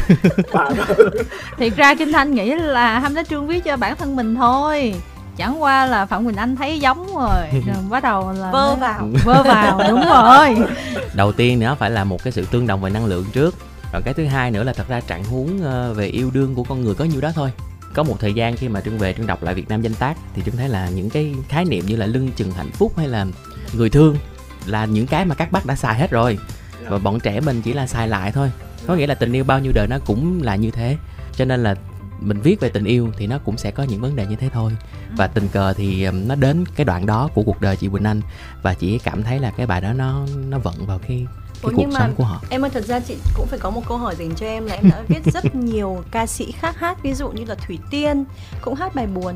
thiệt 1.58 1.76
ra 1.76 1.96
Kim 1.96 2.12
Thanh 2.12 2.34
nghĩ 2.34 2.56
là 2.56 3.00
Ham 3.00 3.16
Đá 3.16 3.24
Trương 3.24 3.48
viết 3.48 3.64
cho 3.64 3.78
bản 3.78 3.96
thân 3.96 4.16
mình 4.16 4.36
thôi. 4.36 4.94
chẳng 5.38 5.62
qua 5.62 5.86
là 5.86 6.06
phạm 6.06 6.26
quỳnh 6.26 6.36
anh 6.36 6.56
thấy 6.56 6.80
giống 6.80 7.08
rồi 7.16 7.48
rồi 7.52 7.76
bắt 7.90 8.04
đầu 8.04 8.32
là 8.32 8.52
vơ 8.52 8.76
vào 8.76 9.08
vơ 9.26 9.44
vào 9.44 9.82
đúng 9.90 10.02
rồi 10.06 10.56
đầu 11.14 11.32
tiên 11.32 11.60
nữa 11.60 11.76
phải 11.80 11.90
là 11.90 12.04
một 12.04 12.24
cái 12.24 12.34
sự 12.34 12.46
tương 12.52 12.68
đồng 12.68 12.82
về 12.82 12.90
năng 12.90 13.06
lượng 13.06 13.26
trước 13.34 13.56
rồi 13.94 14.02
cái 14.02 14.14
thứ 14.14 14.26
hai 14.26 14.52
nữa 14.52 14.64
là 14.64 14.74
thật 14.74 14.88
ra 14.88 15.02
trạng 15.08 15.24
huống 15.24 15.64
ờ, 15.64 15.94
về 15.94 16.08
yêu 16.08 16.32
đương 16.34 16.56
của 16.56 16.64
con 16.64 16.84
người 16.84 16.96
có 16.96 17.06
nhiêu 17.06 17.22
đó 17.22 17.32
thôi 17.36 17.52
có 17.94 18.04
một 18.04 18.20
thời 18.20 18.34
gian 18.34 18.58
khi 18.58 18.70
mà 18.70 18.82
trương 18.82 18.98
về 18.98 19.14
trương 19.14 19.28
đọc 19.28 19.44
lại 19.44 19.56
việt 19.56 19.70
nam 19.70 19.82
danh 19.82 19.94
tác 19.94 20.18
thì 20.34 20.42
trương 20.46 20.58
thấy 20.58 20.70
là 20.70 20.90
những 20.90 21.10
cái 21.10 21.34
khái 21.50 21.66
niệm 21.66 21.86
như 21.86 21.96
là 21.96 22.06
lưng 22.06 22.30
chừng 22.36 22.52
hạnh 22.52 22.72
phúc 22.72 22.94
hay 22.98 23.08
là 23.08 23.26
người 23.74 23.90
thương 23.90 24.18
là 24.66 24.86
những 24.86 25.08
cái 25.08 25.26
mà 25.26 25.36
các 25.36 25.52
bác 25.52 25.66
đã 25.66 25.76
xài 25.76 26.00
hết 26.00 26.12
rồi. 26.12 26.38
Và 26.90 26.98
bọn 26.98 27.20
trẻ 27.20 27.40
mình 27.40 27.62
chỉ 27.62 27.74
là 27.74 27.88
xài 27.88 28.08
lại 28.08 28.32
thôi. 28.32 28.52
Có 28.88 28.96
nghĩa 28.96 29.08
là 29.08 29.16
tình 29.16 29.34
yêu 29.34 29.44
bao 29.44 29.60
nhiêu 29.60 29.72
đời 29.76 29.88
nó 29.88 30.00
cũng 30.06 30.44
là 30.44 30.56
như 30.56 30.72
thế. 30.72 30.98
Cho 31.36 31.46
nên 31.46 31.64
là 31.64 31.76
mình 32.20 32.42
viết 32.42 32.60
về 32.60 32.70
tình 32.70 32.86
yêu 32.86 33.12
thì 33.18 33.28
nó 33.28 33.38
cũng 33.38 33.58
sẽ 33.58 33.72
có 33.72 33.84
những 33.84 34.02
vấn 34.02 34.16
đề 34.16 34.26
như 34.26 34.36
thế 34.36 34.50
thôi. 34.50 34.72
Và 35.18 35.28
tình 35.28 35.48
cờ 35.48 35.74
thì 35.74 36.12
nó 36.12 36.36
đến 36.36 36.64
cái 36.76 36.86
đoạn 36.86 37.06
đó 37.06 37.30
của 37.34 37.44
cuộc 37.44 37.62
đời 37.62 37.76
chị 37.76 37.88
Quỳnh 37.88 38.04
Anh. 38.04 38.22
Và 38.62 38.74
chị 38.74 39.00
cảm 39.00 39.24
thấy 39.24 39.40
là 39.40 39.52
cái 39.58 39.66
bài 39.66 39.82
đó 39.82 39.94
nó 39.94 40.26
nó 40.50 40.60
vận 40.60 40.86
vào 40.86 41.00
cái 41.00 41.26
cái 41.64 41.72
Ủa, 41.78 41.84
cuộc 41.84 41.92
sống 42.00 42.10
mà 42.10 42.14
của 42.18 42.24
họ. 42.24 42.42
em 42.50 42.62
ơi 42.66 42.70
thật 42.74 42.86
ra 42.86 43.00
chị 43.00 43.16
cũng 43.38 43.48
phải 43.48 43.60
có 43.60 43.70
một 43.70 43.82
câu 43.88 43.98
hỏi 43.98 44.16
dành 44.16 44.36
cho 44.36 44.46
em 44.46 44.66
là 44.66 44.76
em 44.76 44.90
đã 44.90 45.02
viết 45.08 45.34
rất 45.34 45.56
nhiều 45.66 46.04
ca 46.12 46.26
sĩ 46.26 46.52
khác 46.52 46.76
hát 46.80 47.04
ví 47.04 47.14
dụ 47.14 47.30
như 47.30 47.44
là 47.46 47.56
Thủy 47.56 47.80
Tiên 47.92 48.26
cũng 48.62 48.76
hát 48.76 48.96
bài 48.96 49.08
buồn. 49.08 49.36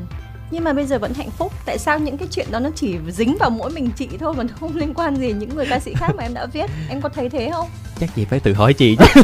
Nhưng 0.50 0.64
mà 0.64 0.72
bây 0.72 0.86
giờ 0.86 0.98
vẫn 0.98 1.14
hạnh 1.14 1.30
phúc. 1.30 1.52
Tại 1.66 1.78
sao 1.78 1.98
những 1.98 2.18
cái 2.18 2.28
chuyện 2.30 2.46
đó 2.50 2.58
nó 2.58 2.70
chỉ 2.74 2.96
dính 3.08 3.36
vào 3.40 3.50
mỗi 3.50 3.70
mình 3.70 3.90
chị 3.96 4.08
thôi 4.20 4.34
mà 4.36 4.42
nó 4.42 4.50
không 4.60 4.76
liên 4.76 4.94
quan 4.94 5.16
gì 5.16 5.32
những 5.32 5.56
người 5.56 5.66
ca 5.70 5.80
sĩ 5.80 5.94
khác 5.94 6.14
mà 6.16 6.22
em 6.22 6.34
đã 6.34 6.46
viết? 6.46 6.70
Em 6.88 7.00
có 7.00 7.08
thấy 7.08 7.28
thế 7.28 7.50
không? 7.52 7.68
Chắc 8.00 8.10
chị 8.16 8.24
phải 8.24 8.40
tự 8.40 8.52
hỏi 8.54 8.74
chị 8.74 8.96
chứ. 8.96 9.22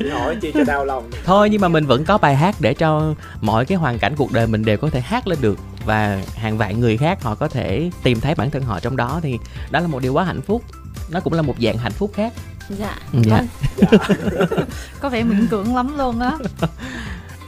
Hỏi 0.12 0.36
chị 0.42 0.50
cho 0.54 0.64
đau 0.64 0.84
lòng. 0.84 1.10
Thôi 1.24 1.50
nhưng 1.50 1.60
mà 1.60 1.68
mình 1.68 1.86
vẫn 1.86 2.04
có 2.04 2.18
bài 2.18 2.36
hát 2.36 2.54
để 2.60 2.74
cho 2.74 3.14
mọi 3.40 3.64
cái 3.64 3.78
hoàn 3.78 3.98
cảnh 3.98 4.14
cuộc 4.16 4.32
đời 4.32 4.46
mình 4.46 4.64
đều 4.64 4.76
có 4.76 4.90
thể 4.90 5.00
hát 5.00 5.26
lên 5.28 5.38
được. 5.40 5.58
Và 5.84 6.22
hàng 6.36 6.58
vạn 6.58 6.80
người 6.80 6.96
khác 6.96 7.22
họ 7.22 7.34
có 7.34 7.48
thể 7.48 7.90
tìm 8.02 8.20
thấy 8.20 8.34
bản 8.34 8.50
thân 8.50 8.62
họ 8.62 8.80
trong 8.80 8.96
đó. 8.96 9.20
Thì 9.22 9.38
đó 9.70 9.80
là 9.80 9.86
một 9.86 10.02
điều 10.02 10.12
quá 10.12 10.24
hạnh 10.24 10.40
phúc 10.42 10.62
nó 11.10 11.20
cũng 11.20 11.32
là 11.32 11.42
một 11.42 11.54
dạng 11.60 11.78
hạnh 11.78 11.92
phúc 11.92 12.10
khác. 12.14 12.32
Dạ. 12.68 12.96
Dạ, 13.12 13.44
dạ. 13.76 13.98
có 15.00 15.08
vẻ 15.08 15.22
miễn 15.22 15.46
cưỡng 15.46 15.76
lắm 15.76 15.98
luôn 15.98 16.20
á. 16.20 16.32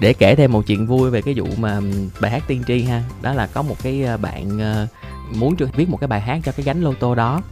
Để 0.00 0.12
kể 0.12 0.34
thêm 0.34 0.52
một 0.52 0.66
chuyện 0.66 0.86
vui 0.86 1.10
về 1.10 1.22
cái 1.22 1.34
vụ 1.36 1.46
mà 1.56 1.80
bài 2.20 2.30
hát 2.30 2.42
tiên 2.46 2.62
tri 2.66 2.82
ha. 2.82 3.02
Đó 3.22 3.32
là 3.32 3.46
có 3.46 3.62
một 3.62 3.76
cái 3.82 4.02
ờ, 4.02 4.16
bạn 4.16 4.58
ờ, 4.58 4.86
muốn 5.34 5.56
trương 5.56 5.70
viết 5.70 5.88
một 5.88 5.96
cái 6.00 6.08
bài 6.08 6.20
hát 6.20 6.40
cho 6.44 6.52
cái 6.52 6.64
gánh 6.64 6.82
lô 6.82 6.94
tô 6.94 7.14
đó. 7.14 7.42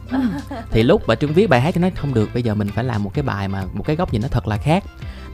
Thì 0.71 0.83
lúc 0.83 1.07
mà 1.07 1.15
trương 1.15 1.33
viết 1.33 1.49
bài 1.49 1.61
hát 1.61 1.75
cho 1.75 1.81
nó 1.81 1.89
không 1.95 2.13
được 2.13 2.29
bây 2.33 2.43
giờ 2.43 2.55
mình 2.55 2.67
phải 2.75 2.83
làm 2.83 3.03
một 3.03 3.13
cái 3.13 3.23
bài 3.23 3.47
mà 3.47 3.63
một 3.73 3.83
cái 3.87 3.95
góc 3.95 4.13
nhìn 4.13 4.21
nó 4.21 4.27
thật 4.27 4.47
là 4.47 4.57
khác. 4.57 4.83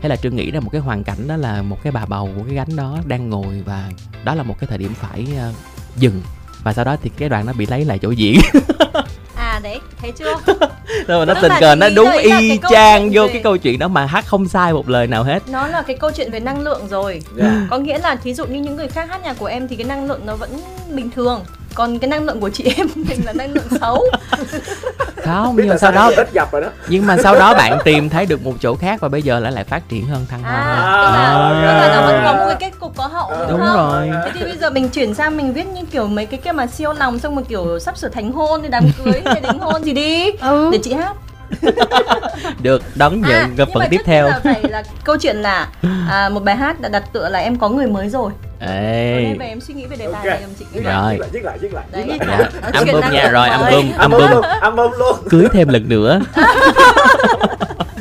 Thế 0.01 0.09
là 0.09 0.15
trương 0.15 0.35
nghĩ 0.35 0.51
ra 0.51 0.59
một 0.59 0.69
cái 0.71 0.81
hoàn 0.81 1.03
cảnh 1.03 1.27
đó 1.27 1.37
là 1.37 1.61
một 1.61 1.77
cái 1.83 1.91
bà 1.91 2.05
bầu 2.05 2.29
của 2.35 2.43
cái 2.43 2.55
gánh 2.55 2.75
đó 2.75 2.99
đang 3.05 3.29
ngồi 3.29 3.61
và 3.65 3.89
đó 4.23 4.35
là 4.35 4.43
một 4.43 4.55
cái 4.59 4.67
thời 4.67 4.77
điểm 4.77 4.93
phải 4.93 5.27
uh, 5.49 5.55
dừng. 5.97 6.21
Và 6.63 6.73
sau 6.73 6.85
đó 6.85 6.95
thì 7.03 7.11
cái 7.17 7.29
đoàn 7.29 7.45
nó 7.45 7.53
bị 7.53 7.65
lấy 7.65 7.85
lại 7.85 7.99
chỗ 7.99 8.11
diễn 8.11 8.39
đấy 9.61 9.79
thấy 10.01 10.11
chưa 10.11 10.35
rồi 11.07 11.25
nó 11.25 11.33
tình 11.41 11.51
cờ 11.59 11.75
nó 11.75 11.89
đúng 11.95 12.11
y 12.11 12.59
chang 12.69 13.09
vô 13.13 13.21
về... 13.21 13.33
cái 13.33 13.41
câu 13.43 13.57
chuyện 13.57 13.79
đó 13.79 13.87
mà 13.87 14.05
hát 14.05 14.25
không 14.27 14.47
sai 14.47 14.73
một 14.73 14.89
lời 14.89 15.07
nào 15.07 15.23
hết 15.23 15.39
nó 15.51 15.67
là 15.67 15.81
cái 15.81 15.95
câu 15.95 16.11
chuyện 16.11 16.31
về 16.31 16.39
năng 16.39 16.61
lượng 16.61 16.87
rồi 16.89 17.11
yeah. 17.11 17.23
Dạ. 17.37 17.67
có 17.69 17.77
nghĩa 17.77 17.97
là 17.97 18.15
thí 18.15 18.33
dụ 18.33 18.45
như 18.45 18.59
những 18.59 18.75
người 18.75 18.87
khác 18.87 19.09
hát 19.09 19.21
nhạc 19.23 19.35
của 19.39 19.45
em 19.45 19.67
thì 19.67 19.75
cái 19.75 19.85
năng 19.85 20.07
lượng 20.07 20.21
nó 20.25 20.35
vẫn 20.35 20.49
bình 20.89 21.09
thường 21.15 21.43
còn 21.73 21.99
cái 21.99 22.09
năng 22.09 22.23
lượng 22.23 22.39
của 22.39 22.49
chị 22.49 22.73
em 22.77 22.87
mình 22.95 23.25
là 23.25 23.33
năng 23.33 23.51
lượng 23.53 23.67
xấu. 23.81 24.05
Không 25.25 25.55
nhưng 25.57 25.67
mà 25.67 25.77
sau 25.77 25.91
đó 25.91 26.11
ít 26.17 26.33
gặp 26.33 26.51
rồi 26.51 26.61
đó. 26.61 26.67
nhưng 26.87 27.05
mà 27.05 27.17
sau 27.23 27.35
đó 27.35 27.53
bạn 27.53 27.77
tìm 27.85 28.09
thấy 28.09 28.25
được 28.25 28.43
một 28.45 28.53
chỗ 28.61 28.75
khác 28.75 29.01
và 29.01 29.07
bây 29.09 29.21
giờ 29.21 29.39
lại 29.39 29.51
lại 29.51 29.63
phát 29.63 29.89
triển 29.89 30.05
hơn 30.07 30.25
thăng 30.29 30.43
hoa 30.43 30.51
à, 30.51 30.81
tức 31.05 31.11
là, 31.11 31.49
tức 31.51 31.87
là 31.87 31.95
nó 31.95 32.07
vẫn 32.07 32.21
có 32.25 32.33
một 32.33 32.45
cái 32.47 32.55
kết 32.59 32.79
cục 32.79 32.97
có 32.97 33.07
hậu 33.07 33.31
đúng, 33.39 33.49
đúng 33.49 33.59
không? 33.59 33.91
rồi. 33.91 34.09
Thế 34.25 34.31
thì 34.33 34.43
bây 34.43 34.57
giờ 34.57 34.69
mình 34.69 34.89
chuyển 34.89 35.13
sang 35.13 35.37
mình 35.37 35.53
viết 35.53 35.67
như 35.67 35.81
kiểu 35.91 36.07
mấy 36.07 36.25
cái 36.25 36.39
kia 36.43 36.51
mà 36.51 36.67
siêu 36.67 36.93
lòng 36.93 37.19
xong 37.19 37.35
mà 37.35 37.41
kiểu 37.41 37.79
sắp 37.79 37.97
sửa 37.97 38.09
thành 38.09 38.31
hôn 38.31 38.61
thì 38.63 38.67
đám 38.69 38.83
cưới 39.03 39.21
thì 39.25 39.39
đính 39.41 39.59
hôn 39.59 39.83
gì 39.83 39.93
đi. 39.93 40.31
Ừ. 40.31 40.69
để 40.71 40.79
chị 40.83 40.93
hát 40.93 41.13
được 42.61 42.81
đón 42.95 43.21
nhận 43.21 43.57
à, 43.57 43.65
phần 43.73 43.83
tiếp 43.89 44.01
theo. 44.05 44.27
là 44.27 44.39
phải 44.43 44.63
là 44.69 44.83
câu 45.03 45.17
chuyện 45.17 45.35
là 45.35 45.67
à, 46.09 46.29
một 46.29 46.43
bài 46.43 46.55
hát 46.55 46.81
đã 46.81 46.89
đặt 46.89 47.03
tựa 47.13 47.29
là 47.29 47.39
em 47.39 47.57
có 47.57 47.69
người 47.69 47.87
mới 47.87 48.09
rồi. 48.09 48.31
Ê. 48.59 49.25
Em 49.25 49.37
về 49.37 49.45
em 49.45 49.61
suy 49.61 49.73
nghĩ 49.73 49.85
về 49.85 49.95
đề 49.95 50.05
tài 50.13 50.21
okay. 50.21 50.41
này 50.41 50.49
chị 50.59 50.65
rồi. 50.73 50.83
lại 50.83 51.29
viết 51.31 51.43
lại 51.43 51.57
viết 51.57 51.73
lại 51.73 51.85
viết 51.93 52.27
lại. 52.27 52.37
Dạ. 52.51 52.69
album 52.73 53.11
nha 53.11 53.29
rồi 53.29 53.49
album. 53.49 53.91
Album 53.97 54.41
album 54.61 54.91
luôn. 54.99 55.15
Cưới 55.29 55.47
thêm 55.53 55.67
lần 55.67 55.89
nữa. 55.89 56.21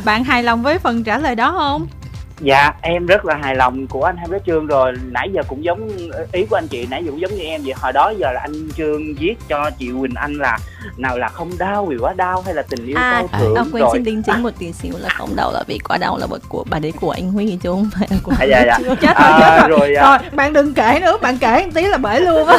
Bạn 0.04 0.24
hài 0.24 0.42
lòng 0.42 0.62
với 0.62 0.78
phần 0.78 1.04
trả 1.04 1.18
lời 1.18 1.34
đó 1.34 1.54
không 1.58 1.86
dạ 2.40 2.72
em 2.80 3.06
rất 3.06 3.24
là 3.24 3.34
hài 3.34 3.56
lòng 3.56 3.86
của 3.86 4.04
anh 4.04 4.16
hai 4.16 4.28
bé 4.28 4.38
trương 4.46 4.66
rồi 4.66 4.92
nãy 5.10 5.30
giờ 5.32 5.42
cũng 5.48 5.64
giống 5.64 5.90
ý 6.32 6.46
của 6.50 6.56
anh 6.56 6.68
chị 6.68 6.86
nãy 6.90 7.04
giờ 7.04 7.10
cũng 7.10 7.20
giống 7.20 7.34
như 7.34 7.42
em 7.42 7.62
vậy 7.64 7.74
hồi 7.76 7.92
đó 7.92 8.12
giờ 8.18 8.32
là 8.32 8.40
anh 8.40 8.68
trương 8.76 9.14
viết 9.14 9.34
cho 9.48 9.70
chị 9.78 9.90
quỳnh 10.00 10.14
anh 10.14 10.34
là 10.34 10.58
nào 10.96 11.18
là 11.18 11.28
không 11.28 11.50
đau 11.58 11.86
vì 11.86 11.96
quá 11.96 12.12
đau 12.16 12.42
hay 12.42 12.54
là 12.54 12.62
tình 12.62 12.86
yêu 12.86 12.96
à, 12.98 13.10
cao 13.12 13.40
thượng 13.40 13.54
à, 13.54 13.64
quên 13.72 13.82
rồi. 13.82 13.90
xin 13.92 14.04
đính 14.04 14.22
chính 14.22 14.42
một 14.42 14.50
tí 14.58 14.72
xíu 14.72 14.94
là 14.98 15.08
không 15.18 15.36
đau 15.36 15.52
là 15.52 15.62
vì 15.66 15.78
quá 15.78 15.98
đau 15.98 16.18
là 16.18 16.26
bởi 16.30 16.40
của 16.48 16.64
bà 16.70 16.78
đấy 16.78 16.92
của 17.00 17.10
anh 17.10 17.32
huy 17.32 17.58
chứ 17.62 17.70
không 17.70 17.90
phải 17.98 18.08
của 18.22 18.32
à, 18.38 18.44
dạ, 18.44 18.64
dạ. 18.66 18.78
chết 19.00 19.16
rồi, 19.16 19.32
à, 19.32 19.60
chết 19.60 19.68
rồi. 19.68 19.78
Rồi, 19.78 19.94
à. 19.94 20.04
rồi 20.08 20.30
bạn 20.32 20.52
đừng 20.52 20.74
kể 20.74 20.98
nữa 21.02 21.16
bạn 21.22 21.38
kể 21.38 21.62
một 21.64 21.70
tí 21.74 21.82
là 21.82 21.96
bể 21.96 22.20
luôn 22.20 22.46
á 22.48 22.58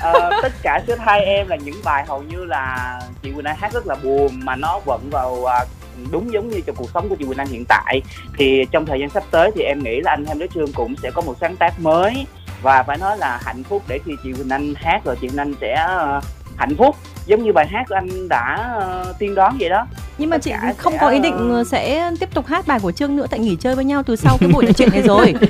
à, 0.00 0.12
tất 0.42 0.52
cả 0.62 0.80
số 0.88 0.94
hai 1.00 1.24
em 1.24 1.48
là 1.48 1.56
những 1.56 1.76
bài 1.84 2.04
hầu 2.08 2.22
như 2.22 2.44
là 2.44 3.00
chị 3.22 3.32
Quỳnh 3.32 3.44
Anh 3.44 3.56
hát 3.56 3.72
rất 3.72 3.86
là 3.86 3.94
buồn 3.94 4.40
mà 4.44 4.56
nó 4.56 4.80
vận 4.84 5.10
vào 5.10 5.44
à, 5.44 5.64
đúng 6.10 6.32
giống 6.32 6.48
như 6.48 6.60
trong 6.66 6.76
cuộc 6.76 6.90
sống 6.94 7.08
của 7.08 7.16
chị 7.18 7.24
Quỳnh 7.24 7.38
Anh 7.38 7.48
hiện 7.48 7.64
tại. 7.68 8.02
Thì 8.38 8.64
trong 8.70 8.86
thời 8.86 9.00
gian 9.00 9.10
sắp 9.10 9.22
tới 9.30 9.50
thì 9.54 9.62
em 9.62 9.78
nghĩ 9.82 10.00
là 10.00 10.10
anh 10.10 10.26
Hem 10.26 10.38
Đế 10.38 10.46
Trương 10.54 10.72
cũng 10.72 10.94
sẽ 11.02 11.10
có 11.10 11.22
một 11.22 11.34
sáng 11.40 11.56
tác 11.56 11.80
mới. 11.80 12.26
Và 12.62 12.82
phải 12.82 12.98
nói 12.98 13.18
là 13.18 13.40
hạnh 13.44 13.62
phúc 13.62 13.82
để 13.88 13.98
khi 14.04 14.12
chị 14.22 14.32
Quỳnh 14.32 14.48
Anh 14.48 14.74
hát 14.76 15.00
rồi 15.04 15.16
chị 15.20 15.28
Quỳnh 15.28 15.38
Anh 15.38 15.54
sẽ 15.60 15.74
ờ, 15.74 16.20
hạnh 16.56 16.76
phúc. 16.76 16.96
Giống 17.26 17.42
như 17.42 17.52
bài 17.52 17.66
hát 17.66 17.84
của 17.88 17.94
anh 17.94 18.28
đã 18.28 18.76
uh, 19.10 19.18
tiên 19.18 19.34
đoán 19.34 19.56
vậy 19.60 19.68
đó 19.68 19.86
nhưng 20.18 20.30
mà 20.30 20.38
chị 20.38 20.52
không 20.78 20.94
có 21.00 21.08
ý 21.08 21.18
định 21.18 21.64
sẽ 21.66 22.10
tiếp 22.20 22.28
tục 22.34 22.46
hát 22.46 22.66
bài 22.66 22.78
của 22.82 22.92
trương 22.92 23.16
nữa 23.16 23.26
tại 23.30 23.40
nghỉ 23.40 23.56
chơi 23.60 23.74
với 23.74 23.84
nhau 23.84 24.02
từ 24.02 24.16
sau 24.16 24.36
cái 24.40 24.48
buổi 24.52 24.64
nói 24.64 24.72
chuyện 24.72 24.88
này 24.92 25.02
rồi. 25.02 25.34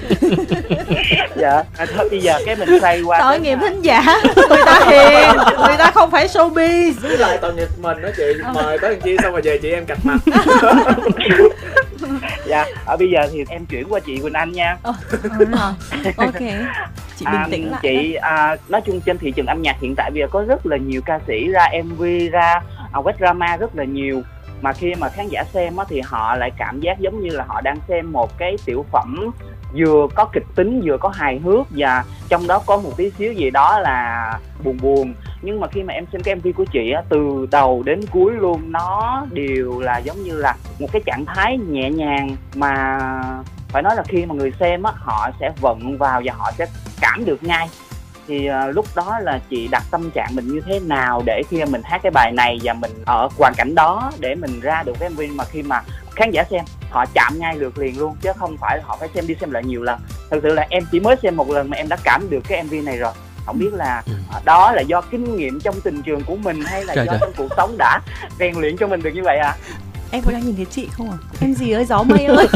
Dạ 1.37 1.63
à, 1.79 1.87
thôi 1.97 2.09
bây 2.11 2.21
giờ 2.21 2.39
cái 2.47 2.57
mình 2.57 2.81
xoay 2.81 3.03
qua 3.03 3.21
tội 3.21 3.41
nghiệp 3.41 3.59
thính 3.61 3.83
giả 3.83 4.21
người 4.49 4.63
ta 4.67 4.81
hiền 4.87 5.37
người 5.67 5.77
ta 5.79 5.91
không 5.91 6.11
phải 6.11 6.29
showbiz. 6.29 6.93
Với 7.01 7.19
lại 7.19 7.39
tội 7.43 7.55
nghiệp 7.55 7.69
mình 7.79 8.03
đó 8.03 8.09
chị 8.17 8.23
mời 8.55 8.79
tới 8.79 8.97
chi 9.05 9.17
xong 9.23 9.33
rồi 9.33 9.41
về 9.43 9.59
chị 9.63 9.71
em 9.71 9.85
cạch 9.87 9.99
mặt. 10.05 10.19
Dạ 12.47 12.67
ở 12.87 12.97
bây 12.97 13.11
giờ 13.11 13.21
thì 13.33 13.45
em 13.49 13.67
chuyển 13.67 13.87
qua 13.89 14.01
chị 14.01 14.19
quỳnh 14.19 14.33
anh 14.33 14.53
nha. 14.53 14.77
Oh, 14.89 14.97
ok. 16.17 16.41
Chị 17.19 17.25
bình 17.25 17.41
à, 17.41 17.49
tĩnh 17.51 17.71
lại 17.71 17.81
chị 17.83 18.15
à, 18.15 18.57
nói 18.69 18.81
chung 18.87 19.01
trên 19.01 19.19
thị 19.19 19.33
trường 19.37 19.47
âm 19.47 19.63
nhạc 19.63 19.77
hiện 19.81 19.95
tại 19.97 20.11
bây 20.11 20.21
giờ 20.21 20.27
có 20.31 20.45
rất 20.49 20.67
là 20.67 20.77
nhiều 20.77 21.01
ca 21.07 21.21
sĩ 21.27 21.49
ra 21.49 21.69
mv 21.85 22.03
ra 22.33 22.61
à, 22.93 23.01
web 23.01 23.13
drama 23.19 23.57
rất 23.57 23.77
là 23.77 23.85
nhiều 23.85 24.23
mà 24.63 24.73
khi 24.73 24.95
mà 24.95 25.09
khán 25.09 25.29
giả 25.29 25.45
xem 25.53 25.77
á, 25.77 25.85
thì 25.89 26.01
họ 26.01 26.37
lại 26.37 26.51
cảm 26.59 26.81
giác 26.81 27.01
giống 27.01 27.21
như 27.21 27.31
là 27.31 27.45
họ 27.49 27.61
đang 27.61 27.77
xem 27.89 28.13
một 28.13 28.39
cái 28.39 28.57
tiểu 28.65 28.85
phẩm 28.93 29.31
vừa 29.77 30.07
có 30.15 30.25
kịch 30.25 30.47
tính 30.55 30.81
vừa 30.85 30.99
có 30.99 31.09
hài 31.09 31.39
hước 31.39 31.67
và 31.71 32.05
trong 32.29 32.47
đó 32.47 32.63
có 32.67 32.77
một 32.77 32.91
tí 32.97 33.11
xíu 33.19 33.33
gì 33.33 33.51
đó 33.51 33.79
là 33.79 34.39
buồn 34.65 34.79
buồn. 34.83 35.15
Nhưng 35.43 35.61
mà 35.61 35.67
khi 35.69 35.83
mà 35.83 35.95
em 35.95 36.05
xem 36.13 36.23
cái 36.23 36.35
mv 36.35 36.47
của 36.57 36.65
chị 36.73 36.93
á 36.97 37.03
từ 37.09 37.47
đầu 37.51 37.83
đến 37.83 38.01
cuối 38.11 38.33
luôn 38.33 38.73
nó 38.73 39.27
đều 39.31 39.81
là 39.81 39.99
giống 39.99 40.23
như 40.23 40.37
là 40.37 40.57
một 40.81 40.89
cái 40.93 41.03
trạng 41.07 41.25
thái 41.25 41.59
nhẹ 41.59 41.91
nhàng. 41.91 42.37
Mà 42.55 42.99
phải 43.69 43.83
nói 43.83 43.97
là 43.97 44.03
khi 44.09 44.27
mà 44.27 44.35
người 44.35 44.53
xem 44.61 44.83
á 44.83 44.93
họ 44.97 45.31
sẽ 45.41 45.53
vận 45.61 45.99
vào 45.99 46.23
và 46.25 46.35
họ 46.37 46.53
sẽ 46.59 46.67
cảm 47.01 47.25
được 47.25 47.43
ngay 47.43 47.69
thì 48.29 48.49
uh, 48.51 48.75
lúc 48.75 48.87
đó 48.95 49.19
là 49.23 49.41
chị 49.51 49.69
đặt 49.69 49.83
tâm 49.91 50.11
trạng 50.11 50.29
mình 50.35 50.49
như 50.49 50.61
thế 50.67 50.81
nào 50.81 51.23
để 51.27 51.43
khi 51.51 51.65
mình 51.65 51.81
hát 51.85 52.01
cái 52.03 52.11
bài 52.11 52.33
này 52.33 52.59
và 52.63 52.73
mình 52.73 52.91
ở 53.07 53.29
hoàn 53.39 53.55
cảnh 53.57 53.75
đó 53.75 54.13
để 54.19 54.35
mình 54.35 54.61
ra 54.61 54.83
được 54.83 54.93
cái 55.01 55.11
mv 55.11 55.21
mà 55.35 55.45
khi 55.45 55.63
mà 55.63 55.83
khán 56.15 56.31
giả 56.31 56.45
xem 56.51 56.65
họ 56.91 57.07
chạm 57.15 57.39
ngay 57.39 57.59
được 57.59 57.79
liền 57.79 57.99
luôn 57.99 58.17
chứ 58.23 58.31
không 58.37 58.57
phải 58.61 58.81
họ 58.83 58.97
phải 59.01 59.09
xem 59.15 59.27
đi 59.27 59.35
xem 59.41 59.51
lại 59.51 59.65
nhiều 59.65 59.83
lần. 59.83 60.01
Thực 60.31 60.41
sự 60.43 60.55
là 60.55 60.67
em 60.71 60.85
chỉ 60.93 61.01
mới 61.01 61.17
xem 61.23 61.37
một 61.37 61.51
lần 61.51 61.71
mà 61.71 61.77
em 61.77 61.89
đã 61.89 61.97
cảm 62.05 62.31
được 62.31 62.41
cái 62.49 62.63
mv 62.63 62.75
này 62.85 62.99
rồi. 62.99 63.13
Không 63.47 63.59
biết 63.59 63.75
là 63.75 64.03
ừ. 64.07 64.13
đó 64.45 64.73
là 64.73 64.83
do 64.83 65.01
kinh 65.01 65.37
nghiệm 65.37 65.61
trong 65.61 65.81
tình 65.81 66.03
trường 66.03 66.25
của 66.25 66.37
mình 66.37 66.61
hay 66.65 66.85
là 66.85 66.95
trời 66.95 67.07
do 67.07 67.13
trời. 67.13 67.19
trong 67.21 67.33
cuộc 67.37 67.49
sống 67.57 67.75
đã 67.79 68.01
rèn 68.39 68.55
luyện 68.61 68.77
cho 68.77 68.87
mình 68.87 69.03
được 69.03 69.11
như 69.15 69.23
vậy 69.23 69.39
à 69.39 69.57
em 70.11 70.23
có 70.23 70.33
đang 70.33 70.41
nhìn 70.41 70.57
thấy 70.57 70.65
chị 70.65 70.89
không 70.93 71.11
à 71.11 71.19
em 71.41 71.55
gì 71.55 71.73
ơi 71.73 71.85
gió 71.85 72.03
mây 72.03 72.25
ơi. 72.25 72.47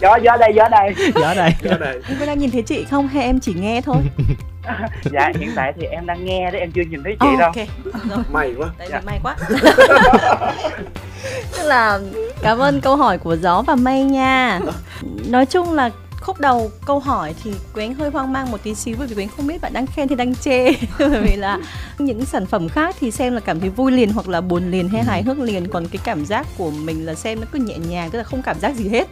Gió 0.00 0.16
gió 0.22 0.36
đây 0.36 0.52
gió 0.56 0.68
đây. 0.68 0.94
Gió 1.14 1.34
đây. 1.34 1.54
Gió 1.62 1.76
đây. 1.80 2.00
Em 2.08 2.16
có 2.20 2.26
đang 2.26 2.38
nhìn 2.38 2.50
thấy 2.50 2.62
chị 2.62 2.84
không 2.90 3.08
hay 3.08 3.22
em 3.22 3.40
chỉ 3.40 3.54
nghe 3.54 3.80
thôi 3.80 3.96
dạ 5.12 5.32
hiện 5.38 5.50
tại 5.54 5.72
thì 5.76 5.86
em 5.86 6.06
đang 6.06 6.24
nghe 6.24 6.50
đấy 6.50 6.60
em 6.60 6.70
chưa 6.72 6.82
nhìn 6.90 7.02
thấy 7.04 7.16
chị 7.20 7.26
oh, 7.32 7.38
đâu 7.38 7.48
okay. 7.48 7.68
Rồi. 8.10 8.18
may 8.32 8.54
quá 8.58 8.68
tại 8.78 8.88
dạ. 8.90 9.00
vì 9.00 9.06
may 9.06 9.20
quá 9.22 9.36
tức 11.56 11.62
là 11.64 12.00
cảm 12.42 12.58
ơn 12.58 12.80
câu 12.80 12.96
hỏi 12.96 13.18
của 13.18 13.36
gió 13.36 13.62
và 13.62 13.74
mây 13.74 14.02
nha 14.02 14.60
nói 15.28 15.46
chung 15.46 15.72
là 15.72 15.90
khúc 16.20 16.40
đầu 16.40 16.70
câu 16.86 16.98
hỏi 16.98 17.34
thì 17.44 17.52
Quỳnh 17.74 17.94
hơi 17.94 18.10
hoang 18.10 18.32
mang 18.32 18.50
một 18.50 18.62
tí 18.62 18.74
xíu 18.74 18.96
bởi 18.98 19.06
vì 19.06 19.14
Quỳnh 19.14 19.28
không 19.28 19.46
biết 19.46 19.60
bạn 19.60 19.72
đang 19.72 19.86
khen 19.86 20.08
thì 20.08 20.14
đang 20.14 20.34
chê 20.34 20.72
bởi 20.98 21.22
vì 21.22 21.36
là 21.36 21.58
những 21.98 22.24
sản 22.24 22.46
phẩm 22.46 22.68
khác 22.68 22.96
thì 23.00 23.10
xem 23.10 23.32
là 23.32 23.40
cảm 23.40 23.60
thấy 23.60 23.68
vui 23.68 23.92
liền 23.92 24.12
hoặc 24.12 24.28
là 24.28 24.40
buồn 24.40 24.70
liền 24.70 24.88
hay 24.88 25.00
ừ. 25.00 25.04
hài 25.06 25.22
hước 25.22 25.38
liền 25.38 25.68
còn 25.68 25.88
cái 25.88 26.00
cảm 26.04 26.24
giác 26.24 26.46
của 26.58 26.70
mình 26.70 27.06
là 27.06 27.14
xem 27.14 27.40
nó 27.40 27.46
cứ 27.52 27.58
nhẹ 27.58 27.78
nhàng 27.78 28.10
tức 28.10 28.18
là 28.18 28.24
không 28.24 28.42
cảm 28.42 28.58
giác 28.58 28.74
gì 28.74 28.88
hết 28.88 29.08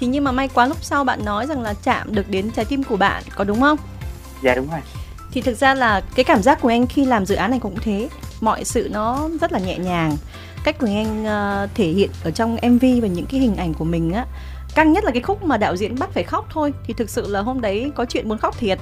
thì 0.00 0.06
nhưng 0.06 0.24
mà 0.24 0.32
may 0.32 0.48
quá 0.48 0.66
lúc 0.66 0.78
sau 0.80 1.04
bạn 1.04 1.24
nói 1.24 1.46
rằng 1.46 1.62
là 1.62 1.74
chạm 1.82 2.14
được 2.14 2.30
đến 2.30 2.50
trái 2.50 2.64
tim 2.64 2.82
của 2.82 2.96
bạn 2.96 3.22
có 3.36 3.44
đúng 3.44 3.60
không 3.60 3.78
dạ 4.42 4.54
đúng 4.54 4.70
rồi. 4.70 4.80
Thì 5.32 5.40
thực 5.40 5.58
ra 5.58 5.74
là 5.74 6.00
cái 6.14 6.24
cảm 6.24 6.42
giác 6.42 6.60
của 6.60 6.68
anh 6.68 6.86
khi 6.86 7.04
làm 7.04 7.26
dự 7.26 7.34
án 7.34 7.50
này 7.50 7.60
cũng 7.60 7.76
thế. 7.80 8.08
Mọi 8.40 8.64
sự 8.64 8.88
nó 8.92 9.28
rất 9.40 9.52
là 9.52 9.58
nhẹ 9.58 9.78
nhàng. 9.78 10.16
Cách 10.64 10.78
của 10.78 10.86
anh 10.86 11.24
uh, 11.24 11.70
thể 11.74 11.88
hiện 11.88 12.10
ở 12.24 12.30
trong 12.30 12.54
mv 12.54 12.84
và 13.02 13.08
những 13.08 13.26
cái 13.26 13.40
hình 13.40 13.56
ảnh 13.56 13.74
của 13.74 13.84
mình 13.84 14.12
á 14.12 14.26
căng 14.74 14.92
nhất 14.92 15.04
là 15.04 15.10
cái 15.10 15.22
khúc 15.22 15.44
mà 15.44 15.56
đạo 15.56 15.76
diễn 15.76 15.98
bắt 15.98 16.10
phải 16.12 16.22
khóc 16.22 16.46
thôi. 16.50 16.72
Thì 16.86 16.94
thực 16.94 17.10
sự 17.10 17.26
là 17.28 17.40
hôm 17.40 17.60
đấy 17.60 17.92
có 17.94 18.04
chuyện 18.04 18.28
muốn 18.28 18.38
khóc 18.38 18.58
thiệt 18.58 18.78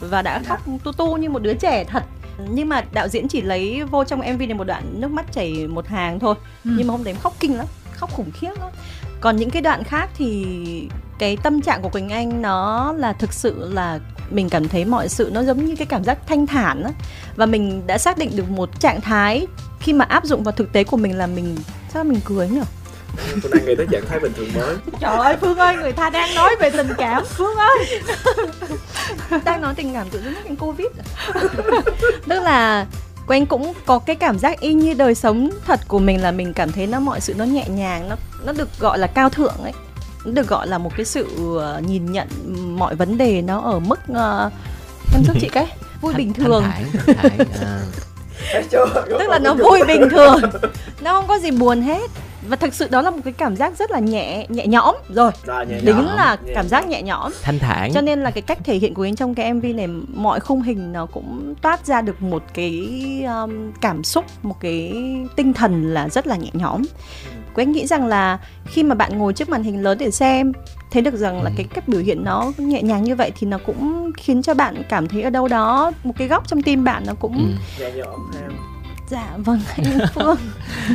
và 0.00 0.22
đã 0.22 0.42
khóc 0.48 0.60
tu 0.84 0.92
tu 0.92 1.16
như 1.16 1.30
một 1.30 1.42
đứa 1.42 1.54
trẻ 1.54 1.84
thật. 1.84 2.02
Nhưng 2.50 2.68
mà 2.68 2.84
đạo 2.92 3.08
diễn 3.08 3.28
chỉ 3.28 3.40
lấy 3.40 3.84
vô 3.84 4.04
trong 4.04 4.18
mv 4.18 4.40
này 4.40 4.54
một 4.54 4.64
đoạn 4.64 5.00
nước 5.00 5.10
mắt 5.10 5.32
chảy 5.32 5.66
một 5.66 5.86
hàng 5.86 6.18
thôi. 6.18 6.34
Ừ. 6.64 6.70
nhưng 6.78 6.86
mà 6.86 6.92
hôm 6.92 7.04
đấy 7.04 7.14
khóc 7.14 7.34
kinh 7.40 7.56
lắm 7.56 7.66
khóc 7.92 8.10
khủng 8.12 8.30
khiếp 8.34 8.50
lắm. 8.60 8.70
Còn 9.20 9.36
những 9.36 9.50
cái 9.50 9.62
đoạn 9.62 9.84
khác 9.84 10.10
thì 10.18 10.46
cái 11.18 11.36
tâm 11.36 11.60
trạng 11.60 11.82
của 11.82 11.88
quỳnh 11.88 12.08
anh 12.08 12.42
nó 12.42 12.92
là 12.92 13.12
thực 13.12 13.32
sự 13.32 13.70
là 13.72 13.98
mình 14.30 14.48
cảm 14.48 14.68
thấy 14.68 14.84
mọi 14.84 15.08
sự 15.08 15.30
nó 15.32 15.42
giống 15.42 15.64
như 15.64 15.76
cái 15.76 15.86
cảm 15.86 16.04
giác 16.04 16.18
thanh 16.26 16.46
thản 16.46 16.82
á. 16.82 16.90
Và 17.36 17.46
mình 17.46 17.86
đã 17.86 17.98
xác 17.98 18.18
định 18.18 18.36
được 18.36 18.50
một 18.50 18.80
trạng 18.80 19.00
thái 19.00 19.46
khi 19.80 19.92
mà 19.92 20.04
áp 20.04 20.24
dụng 20.24 20.42
vào 20.42 20.52
thực 20.52 20.72
tế 20.72 20.84
của 20.84 20.96
mình 20.96 21.18
là 21.18 21.26
mình 21.26 21.56
sao 21.92 22.04
mình 22.04 22.20
cười 22.24 22.48
nhỉ 22.48 22.60
tôi 23.42 23.52
đang 23.54 23.66
nghĩ 23.66 23.74
tới 23.74 23.86
trạng 23.92 24.06
thái 24.08 24.20
bình 24.20 24.32
thường 24.36 24.48
mới. 24.54 24.76
Trời 25.00 25.16
ơi 25.16 25.36
phương 25.40 25.58
ơi 25.58 25.76
người 25.76 25.92
ta 25.92 26.10
đang 26.10 26.34
nói 26.34 26.56
về 26.60 26.70
tình 26.70 26.92
cảm 26.98 27.24
phương 27.24 27.56
ơi. 27.56 28.00
Đang 29.44 29.60
nói 29.60 29.74
tình 29.76 29.92
cảm 29.94 30.10
tự 30.10 30.22
dưng 30.22 30.34
mắc 30.34 30.56
covid. 30.58 30.86
Tức 32.28 32.42
là 32.42 32.86
của 33.26 33.46
cũng 33.46 33.72
có 33.86 33.98
cái 33.98 34.16
cảm 34.16 34.38
giác 34.38 34.60
y 34.60 34.72
như 34.72 34.94
đời 34.94 35.14
sống 35.14 35.50
thật 35.66 35.80
của 35.88 35.98
mình 35.98 36.22
là 36.22 36.30
mình 36.30 36.52
cảm 36.52 36.72
thấy 36.72 36.86
nó 36.86 37.00
mọi 37.00 37.20
sự 37.20 37.34
nó 37.34 37.44
nhẹ 37.44 37.68
nhàng 37.68 38.08
nó 38.08 38.16
nó 38.44 38.52
được 38.52 38.68
gọi 38.78 38.98
là 38.98 39.06
cao 39.06 39.30
thượng 39.30 39.56
ấy 39.62 39.72
được 40.24 40.48
gọi 40.48 40.66
là 40.66 40.78
một 40.78 40.90
cái 40.96 41.04
sự 41.04 41.28
uh, 41.42 41.84
nhìn 41.86 42.12
nhận 42.12 42.28
mọi 42.78 42.94
vấn 42.94 43.18
đề 43.18 43.42
nó 43.42 43.60
ở 43.60 43.78
mức 43.78 44.00
uh, 44.12 44.52
em 45.14 45.24
giúp 45.24 45.36
chị 45.40 45.48
cái. 45.52 45.66
Vui 46.00 46.14
bình 46.14 46.32
thường. 46.32 46.64
thanh 47.06 47.16
thanh 47.16 47.38
à. 47.62 47.80
tức 49.06 49.28
là 49.28 49.38
nó 49.38 49.54
vui 49.54 49.80
bình 49.86 50.08
thường. 50.10 50.40
Nó 51.00 51.12
không 51.12 51.26
có 51.28 51.38
gì 51.38 51.50
buồn 51.50 51.82
hết. 51.82 52.10
Và 52.48 52.56
thực 52.56 52.74
sự 52.74 52.88
đó 52.90 53.02
là 53.02 53.10
một 53.10 53.18
cái 53.24 53.32
cảm 53.32 53.56
giác 53.56 53.78
rất 53.78 53.90
là 53.90 53.98
nhẹ 53.98 54.46
nhẹ 54.48 54.66
nhõm. 54.66 54.96
Rồi 55.08 55.30
à, 55.46 55.64
nhẹ 55.64 55.80
đính 55.80 56.06
là 56.06 56.36
nhẹ 56.44 56.52
cảm 56.54 56.68
giác 56.68 56.88
nhẹ 56.88 57.02
nhõm. 57.02 57.32
Thanh 57.42 57.58
thản. 57.58 57.92
Cho 57.92 58.00
nên 58.00 58.22
là 58.22 58.30
cái 58.30 58.42
cách 58.42 58.58
thể 58.64 58.76
hiện 58.76 58.94
của 58.94 59.02
anh 59.02 59.16
trong 59.16 59.34
cái 59.34 59.54
mv 59.54 59.64
này 59.64 59.86
mọi 60.14 60.40
khung 60.40 60.62
hình 60.62 60.92
nó 60.92 61.06
cũng 61.06 61.54
toát 61.62 61.86
ra 61.86 62.02
được 62.02 62.22
một 62.22 62.42
cái 62.54 62.88
um, 63.26 63.72
cảm 63.80 64.04
xúc 64.04 64.24
một 64.42 64.56
cái 64.60 64.92
tinh 65.36 65.52
thần 65.52 65.94
là 65.94 66.08
rất 66.08 66.26
là 66.26 66.36
nhẹ 66.36 66.50
nhõm 66.52 66.82
anh 67.56 67.72
nghĩ 67.72 67.86
rằng 67.86 68.06
là 68.06 68.38
khi 68.66 68.82
mà 68.82 68.94
bạn 68.94 69.18
ngồi 69.18 69.32
trước 69.32 69.48
màn 69.48 69.62
hình 69.62 69.82
lớn 69.82 69.98
để 69.98 70.10
xem 70.10 70.52
thấy 70.90 71.02
được 71.02 71.14
rằng 71.14 71.42
là 71.42 71.50
ừ. 71.50 71.54
cái 71.56 71.66
cách 71.74 71.88
biểu 71.88 72.00
hiện 72.00 72.24
nó 72.24 72.52
nhẹ 72.58 72.82
nhàng 72.82 73.04
như 73.04 73.16
vậy 73.16 73.32
thì 73.38 73.46
nó 73.46 73.58
cũng 73.66 74.10
khiến 74.16 74.42
cho 74.42 74.54
bạn 74.54 74.82
cảm 74.88 75.08
thấy 75.08 75.22
ở 75.22 75.30
đâu 75.30 75.48
đó 75.48 75.92
một 76.04 76.12
cái 76.18 76.28
góc 76.28 76.48
trong 76.48 76.62
tim 76.62 76.84
bạn 76.84 77.02
nó 77.06 77.14
cũng 77.14 77.56
ừ. 77.78 77.84
nhẹ 77.84 77.92
nhõm 77.92 78.20
theo 78.32 78.50
dạ 79.10 79.36
vâng 79.36 79.60
anh 79.76 79.84
phương. 80.14 80.36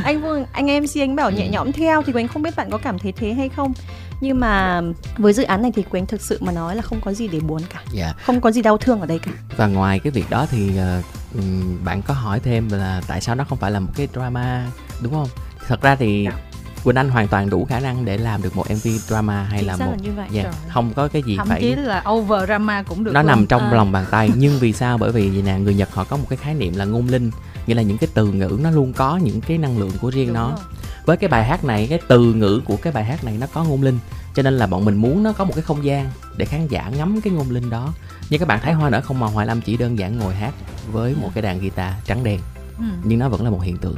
Anh 0.03 0.21
phương 0.21 0.45
anh 0.51 0.67
em 0.67 0.87
si 0.87 0.99
anh 0.99 1.15
bảo 1.15 1.31
nhẹ 1.31 1.49
nhõm 1.49 1.71
theo 1.71 2.01
thì 2.01 2.13
quỳnh 2.13 2.27
không 2.27 2.41
biết 2.41 2.55
bạn 2.55 2.69
có 2.71 2.77
cảm 2.77 2.99
thấy 2.99 3.11
thế 3.11 3.33
hay 3.33 3.49
không. 3.49 3.73
Nhưng 4.21 4.39
mà 4.39 4.81
với 5.17 5.33
dự 5.33 5.43
án 5.43 5.61
này 5.61 5.71
thì 5.75 5.83
quỳnh 5.83 6.05
thực 6.05 6.21
sự 6.21 6.37
mà 6.41 6.51
nói 6.51 6.75
là 6.75 6.81
không 6.81 7.01
có 7.01 7.13
gì 7.13 7.27
để 7.27 7.39
buồn 7.39 7.61
cả. 7.69 7.83
Dạ. 7.91 8.13
không 8.25 8.41
có 8.41 8.51
gì 8.51 8.61
đau 8.61 8.77
thương 8.77 9.01
ở 9.01 9.05
đây 9.05 9.19
cả. 9.19 9.31
Và 9.57 9.67
ngoài 9.67 9.99
cái 9.99 10.11
việc 10.11 10.29
đó 10.29 10.45
thì 10.51 10.69
uh, 10.69 11.43
bạn 11.85 12.01
có 12.01 12.13
hỏi 12.13 12.39
thêm 12.39 12.69
là 12.71 13.01
tại 13.07 13.21
sao 13.21 13.35
nó 13.35 13.43
không 13.43 13.57
phải 13.57 13.71
là 13.71 13.79
một 13.79 13.91
cái 13.95 14.07
drama 14.13 14.67
đúng 15.01 15.13
không 15.13 15.27
thật 15.67 15.81
ra 15.81 15.95
thì 15.95 16.23
dạ. 16.25 16.37
Quỳnh 16.83 16.95
Anh 16.95 17.09
hoàn 17.09 17.27
toàn 17.27 17.49
đủ 17.49 17.65
khả 17.65 17.79
năng 17.79 18.05
để 18.05 18.17
làm 18.17 18.41
được 18.41 18.55
một 18.55 18.65
MV 18.69 18.87
drama 19.07 19.43
hay 19.43 19.59
Chính 19.59 19.67
là 19.67 19.75
một 19.77 19.91
là 19.91 19.97
như 20.03 20.11
vậy. 20.15 20.27
Yeah, 20.33 20.55
không 20.69 20.93
có 20.95 21.07
cái 21.07 21.23
gì 21.23 21.37
Thậm 21.37 21.47
phải 21.47 21.61
chí 21.61 21.75
là 21.75 22.03
over 22.09 22.45
drama 22.45 22.83
cũng 22.83 23.03
được 23.03 23.11
nó 23.13 23.21
luôn. 23.21 23.27
nằm 23.27 23.45
trong 23.45 23.61
à. 23.61 23.73
lòng 23.73 23.91
bàn 23.91 24.05
tay 24.11 24.31
nhưng 24.37 24.59
vì 24.59 24.73
sao 24.73 24.97
bởi 24.97 25.11
vì 25.11 25.31
gì 25.31 25.41
nè 25.41 25.59
người 25.59 25.73
Nhật 25.73 25.93
họ 25.93 26.03
có 26.03 26.17
một 26.17 26.25
cái 26.29 26.37
khái 26.37 26.53
niệm 26.53 26.75
là 26.75 26.85
ngôn 26.85 27.07
linh 27.07 27.31
nghĩa 27.67 27.73
là 27.75 27.81
những 27.81 27.97
cái 27.97 28.09
từ 28.13 28.25
ngữ 28.31 28.59
nó 28.61 28.71
luôn 28.71 28.93
có 28.93 29.17
những 29.17 29.41
cái 29.41 29.57
năng 29.57 29.77
lượng 29.77 29.91
của 30.01 30.09
riêng 30.11 30.27
Đúng 30.27 30.33
nó 30.35 30.49
rồi. 30.49 30.59
với 31.05 31.17
cái 31.17 31.27
bài 31.27 31.43
hát 31.45 31.63
này 31.63 31.87
cái 31.89 31.99
từ 32.07 32.33
ngữ 32.33 32.61
của 32.65 32.77
cái 32.77 32.93
bài 32.93 33.05
hát 33.05 33.23
này 33.23 33.37
nó 33.39 33.47
có 33.53 33.63
ngôn 33.63 33.83
linh 33.83 33.99
cho 34.35 34.43
nên 34.43 34.57
là 34.57 34.67
bọn 34.67 34.85
mình 34.85 34.95
muốn 34.95 35.23
nó 35.23 35.33
có 35.33 35.43
một 35.45 35.53
cái 35.55 35.61
không 35.61 35.85
gian 35.85 36.09
để 36.37 36.45
khán 36.45 36.67
giả 36.67 36.91
ngắm 36.97 37.21
cái 37.21 37.33
ngôn 37.33 37.49
linh 37.49 37.69
đó 37.69 37.93
như 38.29 38.37
các 38.37 38.47
bạn 38.47 38.59
thấy 38.63 38.73
hoa 38.73 38.89
nở 38.89 39.01
không 39.01 39.19
màu 39.19 39.29
hoài 39.29 39.47
lâm 39.47 39.61
chỉ 39.61 39.77
đơn 39.77 39.99
giản 39.99 40.17
ngồi 40.17 40.35
hát 40.35 40.53
với 40.91 41.15
một 41.21 41.29
cái 41.33 41.41
đàn 41.41 41.59
guitar 41.59 41.93
trắng 42.05 42.23
đen 42.23 42.39
ừ. 42.77 42.83
nhưng 43.03 43.19
nó 43.19 43.29
vẫn 43.29 43.43
là 43.43 43.49
một 43.49 43.61
hiện 43.63 43.77
tượng 43.77 43.97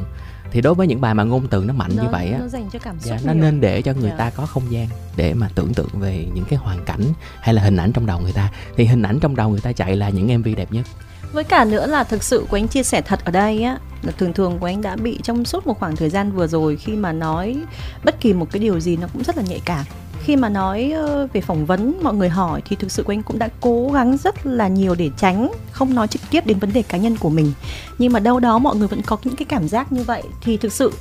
thì 0.52 0.62
đối 0.62 0.74
với 0.74 0.88
những 0.88 1.02
bài 1.02 1.14
mà 1.14 1.24
ngôn 1.24 1.48
từ 1.48 1.64
nó 1.64 1.74
mạnh 1.74 1.92
nó, 1.96 2.04
như 2.04 2.10
vậy 2.12 2.32
á 2.32 2.40
nó 2.40 2.48
dành 2.48 2.70
cho 2.70 2.80
cảm 2.80 3.00
xúc 3.00 3.10
dạ, 3.10 3.18
nó 3.24 3.34
nên 3.34 3.62
để 3.62 3.82
cho 3.82 3.94
người 3.94 4.10
yeah. 4.10 4.20
Dạ. 4.20 4.30
ta 4.30 4.36
có 4.36 4.46
không 4.46 4.72
gian 4.72 4.88
để 5.16 5.34
mà 5.34 5.50
tưởng 5.56 5.74
tượng 5.74 5.90
về 5.94 6.26
những 6.34 6.46
cái 6.46 6.60
hoàn 6.60 6.86
cảnh 6.86 7.02
hay 7.40 7.54
là 7.54 7.62
hình 7.62 7.78
ảnh 7.78 7.92
trong 7.92 8.06
đầu 8.06 8.20
người 8.20 8.34
ta 8.34 8.52
thì 8.78 8.86
hình 8.86 9.02
ảnh 9.02 9.20
trong 9.20 9.36
đầu 9.36 9.50
người 9.50 9.62
ta 9.62 9.72
chạy 9.72 9.96
là 9.96 10.10
những 10.10 10.40
mv 10.40 10.48
đẹp 10.58 10.72
nhất 10.72 10.86
với 11.32 11.44
cả 11.44 11.66
nữa 11.66 11.88
là 11.88 12.04
thực 12.04 12.24
sự 12.24 12.46
của 12.50 12.58
anh 12.58 12.68
chia 12.68 12.84
sẻ 12.84 13.02
thật 13.02 13.26
ở 13.26 13.32
đây 13.32 13.64
á 13.64 13.78
là 14.02 14.12
thường 14.18 14.34
thường 14.34 14.60
của 14.60 14.66
anh 14.66 14.82
đã 14.82 14.96
bị 14.96 15.20
trong 15.24 15.46
suốt 15.46 15.68
một 15.68 15.80
khoảng 15.80 15.96
thời 15.96 16.10
gian 16.10 16.32
vừa 16.32 16.48
rồi 16.48 16.76
khi 16.76 16.96
mà 16.96 17.12
nói 17.12 17.58
bất 18.04 18.20
kỳ 18.20 18.34
một 18.34 18.52
cái 18.52 18.60
điều 18.60 18.80
gì 18.80 18.98
nó 18.98 19.08
cũng 19.14 19.24
rất 19.24 19.38
là 19.38 19.44
nhạy 19.44 19.62
cảm 19.66 19.86
khi 20.24 20.36
mà 20.36 20.50
nói 20.50 20.92
ờ, 20.92 21.28
về 21.34 21.42
phỏng 21.42 21.66
vấn 21.66 22.00
mọi 22.04 22.14
người 22.14 22.30
hỏi 22.30 22.62
thì 22.66 22.76
thực 22.76 22.92
sự 22.92 23.04
của 23.04 23.14
anh 23.14 23.24
cũng 23.24 23.40
đã 23.40 23.50
cố 23.62 23.92
gắng 23.94 24.18
rất 24.18 24.46
là 24.46 24.68
nhiều 24.68 24.96
để 24.96 25.10
tránh 25.18 25.52
không 25.72 25.96
nói 25.96 26.08
trực 26.08 26.22
tiếp 26.32 26.46
đến 26.46 26.60
vấn 26.60 26.74
đề 26.74 26.82
cá 26.82 26.98
nhân 26.98 27.18
của 27.18 27.30
mình. 27.30 27.54
Nhưng 27.98 28.14
mà 28.14 28.20
đâu 28.20 28.40
đó 28.40 28.58
mọi 28.58 28.76
người 28.76 28.88
vẫn 28.88 29.02
có 29.02 29.18
những 29.24 29.36
cái 29.36 29.46
cảm 29.46 29.68
giác 29.68 29.92
như 29.92 30.04
vậy. 30.04 30.24
Thì 30.42 30.58
thực 30.58 30.74
sự 30.74 30.92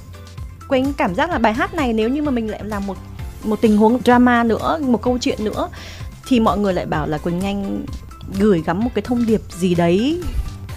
của 0.69 0.77
anh 0.77 0.93
cảm 0.93 1.15
giác 1.15 1.31
là 1.31 1.39
bài 1.39 1.53
hát 1.55 1.75
này 1.75 1.93
nếu 1.93 2.09
như 2.09 2.23
mà 2.23 2.31
mình 2.31 2.51
lại 2.51 2.61
làm 2.65 2.87
một 2.87 2.97
một 3.45 3.61
tình 3.61 3.77
huống 3.77 3.99
drama 4.05 4.45
nữa 4.45 4.79
một 4.81 5.03
câu 5.03 5.19
chuyện 5.21 5.45
nữa 5.45 5.69
thì 6.27 6.41
mọi 6.41 6.59
người 6.59 6.75
lại 6.75 6.87
bảo 6.87 7.07
là 7.07 7.19
quỳnh 7.19 7.41
anh 7.41 7.85
gửi 8.39 8.63
gắm 8.67 8.85
một 8.85 8.91
cái 8.95 9.03
thông 9.03 9.27
điệp 9.27 9.41
gì 9.51 9.75
đấy 9.75 10.23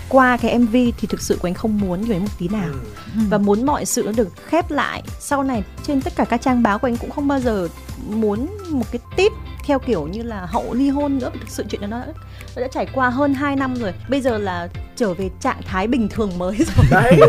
qua 0.10 0.38
cái 0.38 0.60
MV 0.60 0.74
thì 0.74 1.08
thực 1.10 1.22
sự 1.22 1.40
anh 1.44 1.54
không 1.54 1.80
muốn 1.80 2.02
như 2.02 2.14
một 2.14 2.28
tí 2.40 2.48
nào. 2.48 2.70
Ừ. 3.16 3.22
và 3.30 3.38
muốn 3.38 3.66
mọi 3.66 3.86
sự 3.86 4.04
nó 4.06 4.12
được 4.12 4.28
khép 4.48 4.72
lại. 4.72 5.04
Sau 5.20 5.44
này 5.44 5.64
trên 5.84 6.02
tất 6.02 6.16
cả 6.16 6.26
các 6.26 6.42
trang 6.42 6.64
báo 6.64 6.80
của 6.80 6.88
anh 6.88 6.98
cũng 6.98 7.12
không 7.12 7.28
bao 7.28 7.40
giờ 7.40 7.68
muốn 8.08 8.48
một 8.70 8.86
cái 8.92 9.00
tip 9.16 9.32
theo 9.70 9.80
kiểu 9.80 10.08
như 10.08 10.24
là 10.24 10.46
hậu 10.46 10.74
ly 10.74 10.90
hôn 10.90 11.20
nữa 11.20 11.30
thực 11.34 11.50
sự 11.50 11.66
chuyện 11.70 11.82
đó 11.82 11.88
nó 11.88 12.00
đã, 12.00 12.08
nó 12.56 12.62
đã 12.62 12.68
trải 12.72 12.88
qua 12.94 13.10
hơn 13.10 13.34
2 13.34 13.56
năm 13.56 13.76
rồi. 13.76 13.94
Bây 14.10 14.22
giờ 14.22 14.38
là 14.38 14.68
trở 14.96 15.14
về 15.14 15.30
trạng 15.42 15.62
thái 15.66 15.88
bình 15.88 16.10
thường 16.10 16.38
mới 16.38 16.58
rồi. 16.58 16.86
Đấy. 16.92 17.20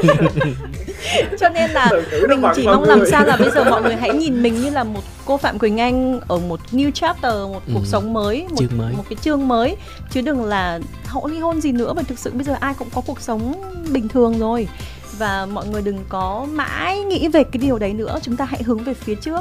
cho 1.40 1.48
nên 1.48 1.70
là 1.70 1.90
mình 2.28 2.42
chỉ 2.56 2.66
mong 2.66 2.82
làm 2.82 3.00
sao 3.10 3.26
là 3.26 3.36
bây 3.36 3.50
giờ 3.50 3.64
mọi 3.70 3.82
người 3.82 3.96
hãy 3.96 4.14
nhìn 4.14 4.42
mình 4.42 4.62
như 4.62 4.70
là 4.70 4.84
một 4.84 5.00
cô 5.24 5.36
phạm 5.36 5.58
quỳnh 5.58 5.80
anh 5.80 6.20
ở 6.28 6.38
một 6.38 6.60
new 6.72 6.90
chapter 6.90 7.32
một 7.32 7.62
ừ. 7.66 7.72
cuộc 7.74 7.86
sống 7.86 8.12
mới 8.12 8.46
một 8.50 8.56
chương 8.58 8.78
mới. 8.78 8.92
một 8.96 9.04
cái 9.08 9.16
chương 9.22 9.48
mới. 9.48 9.76
Chứ 10.10 10.20
đừng 10.20 10.44
là 10.44 10.80
hậu 11.06 11.26
ly 11.26 11.38
hôn 11.38 11.60
gì 11.60 11.72
nữa 11.72 11.92
mà 11.92 12.02
thực 12.02 12.18
sự 12.18 12.30
bây 12.34 12.44
giờ 12.44 12.56
ai 12.60 12.74
cũng 12.74 12.88
có 12.94 13.02
cuộc 13.06 13.20
sống 13.20 13.54
bình 13.92 14.08
thường 14.08 14.38
rồi. 14.38 14.68
Và 15.18 15.46
mọi 15.46 15.66
người 15.66 15.82
đừng 15.82 16.04
có 16.08 16.46
mãi 16.52 17.00
nghĩ 17.00 17.28
về 17.28 17.44
cái 17.44 17.58
điều 17.58 17.78
đấy 17.78 17.92
nữa. 17.92 18.18
Chúng 18.22 18.36
ta 18.36 18.44
hãy 18.44 18.62
hướng 18.62 18.84
về 18.84 18.94
phía 18.94 19.14
trước 19.14 19.40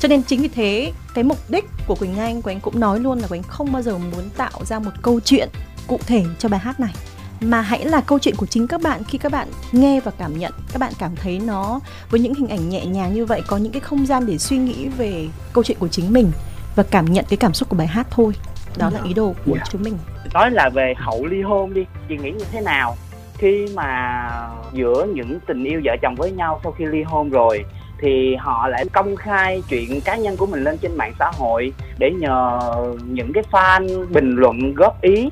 cho 0.00 0.08
nên 0.08 0.22
chính 0.22 0.42
vì 0.42 0.48
thế 0.48 0.92
cái 1.14 1.24
mục 1.24 1.38
đích 1.48 1.64
của 1.86 1.94
quỳnh 1.94 2.18
anh 2.18 2.42
của 2.42 2.50
anh 2.50 2.60
cũng 2.60 2.80
nói 2.80 3.00
luôn 3.00 3.18
là 3.18 3.28
quỳnh 3.28 3.42
không 3.42 3.72
bao 3.72 3.82
giờ 3.82 3.98
muốn 3.98 4.30
tạo 4.36 4.64
ra 4.64 4.78
một 4.78 4.90
câu 5.02 5.20
chuyện 5.20 5.48
cụ 5.86 5.98
thể 6.06 6.24
cho 6.38 6.48
bài 6.48 6.60
hát 6.60 6.80
này. 6.80 6.92
Mà 7.40 7.60
hãy 7.60 7.84
là 7.84 8.00
câu 8.00 8.18
chuyện 8.18 8.34
của 8.36 8.46
chính 8.46 8.68
các 8.68 8.80
bạn 8.82 9.04
khi 9.04 9.18
các 9.18 9.32
bạn 9.32 9.48
nghe 9.72 10.00
và 10.00 10.12
cảm 10.18 10.38
nhận. 10.38 10.52
Các 10.72 10.78
bạn 10.78 10.92
cảm 10.98 11.16
thấy 11.16 11.40
nó 11.46 11.80
với 12.10 12.20
những 12.20 12.34
hình 12.34 12.48
ảnh 12.48 12.68
nhẹ 12.68 12.86
nhàng 12.86 13.14
như 13.14 13.26
vậy 13.26 13.42
có 13.46 13.56
những 13.56 13.72
cái 13.72 13.80
không 13.80 14.06
gian 14.06 14.26
để 14.26 14.38
suy 14.38 14.56
nghĩ 14.56 14.88
về 14.88 15.28
câu 15.52 15.64
chuyện 15.64 15.78
của 15.80 15.88
chính 15.88 16.12
mình 16.12 16.32
và 16.76 16.82
cảm 16.82 17.04
nhận 17.04 17.24
cái 17.28 17.36
cảm 17.36 17.54
xúc 17.54 17.68
của 17.68 17.76
bài 17.76 17.86
hát 17.86 18.06
thôi. 18.10 18.32
Đó 18.76 18.90
là 18.90 19.00
ý 19.04 19.14
đồ 19.14 19.34
của 19.46 19.54
yeah. 19.54 19.66
Dạ. 19.66 19.70
chúng 19.72 19.82
mình. 19.82 19.98
Nói 20.34 20.50
là 20.50 20.70
về 20.74 20.94
hậu 20.96 21.26
ly 21.26 21.42
hôn 21.42 21.74
đi 21.74 21.84
chị 22.08 22.16
nghĩ 22.16 22.30
như 22.30 22.44
thế 22.52 22.60
nào? 22.60 22.96
Khi 23.38 23.66
mà 23.74 24.30
giữa 24.72 25.06
những 25.14 25.38
tình 25.46 25.64
yêu 25.64 25.80
vợ 25.84 25.92
chồng 26.02 26.14
với 26.14 26.30
nhau 26.30 26.60
sau 26.62 26.72
khi 26.72 26.84
ly 26.84 27.02
hôn 27.02 27.30
rồi 27.30 27.64
thì 27.98 28.36
họ 28.36 28.68
lại 28.68 28.84
công 28.92 29.16
khai 29.16 29.62
chuyện 29.68 30.00
cá 30.00 30.16
nhân 30.16 30.36
của 30.36 30.46
mình 30.46 30.64
lên 30.64 30.78
trên 30.78 30.96
mạng 30.96 31.12
xã 31.18 31.30
hội 31.34 31.72
để 31.98 32.10
nhờ 32.10 32.60
những 33.04 33.32
cái 33.32 33.44
fan 33.50 34.06
bình 34.06 34.36
luận 34.36 34.74
góp 34.74 35.02
ý. 35.02 35.28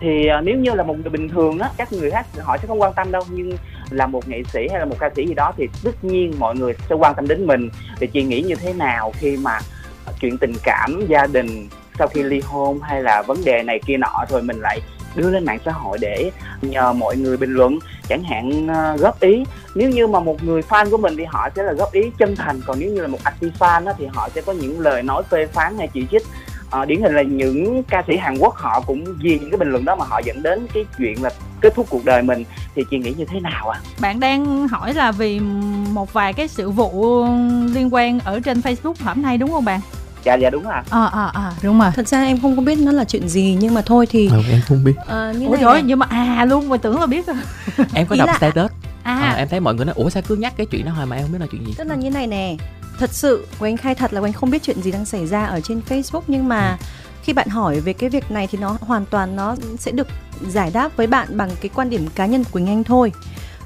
Thì 0.00 0.26
ờ, 0.26 0.40
nếu 0.40 0.56
như 0.56 0.74
là 0.74 0.82
một 0.82 0.94
người 0.98 1.10
bình 1.10 1.28
thường 1.28 1.58
á, 1.58 1.70
các 1.76 1.92
người 1.92 2.10
khác 2.10 2.26
họ 2.42 2.56
sẽ 2.56 2.66
không 2.66 2.82
quan 2.82 2.92
tâm 2.92 3.12
đâu, 3.12 3.22
nhưng 3.30 3.52
là 3.90 4.06
một 4.06 4.28
nghệ 4.28 4.42
sĩ 4.52 4.68
hay 4.70 4.78
là 4.78 4.84
một 4.84 4.96
ca 4.98 5.10
sĩ 5.16 5.26
gì 5.26 5.34
đó 5.34 5.52
thì 5.56 5.68
tất 5.84 6.04
nhiên 6.04 6.32
mọi 6.38 6.56
người 6.56 6.74
sẽ 6.88 6.94
quan 6.94 7.14
tâm 7.14 7.28
đến 7.28 7.46
mình. 7.46 7.70
Thì 8.00 8.06
chị 8.06 8.22
nghĩ 8.22 8.42
như 8.42 8.54
thế 8.54 8.72
nào 8.72 9.12
khi 9.16 9.36
mà 9.36 9.58
ờ, 10.04 10.12
chuyện 10.20 10.38
tình 10.38 10.52
cảm 10.64 11.06
gia 11.08 11.26
đình 11.26 11.68
sau 11.98 12.08
khi 12.08 12.22
ly 12.22 12.40
hôn 12.46 12.80
hay 12.80 13.02
là 13.02 13.22
vấn 13.22 13.44
đề 13.44 13.62
này 13.62 13.80
kia 13.86 13.96
nọ 13.96 14.24
rồi 14.28 14.42
mình 14.42 14.60
lại 14.60 14.80
đưa 15.16 15.30
lên 15.30 15.44
mạng 15.44 15.58
xã 15.64 15.72
hội 15.72 15.98
để 16.00 16.30
nhờ 16.62 16.92
mọi 16.92 17.16
người 17.16 17.36
bình 17.36 17.52
luận, 17.52 17.78
chẳng 18.08 18.22
hạn 18.22 18.66
ờ, 18.68 18.96
góp 18.96 19.20
ý 19.20 19.44
nếu 19.78 19.90
như 19.90 20.06
mà 20.06 20.20
một 20.20 20.44
người 20.44 20.62
fan 20.68 20.90
của 20.90 20.96
mình 20.96 21.14
thì 21.16 21.24
họ 21.24 21.48
sẽ 21.56 21.62
là 21.62 21.72
góp 21.72 21.92
ý 21.92 22.02
chân 22.18 22.36
thành 22.36 22.60
còn 22.66 22.80
nếu 22.80 22.90
như 22.90 23.00
là 23.00 23.08
một 23.08 23.18
anti 23.24 23.46
fan 23.58 23.86
á, 23.86 23.92
thì 23.98 24.06
họ 24.14 24.28
sẽ 24.34 24.40
có 24.40 24.52
những 24.52 24.80
lời 24.80 25.02
nói 25.02 25.22
phê 25.30 25.46
phán 25.46 25.78
hay 25.78 25.88
chỉ 25.94 26.06
trích. 26.10 26.22
À, 26.70 26.84
điển 26.84 27.02
hình 27.02 27.14
là 27.14 27.22
những 27.22 27.82
ca 27.82 28.02
sĩ 28.06 28.16
Hàn 28.16 28.38
Quốc 28.38 28.54
họ 28.56 28.80
cũng 28.80 29.04
vì 29.20 29.38
những 29.38 29.50
cái 29.50 29.58
bình 29.58 29.70
luận 29.70 29.84
đó 29.84 29.96
mà 29.96 30.04
họ 30.08 30.20
dẫn 30.24 30.42
đến 30.42 30.66
cái 30.74 30.84
chuyện 30.98 31.22
là 31.22 31.30
kết 31.60 31.74
thúc 31.74 31.86
cuộc 31.90 32.04
đời 32.04 32.22
mình. 32.22 32.44
Thì 32.74 32.84
chị 32.90 32.98
nghĩ 32.98 33.14
như 33.18 33.24
thế 33.24 33.40
nào 33.40 33.68
ạ? 33.68 33.80
À? 33.82 33.86
Bạn 34.00 34.20
đang 34.20 34.68
hỏi 34.68 34.94
là 34.94 35.12
vì 35.12 35.40
một 35.92 36.12
vài 36.12 36.32
cái 36.32 36.48
sự 36.48 36.70
vụ 36.70 37.24
liên 37.74 37.94
quan 37.94 38.20
ở 38.20 38.40
trên 38.40 38.60
Facebook 38.60 38.94
hôm 39.04 39.22
nay 39.22 39.38
đúng 39.38 39.50
không 39.50 39.64
bạn? 39.64 39.80
dạ 40.24 40.34
dạ 40.34 40.50
đúng 40.50 40.66
à 40.66 40.84
à 40.90 41.04
à 41.04 41.30
à 41.34 41.52
đúng 41.62 41.80
rồi. 41.80 41.90
Thật 41.94 42.08
ra 42.08 42.22
em 42.22 42.40
không 42.40 42.56
có 42.56 42.62
biết 42.62 42.78
nó 42.78 42.92
là 42.92 43.04
chuyện 43.04 43.28
gì 43.28 43.56
nhưng 43.60 43.74
mà 43.74 43.82
thôi 43.86 44.06
thì 44.10 44.28
ừ, 44.28 44.40
em 44.50 44.60
không 44.68 44.84
biết. 44.84 44.94
à, 45.06 45.32
như 45.38 45.46
ủa 45.46 45.56
rồi 45.56 45.82
nhưng 45.84 45.98
mà 45.98 46.06
à 46.10 46.44
luôn 46.44 46.68
mà 46.68 46.76
tưởng 46.76 47.00
là 47.00 47.06
biết 47.06 47.26
rồi. 47.26 47.36
Em 47.94 48.06
có 48.06 48.16
đọc 48.16 48.28
là... 48.28 48.34
status 48.34 48.70
à. 49.08 49.32
à 49.32 49.34
em 49.34 49.48
thấy 49.48 49.60
mọi 49.60 49.74
người 49.74 49.86
nói 49.86 49.94
ủa 49.98 50.10
sao 50.10 50.22
cứ 50.28 50.36
nhắc 50.36 50.54
cái 50.56 50.66
chuyện 50.66 50.84
đó 50.84 50.92
hoài 50.92 51.06
mà 51.06 51.16
em 51.16 51.22
không 51.22 51.32
biết 51.32 51.38
là 51.40 51.46
chuyện 51.50 51.66
gì 51.66 51.74
tức 51.78 51.86
là 51.86 51.94
như 51.94 52.10
này 52.10 52.26
nè 52.26 52.56
thật 52.98 53.10
sự 53.12 53.46
của 53.58 53.66
anh 53.66 53.76
khai 53.76 53.94
thật 53.94 54.12
là 54.12 54.20
anh 54.24 54.32
không 54.32 54.50
biết 54.50 54.62
chuyện 54.62 54.82
gì 54.82 54.92
đang 54.92 55.04
xảy 55.04 55.26
ra 55.26 55.44
ở 55.44 55.60
trên 55.60 55.80
Facebook 55.88 56.22
nhưng 56.26 56.48
mà 56.48 56.76
ừ. 56.80 56.84
khi 57.22 57.32
bạn 57.32 57.48
hỏi 57.48 57.80
về 57.80 57.92
cái 57.92 58.10
việc 58.10 58.30
này 58.30 58.46
thì 58.50 58.58
nó 58.58 58.76
hoàn 58.80 59.04
toàn 59.06 59.36
nó 59.36 59.56
sẽ 59.78 59.92
được 59.92 60.06
giải 60.48 60.70
đáp 60.74 60.96
với 60.96 61.06
bạn 61.06 61.36
bằng 61.36 61.50
cái 61.60 61.70
quan 61.74 61.90
điểm 61.90 62.06
cá 62.14 62.26
nhân 62.26 62.44
của 62.44 62.50
Quỳnh 62.52 62.66
Anh 62.66 62.84
thôi 62.84 63.12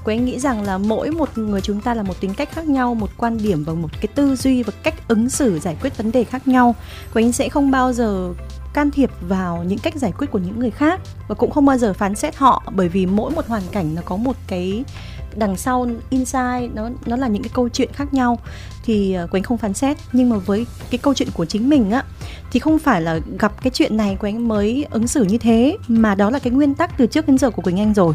Quỳnh 0.04 0.24
nghĩ 0.24 0.38
rằng 0.38 0.62
là 0.62 0.78
mỗi 0.78 1.10
một 1.10 1.38
người 1.38 1.60
chúng 1.60 1.80
ta 1.80 1.94
là 1.94 2.02
một 2.02 2.20
tính 2.20 2.34
cách 2.34 2.48
khác 2.52 2.66
nhau, 2.66 2.94
một 2.94 3.10
quan 3.16 3.38
điểm 3.38 3.64
và 3.64 3.72
một 3.72 3.88
cái 4.00 4.08
tư 4.14 4.36
duy 4.36 4.62
và 4.62 4.72
cách 4.82 5.08
ứng 5.08 5.28
xử 5.28 5.58
giải 5.58 5.76
quyết 5.80 5.96
vấn 5.96 6.12
đề 6.12 6.24
khác 6.24 6.48
nhau. 6.48 6.74
Quỳnh 7.14 7.32
sẽ 7.32 7.48
không 7.48 7.70
bao 7.70 7.92
giờ 7.92 8.32
can 8.72 8.90
thiệp 8.90 9.10
vào 9.20 9.64
những 9.64 9.78
cách 9.78 9.94
giải 9.96 10.12
quyết 10.18 10.30
của 10.30 10.38
những 10.38 10.58
người 10.58 10.70
khác 10.70 11.00
và 11.28 11.34
cũng 11.34 11.50
không 11.50 11.64
bao 11.64 11.78
giờ 11.78 11.92
phán 11.92 12.14
xét 12.14 12.36
họ 12.36 12.62
bởi 12.74 12.88
vì 12.88 13.06
mỗi 13.06 13.30
một 13.30 13.46
hoàn 13.46 13.62
cảnh 13.72 13.94
nó 13.94 14.02
có 14.04 14.16
một 14.16 14.36
cái 14.46 14.84
đằng 15.36 15.56
sau 15.56 15.86
inside 16.10 16.68
nó 16.74 16.88
nó 17.06 17.16
là 17.16 17.28
những 17.28 17.42
cái 17.42 17.50
câu 17.54 17.68
chuyện 17.68 17.90
khác 17.92 18.14
nhau. 18.14 18.38
Thì 18.84 19.16
uh, 19.24 19.30
Quỳnh 19.30 19.42
không 19.42 19.58
phán 19.58 19.74
xét 19.74 19.96
nhưng 20.12 20.28
mà 20.28 20.36
với 20.36 20.66
cái 20.90 20.98
câu 20.98 21.14
chuyện 21.14 21.28
của 21.34 21.44
chính 21.44 21.68
mình 21.68 21.90
á 21.90 22.04
thì 22.52 22.60
không 22.60 22.78
phải 22.78 23.02
là 23.02 23.20
gặp 23.38 23.62
cái 23.62 23.70
chuyện 23.74 23.96
này 23.96 24.16
Quỳnh 24.16 24.48
mới 24.48 24.86
ứng 24.90 25.08
xử 25.08 25.24
như 25.24 25.38
thế 25.38 25.76
mà 25.88 26.14
đó 26.14 26.30
là 26.30 26.38
cái 26.38 26.50
nguyên 26.50 26.74
tắc 26.74 26.98
từ 26.98 27.06
trước 27.06 27.26
đến 27.28 27.38
giờ 27.38 27.50
của 27.50 27.62
Quỳnh 27.62 27.80
Anh 27.80 27.94
rồi. 27.94 28.14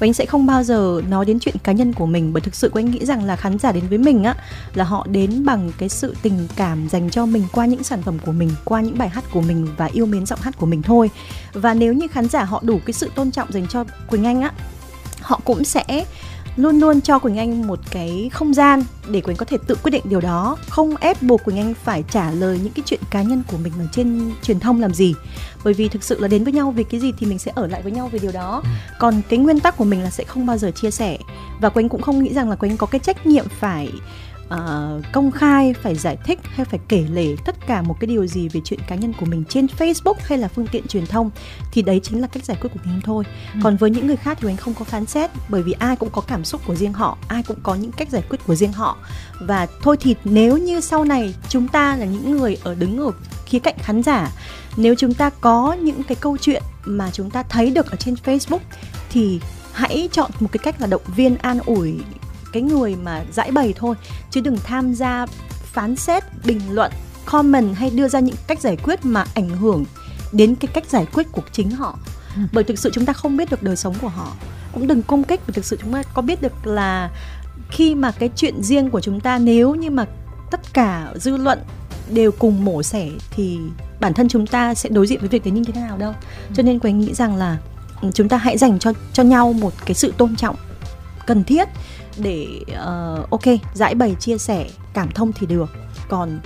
Và 0.00 0.06
sẽ 0.14 0.26
không 0.26 0.46
bao 0.46 0.62
giờ 0.62 1.02
nói 1.08 1.24
đến 1.24 1.40
chuyện 1.40 1.54
cá 1.62 1.72
nhân 1.72 1.92
của 1.92 2.06
mình 2.06 2.32
bởi 2.32 2.40
thực 2.40 2.54
sự 2.54 2.68
của 2.68 2.80
nghĩ 2.80 3.04
rằng 3.04 3.24
là 3.24 3.36
khán 3.36 3.58
giả 3.58 3.72
đến 3.72 3.84
với 3.88 3.98
mình 3.98 4.24
á 4.24 4.34
là 4.74 4.84
họ 4.84 5.06
đến 5.10 5.44
bằng 5.44 5.72
cái 5.78 5.88
sự 5.88 6.14
tình 6.22 6.48
cảm 6.56 6.88
dành 6.88 7.10
cho 7.10 7.26
mình 7.26 7.44
qua 7.52 7.66
những 7.66 7.82
sản 7.82 8.02
phẩm 8.02 8.18
của 8.26 8.32
mình 8.32 8.50
qua 8.64 8.80
những 8.80 8.98
bài 8.98 9.08
hát 9.08 9.24
của 9.32 9.40
mình 9.40 9.68
và 9.76 9.86
yêu 9.92 10.06
mến 10.06 10.26
giọng 10.26 10.38
hát 10.42 10.58
của 10.58 10.66
mình 10.66 10.82
thôi. 10.82 11.10
Và 11.52 11.74
nếu 11.74 11.92
như 11.92 12.08
khán 12.08 12.28
giả 12.28 12.44
họ 12.44 12.60
đủ 12.64 12.80
cái 12.86 12.92
sự 12.92 13.10
tôn 13.14 13.30
trọng 13.30 13.52
dành 13.52 13.66
cho 13.66 13.84
quỳnh 14.10 14.24
anh 14.24 14.42
á 14.42 14.52
họ 15.20 15.40
cũng 15.44 15.64
sẽ 15.64 16.04
luôn 16.56 16.78
luôn 16.78 17.00
cho 17.00 17.18
Quỳnh 17.18 17.36
Anh 17.36 17.66
một 17.66 17.78
cái 17.90 18.30
không 18.32 18.54
gian 18.54 18.82
để 19.08 19.20
Quỳnh 19.20 19.36
có 19.36 19.44
thể 19.44 19.56
tự 19.66 19.74
quyết 19.74 19.90
định 19.90 20.02
điều 20.04 20.20
đó. 20.20 20.56
Không 20.68 20.96
ép 20.96 21.22
buộc 21.22 21.44
Quỳnh 21.44 21.56
Anh 21.56 21.74
phải 21.84 22.04
trả 22.10 22.30
lời 22.30 22.60
những 22.62 22.72
cái 22.72 22.82
chuyện 22.86 23.00
cá 23.10 23.22
nhân 23.22 23.42
của 23.50 23.56
mình 23.56 23.72
ở 23.78 23.86
trên 23.92 24.30
truyền 24.42 24.60
thông 24.60 24.80
làm 24.80 24.94
gì. 24.94 25.14
Bởi 25.64 25.74
vì 25.74 25.88
thực 25.88 26.04
sự 26.04 26.20
là 26.20 26.28
đến 26.28 26.44
với 26.44 26.52
nhau 26.52 26.70
vì 26.70 26.84
cái 26.84 27.00
gì 27.00 27.12
thì 27.18 27.26
mình 27.26 27.38
sẽ 27.38 27.52
ở 27.54 27.66
lại 27.66 27.82
với 27.82 27.92
nhau 27.92 28.08
về 28.12 28.18
điều 28.18 28.32
đó. 28.32 28.62
Ừ. 28.64 28.70
còn 28.98 29.22
cái 29.28 29.38
nguyên 29.38 29.60
tắc 29.60 29.76
của 29.76 29.84
mình 29.84 30.02
là 30.02 30.10
sẽ 30.10 30.24
không 30.24 30.46
bao 30.46 30.58
giờ 30.58 30.70
chia 30.70 30.90
sẻ. 30.90 31.18
Và 31.60 31.68
Quỳnh 31.68 31.88
cũng 31.88 32.02
không 32.02 32.22
nghĩ 32.22 32.32
rằng 32.34 32.50
là 32.50 32.56
Quỳnh 32.56 32.76
có 32.76 32.86
cái 32.86 32.98
trách 32.98 33.26
nhiệm 33.26 33.46
phải 33.48 33.88
uh, 34.54 35.04
công 35.12 35.30
khai 35.30 35.74
phải 35.82 35.94
giải 35.94 36.16
thích 36.24 36.38
hay 36.44 36.64
phải 36.64 36.80
kể 36.88 37.04
lể 37.12 37.26
tất 37.44 37.66
cả 37.66 37.82
một 37.82 37.96
cái 38.00 38.06
điều 38.06 38.26
gì 38.26 38.48
về 38.48 38.60
chuyện 38.64 38.80
cá 38.88 38.94
nhân 38.94 39.12
của 39.20 39.26
mình 39.26 39.44
trên 39.48 39.66
Facebook 39.66 40.14
hay 40.24 40.38
là 40.38 40.48
phương 40.48 40.66
tiện 40.66 40.86
truyền 40.86 41.06
thông 41.06 41.30
thì 41.72 41.82
đấy 41.82 42.00
chính 42.02 42.20
là 42.20 42.26
cách 42.26 42.44
giải 42.44 42.56
quyết 42.60 42.70
của 42.72 42.80
mình 42.84 43.00
thôi 43.04 43.24
ừ. 43.54 43.60
còn 43.62 43.76
với 43.76 43.90
những 43.90 44.06
người 44.06 44.16
khác 44.16 44.38
thì 44.40 44.48
anh 44.48 44.56
không 44.56 44.74
có 44.74 44.84
phán 44.84 45.06
xét 45.06 45.30
bởi 45.48 45.62
vì 45.62 45.72
ai 45.72 45.96
cũng 45.96 46.10
có 46.12 46.20
cảm 46.20 46.44
xúc 46.44 46.60
của 46.66 46.74
riêng 46.74 46.92
họ 46.92 47.18
ai 47.28 47.42
cũng 47.42 47.58
có 47.62 47.74
những 47.74 47.92
cách 47.92 48.10
giải 48.10 48.22
quyết 48.28 48.38
của 48.46 48.54
riêng 48.54 48.72
họ 48.72 48.96
và 49.40 49.66
thôi 49.82 49.96
thì 50.00 50.16
nếu 50.24 50.58
như 50.58 50.80
sau 50.80 51.04
này 51.04 51.34
chúng 51.48 51.68
ta 51.68 51.96
là 51.96 52.04
những 52.04 52.38
người 52.38 52.56
ở 52.64 52.74
đứng 52.74 52.98
ở 52.98 53.10
khía 53.46 53.58
cạnh 53.58 53.76
khán 53.78 54.02
giả 54.02 54.30
nếu 54.76 54.94
chúng 54.94 55.14
ta 55.14 55.30
có 55.40 55.72
những 55.72 56.02
cái 56.02 56.16
câu 56.20 56.36
chuyện 56.36 56.62
mà 56.84 57.10
chúng 57.12 57.30
ta 57.30 57.42
thấy 57.42 57.70
được 57.70 57.90
ở 57.90 57.96
trên 57.96 58.14
Facebook 58.24 58.60
thì 59.10 59.40
hãy 59.72 60.08
chọn 60.12 60.30
một 60.40 60.48
cái 60.52 60.60
cách 60.62 60.80
là 60.80 60.86
động 60.86 61.02
viên 61.16 61.36
an 61.36 61.58
ủi 61.66 61.94
cái 62.52 62.62
người 62.62 62.96
mà 62.96 63.24
giải 63.32 63.50
bày 63.50 63.74
thôi 63.76 63.96
chứ 64.30 64.40
đừng 64.40 64.56
tham 64.64 64.94
gia 64.94 65.26
phán 65.72 65.96
xét 65.96 66.24
bình 66.44 66.60
luận 66.70 66.92
comment 67.24 67.74
hay 67.74 67.90
đưa 67.90 68.08
ra 68.08 68.20
những 68.20 68.34
cách 68.46 68.60
giải 68.60 68.76
quyết 68.76 69.04
mà 69.04 69.24
ảnh 69.34 69.48
hưởng 69.48 69.84
đến 70.32 70.54
cái 70.54 70.68
cách 70.74 70.86
giải 70.86 71.06
quyết 71.14 71.26
của 71.32 71.42
chính 71.52 71.70
họ 71.70 71.98
ừ. 72.36 72.42
bởi 72.52 72.64
thực 72.64 72.78
sự 72.78 72.90
chúng 72.92 73.06
ta 73.06 73.12
không 73.12 73.36
biết 73.36 73.50
được 73.50 73.62
đời 73.62 73.76
sống 73.76 73.94
của 74.00 74.08
họ 74.08 74.32
cũng 74.72 74.86
đừng 74.86 75.02
công 75.02 75.24
kích 75.24 75.40
bởi 75.46 75.54
thực 75.54 75.64
sự 75.64 75.76
chúng 75.82 75.92
ta 75.92 76.02
có 76.14 76.22
biết 76.22 76.42
được 76.42 76.66
là 76.66 77.10
khi 77.70 77.94
mà 77.94 78.10
cái 78.10 78.30
chuyện 78.36 78.62
riêng 78.62 78.90
của 78.90 79.00
chúng 79.00 79.20
ta 79.20 79.38
nếu 79.38 79.74
như 79.74 79.90
mà 79.90 80.06
tất 80.50 80.60
cả 80.72 81.12
dư 81.14 81.36
luận 81.36 81.58
đều 82.10 82.32
cùng 82.32 82.64
mổ 82.64 82.82
xẻ 82.82 83.08
thì 83.30 83.58
bản 84.00 84.14
thân 84.14 84.28
chúng 84.28 84.46
ta 84.46 84.74
sẽ 84.74 84.88
đối 84.88 85.06
diện 85.06 85.20
với 85.20 85.28
việc 85.28 85.44
đấy 85.44 85.52
như 85.52 85.64
thế 85.64 85.80
nào 85.80 85.98
đâu 85.98 86.14
ừ. 86.48 86.54
cho 86.54 86.62
nên 86.62 86.78
quỳnh 86.78 86.98
nghĩ 86.98 87.14
rằng 87.14 87.36
là 87.36 87.58
ừ, 88.02 88.10
chúng 88.14 88.28
ta 88.28 88.36
hãy 88.36 88.58
dành 88.58 88.78
cho 88.78 88.92
cho 89.12 89.22
nhau 89.22 89.52
một 89.52 89.72
cái 89.86 89.94
sự 89.94 90.14
tôn 90.18 90.36
trọng 90.36 90.56
cần 91.30 91.44
thiết 91.44 91.68
để 92.18 92.46
uh, 92.72 93.30
ok 93.30 93.44
giải 93.74 93.94
bày 93.94 94.16
chia 94.20 94.38
sẻ 94.38 94.66
cảm 94.94 95.10
thông 95.10 95.32
thì 95.32 95.46
được. 95.46 95.70
Còn 96.08 96.40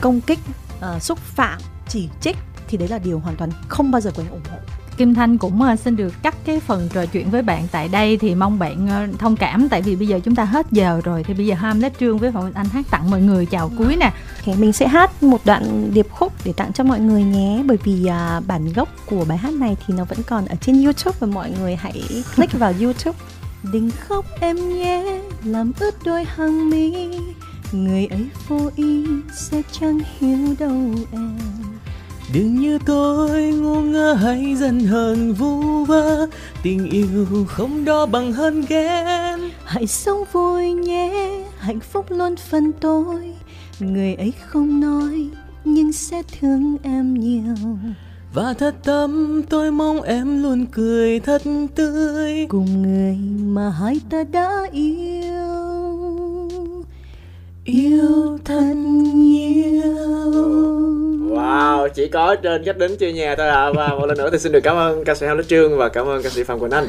công 0.00 0.20
kích 0.20 0.38
uh, 0.78 1.02
xúc 1.02 1.18
phạm 1.18 1.58
chỉ 1.88 2.08
trích 2.20 2.36
thì 2.68 2.78
đấy 2.78 2.88
là 2.88 2.98
điều 2.98 3.18
hoàn 3.18 3.36
toàn 3.36 3.50
không 3.68 3.90
bao 3.90 4.00
giờ 4.00 4.10
anh 4.16 4.30
ủng 4.30 4.40
hộ. 4.50 4.58
Kim 4.96 5.14
Thanh 5.14 5.38
cũng 5.38 5.62
uh, 5.72 5.78
xin 5.80 5.96
được 5.96 6.14
cắt 6.22 6.36
cái 6.44 6.60
phần 6.60 6.88
trò 6.94 7.06
chuyện 7.06 7.30
với 7.30 7.42
bạn 7.42 7.66
tại 7.72 7.88
đây 7.88 8.16
thì 8.16 8.34
mong 8.34 8.58
bạn 8.58 8.88
thông 9.18 9.36
cảm. 9.36 9.68
Tại 9.68 9.82
vì 9.82 9.96
bây 9.96 10.08
giờ 10.08 10.20
chúng 10.24 10.34
ta 10.34 10.44
hết 10.44 10.66
giờ 10.70 11.00
rồi 11.04 11.24
thì 11.24 11.34
bây 11.34 11.46
giờ 11.46 11.54
Hamlet 11.54 11.98
Trương 12.00 12.18
với 12.18 12.32
Phạm 12.32 12.52
Anh 12.54 12.68
hát 12.68 12.86
tặng 12.90 13.10
mọi 13.10 13.20
người 13.22 13.46
chào 13.46 13.70
cuối 13.78 13.96
nè. 13.96 14.12
Okay, 14.38 14.56
mình 14.56 14.72
sẽ 14.72 14.88
hát 14.88 15.22
một 15.22 15.40
đoạn 15.44 15.90
điệp 15.94 16.06
khúc 16.10 16.32
để 16.44 16.52
tặng 16.52 16.72
cho 16.72 16.84
mọi 16.84 17.00
người 17.00 17.22
nhé. 17.22 17.62
Bởi 17.66 17.76
vì 17.84 18.06
uh, 18.38 18.46
bản 18.46 18.72
gốc 18.72 18.88
của 19.06 19.24
bài 19.24 19.38
hát 19.38 19.52
này 19.52 19.76
thì 19.86 19.94
nó 19.94 20.04
vẫn 20.04 20.18
còn 20.22 20.46
ở 20.46 20.56
trên 20.60 20.82
YouTube 20.84 21.16
và 21.20 21.26
mọi 21.26 21.52
người 21.60 21.76
hãy 21.76 22.02
click 22.36 22.58
vào 22.58 22.72
YouTube 22.80 23.18
đừng 23.72 23.90
khóc 23.90 24.24
em 24.40 24.78
nhé 24.78 25.20
làm 25.44 25.72
ướt 25.80 25.94
đôi 26.04 26.24
hàng 26.24 26.70
mi. 26.70 26.92
Người 27.72 28.06
ấy 28.06 28.28
vô 28.48 28.70
ý 28.76 29.04
sẽ 29.34 29.62
chẳng 29.72 30.00
hiểu 30.18 30.54
đâu 30.58 30.80
em. 31.12 31.38
Đừng 32.34 32.54
như 32.60 32.78
tôi 32.86 33.42
ngu 33.42 33.80
ngơ 33.80 34.14
hay 34.14 34.54
dần 34.56 34.80
hờn 34.80 35.32
vu 35.32 35.84
vơ. 35.84 36.26
Tình 36.62 36.90
yêu 36.90 37.46
không 37.48 37.84
đo 37.84 38.06
bằng 38.06 38.32
hơn 38.32 38.64
ghen. 38.68 39.40
Hãy 39.64 39.86
sống 39.86 40.24
vui 40.32 40.72
nhé 40.72 41.28
hạnh 41.58 41.80
phúc 41.80 42.06
luôn 42.08 42.36
phần 42.36 42.72
tôi. 42.80 43.34
Người 43.80 44.14
ấy 44.14 44.32
không 44.46 44.80
nói 44.80 45.28
nhưng 45.64 45.92
sẽ 45.92 46.22
thương 46.40 46.76
em 46.82 47.14
nhiều 47.14 47.54
và 48.34 48.54
thật 48.58 48.74
tâm 48.84 49.42
tôi 49.48 49.70
mong 49.70 50.02
em 50.02 50.42
luôn 50.42 50.66
cười 50.66 51.20
thật 51.20 51.42
tươi. 51.74 52.46
Cùng 52.48 52.82
người 52.82 53.16
mà 53.38 53.70
hai 53.70 54.00
ta 54.10 54.24
đã 54.32 54.68
yêu. 54.72 55.78
Yêu 57.64 58.38
thật 58.44 58.74
nhiều 59.14 59.82
Wow, 61.30 61.88
chỉ 61.88 62.08
có 62.08 62.36
trên 62.42 62.64
cách 62.64 62.78
đến 62.78 62.96
chưa 63.00 63.08
nhà 63.08 63.34
thôi 63.36 63.48
à 63.48 63.70
Và 63.74 63.88
một 63.88 64.06
lần 64.06 64.18
nữa 64.18 64.28
thì 64.32 64.38
xin 64.38 64.52
được 64.52 64.60
cảm 64.60 64.76
ơn 64.76 65.04
ca 65.04 65.14
sĩ 65.14 65.26
Hào 65.26 65.42
Trương 65.42 65.76
và 65.76 65.88
cảm 65.88 66.06
ơn 66.06 66.22
ca 66.22 66.30
sĩ 66.30 66.42
Phạm 66.42 66.60
Quỳnh 66.60 66.70
Anh 66.70 66.86